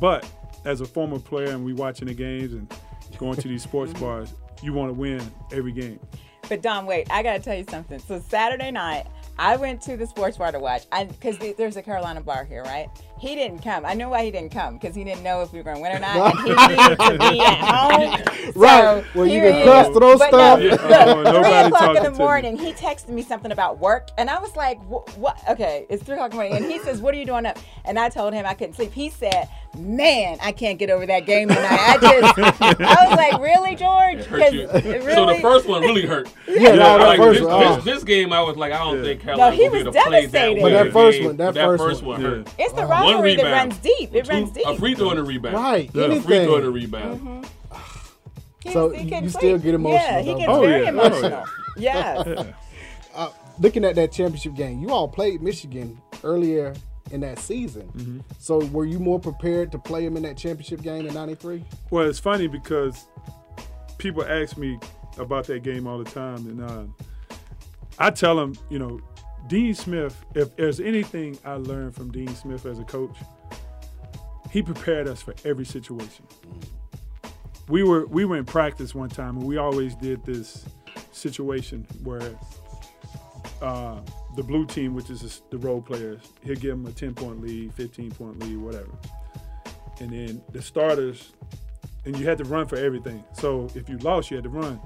[0.00, 0.26] But
[0.64, 2.72] as a former player and we watching the games and
[3.18, 4.04] going to these sports mm-hmm.
[4.04, 5.20] bars, you want to win
[5.52, 6.00] every game.
[6.48, 8.00] But Don, wait, I gotta tell you something.
[8.00, 9.06] So Saturday night,
[9.38, 10.82] I went to the sports bar to watch.
[10.90, 12.88] I because there's a Carolina bar here, right?
[13.20, 13.84] He didn't come.
[13.84, 15.82] I know why he didn't come because he didn't know if we were going to
[15.82, 18.36] win or not, and he needed to be at home.
[18.56, 19.96] Right, So where you can he cuss, is.
[19.96, 20.58] throw But stuff.
[20.58, 22.18] No, Yeah, look, oh, three o'clock in to the me.
[22.18, 25.38] morning, he texted me something about work, and I was like, "What?
[25.50, 27.58] Okay, it's three o'clock in the morning." And he says, "What are you doing up?"
[27.84, 28.92] And I told him I couldn't sleep.
[28.92, 29.48] He said,
[29.78, 32.38] "Man, I can't get over that game tonight." I just,
[32.80, 34.68] I was like, "Really, George?" hurt 'Cause you.
[34.72, 36.28] it So the first one really hurt.
[36.48, 37.80] Yeah, no, like this, one, this, oh.
[37.82, 40.08] this game, I was like, I don't think Carolina he will be was able to
[40.08, 40.62] play that devastated.
[40.62, 41.26] But that first game.
[41.26, 42.22] one- that that first first one.
[42.22, 42.48] one hurt.
[42.58, 42.88] It's the uh-huh.
[43.14, 44.14] One rivalry that runs deep.
[44.14, 44.66] It Two- runs deep.
[44.66, 45.54] A free throw and a rebound.
[45.56, 47.46] Right, Yeah, a free throw and a rebound.
[48.72, 50.02] So He you can still get emotional.
[50.02, 50.90] Yeah, he gets Oh, very yeah.
[50.90, 51.44] Oh, emotional.
[51.76, 52.46] Yes.
[53.14, 56.74] uh, looking at that championship game, you all played Michigan earlier
[57.10, 57.90] in that season.
[57.96, 58.18] Mm-hmm.
[58.38, 61.64] So were you more prepared to play him in that championship game in '93?
[61.90, 63.06] Well, it's funny because
[63.98, 64.78] people ask me
[65.18, 66.84] about that game all the time, and uh,
[67.98, 69.00] I tell them, you know,
[69.50, 70.24] Dean Smith.
[70.36, 73.16] If there's anything I learned from Dean Smith as a coach,
[74.52, 76.24] he prepared us for every situation.
[77.68, 80.66] We were we were in practice one time, and we always did this
[81.10, 82.38] situation where
[83.60, 83.98] uh,
[84.36, 87.74] the blue team, which is the role players, he'll give them a 10 point lead,
[87.74, 88.92] 15 point lead, whatever.
[89.98, 91.32] And then the starters,
[92.04, 93.24] and you had to run for everything.
[93.32, 94.80] So if you lost, you had to run.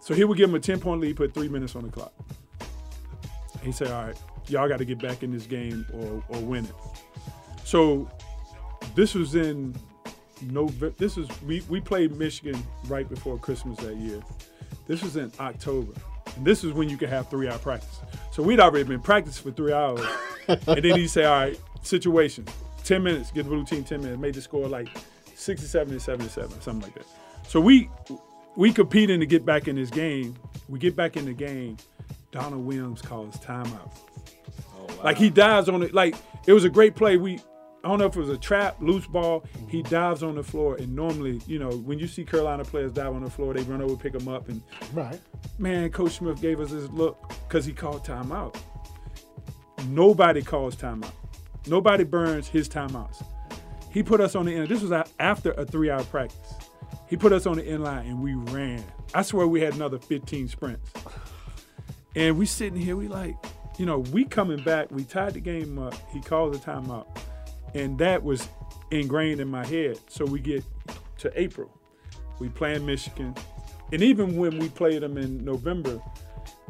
[0.00, 2.14] So he would give them a 10 point lead, put three minutes on the clock.
[3.66, 4.16] He said, All right,
[4.48, 6.74] y'all got to get back in this game or, or win it.
[7.64, 8.08] So
[8.94, 9.74] this was in
[10.42, 10.94] November.
[10.98, 14.22] This is we, we played Michigan right before Christmas that year.
[14.86, 15.92] This was in October.
[16.36, 18.00] And this is when you could have three hour practice.
[18.30, 20.06] So we'd already been practicing for three hours.
[20.48, 22.46] and then he'd say, All right, situation
[22.84, 24.88] 10 minutes, get the blue team 10 minutes, made the score like
[25.34, 27.06] 67 and 77, something like that.
[27.48, 27.90] So we
[28.54, 30.36] we competing to get back in this game.
[30.68, 31.76] We get back in the game.
[32.36, 33.90] Donald Williams calls timeout.
[34.78, 35.94] Oh, like he dives on it.
[35.94, 36.14] Like
[36.46, 37.16] it was a great play.
[37.16, 37.40] We
[37.82, 39.44] I don't know if it was a trap, loose ball.
[39.68, 43.14] He dives on the floor, and normally, you know, when you see Carolina players dive
[43.14, 44.60] on the floor, they run over, pick him up, and
[44.92, 45.18] Right.
[45.58, 48.54] man, Coach Smith gave us his look because he called timeout.
[49.88, 51.12] Nobody calls timeout.
[51.66, 53.24] Nobody burns his timeouts.
[53.90, 54.68] He put us on the end.
[54.68, 56.54] This was after a three-hour practice.
[57.08, 58.84] He put us on the end line and we ran.
[59.14, 60.90] I swear we had another 15 sprints.
[62.16, 63.36] And we sitting here, we like,
[63.78, 64.90] you know, we coming back.
[64.90, 65.94] We tied the game up.
[66.10, 67.06] He called the timeout,
[67.74, 68.48] and that was
[68.90, 70.00] ingrained in my head.
[70.08, 70.64] So we get
[71.18, 71.70] to April.
[72.38, 73.34] We playing Michigan,
[73.92, 76.00] and even when we played them in November,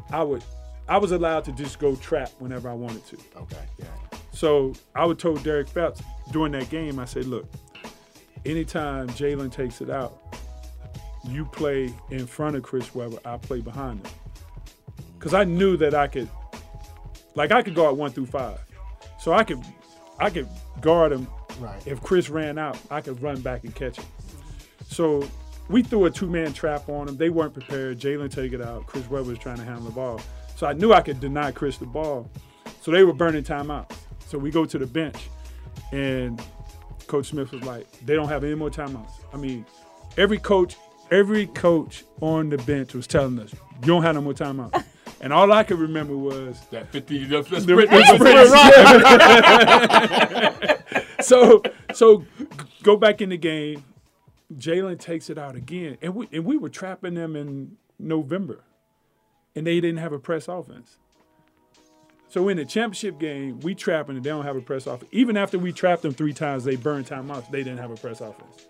[0.09, 0.43] I would,
[0.87, 3.17] I was allowed to just go trap whenever I wanted to.
[3.37, 3.65] Okay.
[3.77, 3.85] Yeah.
[4.31, 6.01] So I would told Derek Phelps
[6.31, 7.49] during that game, I said, look,
[8.45, 10.35] anytime Jalen takes it out,
[11.23, 14.13] you play in front of Chris Webber, I play behind him.
[15.17, 16.29] Because I knew that I could,
[17.35, 18.59] like I could guard one through five.
[19.19, 19.63] So I could
[20.19, 20.47] I could
[20.81, 21.27] guard him.
[21.59, 21.81] Right.
[21.87, 24.05] If Chris ran out, I could run back and catch him.
[24.87, 25.27] So
[25.69, 27.17] we threw a two-man trap on them.
[27.17, 27.99] They weren't prepared.
[27.99, 28.85] Jalen take it out.
[28.85, 30.21] Chris Webber was trying to handle the ball.
[30.55, 32.29] So I knew I could deny Chris the ball.
[32.81, 33.95] So they were burning timeouts.
[34.27, 35.29] So we go to the bench,
[35.91, 36.41] and
[37.07, 39.65] Coach Smith was like, "They don't have any more timeouts." I mean,
[40.17, 40.75] every coach,
[41.11, 44.83] every coach on the bench was telling us, "You don't have no more timeouts."
[45.27, 48.05] And all I could remember was That 50, the, the the- sprint, the
[50.55, 50.79] sprint.
[51.19, 51.61] so
[51.93, 52.23] so
[52.81, 53.83] go back in the game.
[54.55, 58.63] Jalen takes it out again, and we and we were trapping them in November,
[59.53, 60.95] and they didn't have a press offense.
[62.29, 65.09] So in the championship game, we trapping and they don't have a press offense.
[65.11, 67.51] Even after we trapped them three times, they burned timeouts.
[67.51, 68.65] They didn't have a press offense.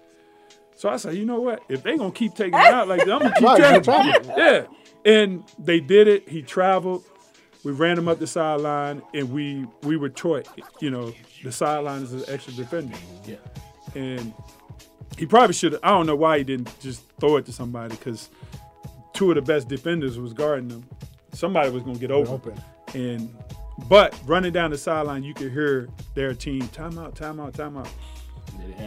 [0.75, 1.61] So I said, you know what?
[1.69, 4.11] If they gonna keep taking it out like that, I'm gonna keep Right, trapping.
[4.13, 4.43] keep trapping.
[4.43, 4.65] Yeah,
[5.07, 6.29] and they did it.
[6.29, 7.03] He traveled.
[7.63, 10.43] We ran him up the sideline, and we we were Troy.
[10.79, 11.13] You know,
[11.43, 12.95] the sideline is an extra defender.
[13.25, 13.38] Yeah.
[13.95, 14.34] And
[15.17, 15.79] he probably should.
[15.81, 18.29] I don't know why he didn't just throw it to somebody because
[19.13, 20.85] two of the best defenders was guarding him.
[21.34, 22.34] Somebody was going to get open.
[22.34, 22.61] open.
[22.93, 23.35] And
[23.88, 27.89] but running down the sideline, you could hear their team timeout, timeout, timeout.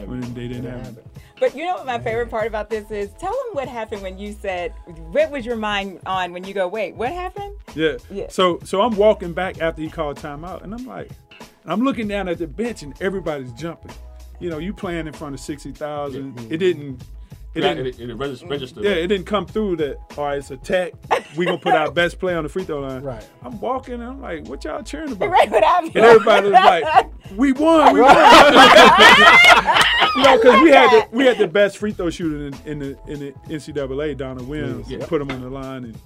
[0.07, 1.07] When they didn't have it.
[1.39, 3.11] But you know what my favorite part about this is?
[3.19, 4.73] Tell them what happened when you said,
[5.11, 7.57] what was your mind on when you go, wait, what happened?
[7.75, 7.97] Yeah.
[8.11, 8.27] Yeah.
[8.29, 11.11] So so I'm walking back after he called timeout, and I'm like,
[11.65, 13.93] I'm looking down at the bench, and everybody's jumping.
[14.39, 16.39] You know, you playing in front of sixty thousand.
[16.51, 17.03] It didn't.
[17.53, 17.87] It Yeah, didn't.
[18.01, 18.51] it- it regis- mm.
[18.51, 18.85] registered.
[18.85, 19.97] Yeah, it didn't come through that.
[20.17, 20.93] All right, it's a tech.
[21.37, 23.03] We gonna put our best play on the free throw line.
[23.03, 23.27] Right.
[23.43, 25.31] I'm walking, and I'm like, what y'all cheering about?
[25.31, 25.97] Right, what happened?
[25.97, 27.07] And everybody was like,
[27.37, 28.15] we won, we won.
[30.17, 32.79] you know, because we had the, we had the best free throw shooter in, in
[32.79, 34.89] the in the NCAA, Donald Williams.
[34.91, 35.05] Yeah.
[35.07, 35.99] Put him on the line, and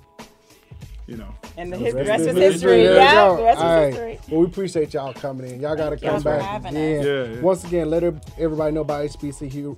[1.07, 1.35] you know.
[1.57, 2.37] And the, his, the rest it.
[2.37, 2.71] is history.
[2.85, 3.37] There you Yeah, go.
[3.37, 4.11] the rest All is right.
[4.13, 4.21] history.
[4.33, 5.61] Well, we appreciate y'all coming in.
[5.61, 7.01] Y'all got to come y'all for back again.
[7.01, 7.07] us.
[7.07, 7.41] Yeah, yeah.
[7.41, 8.03] Once again, let
[8.39, 9.77] everybody know about HBCU,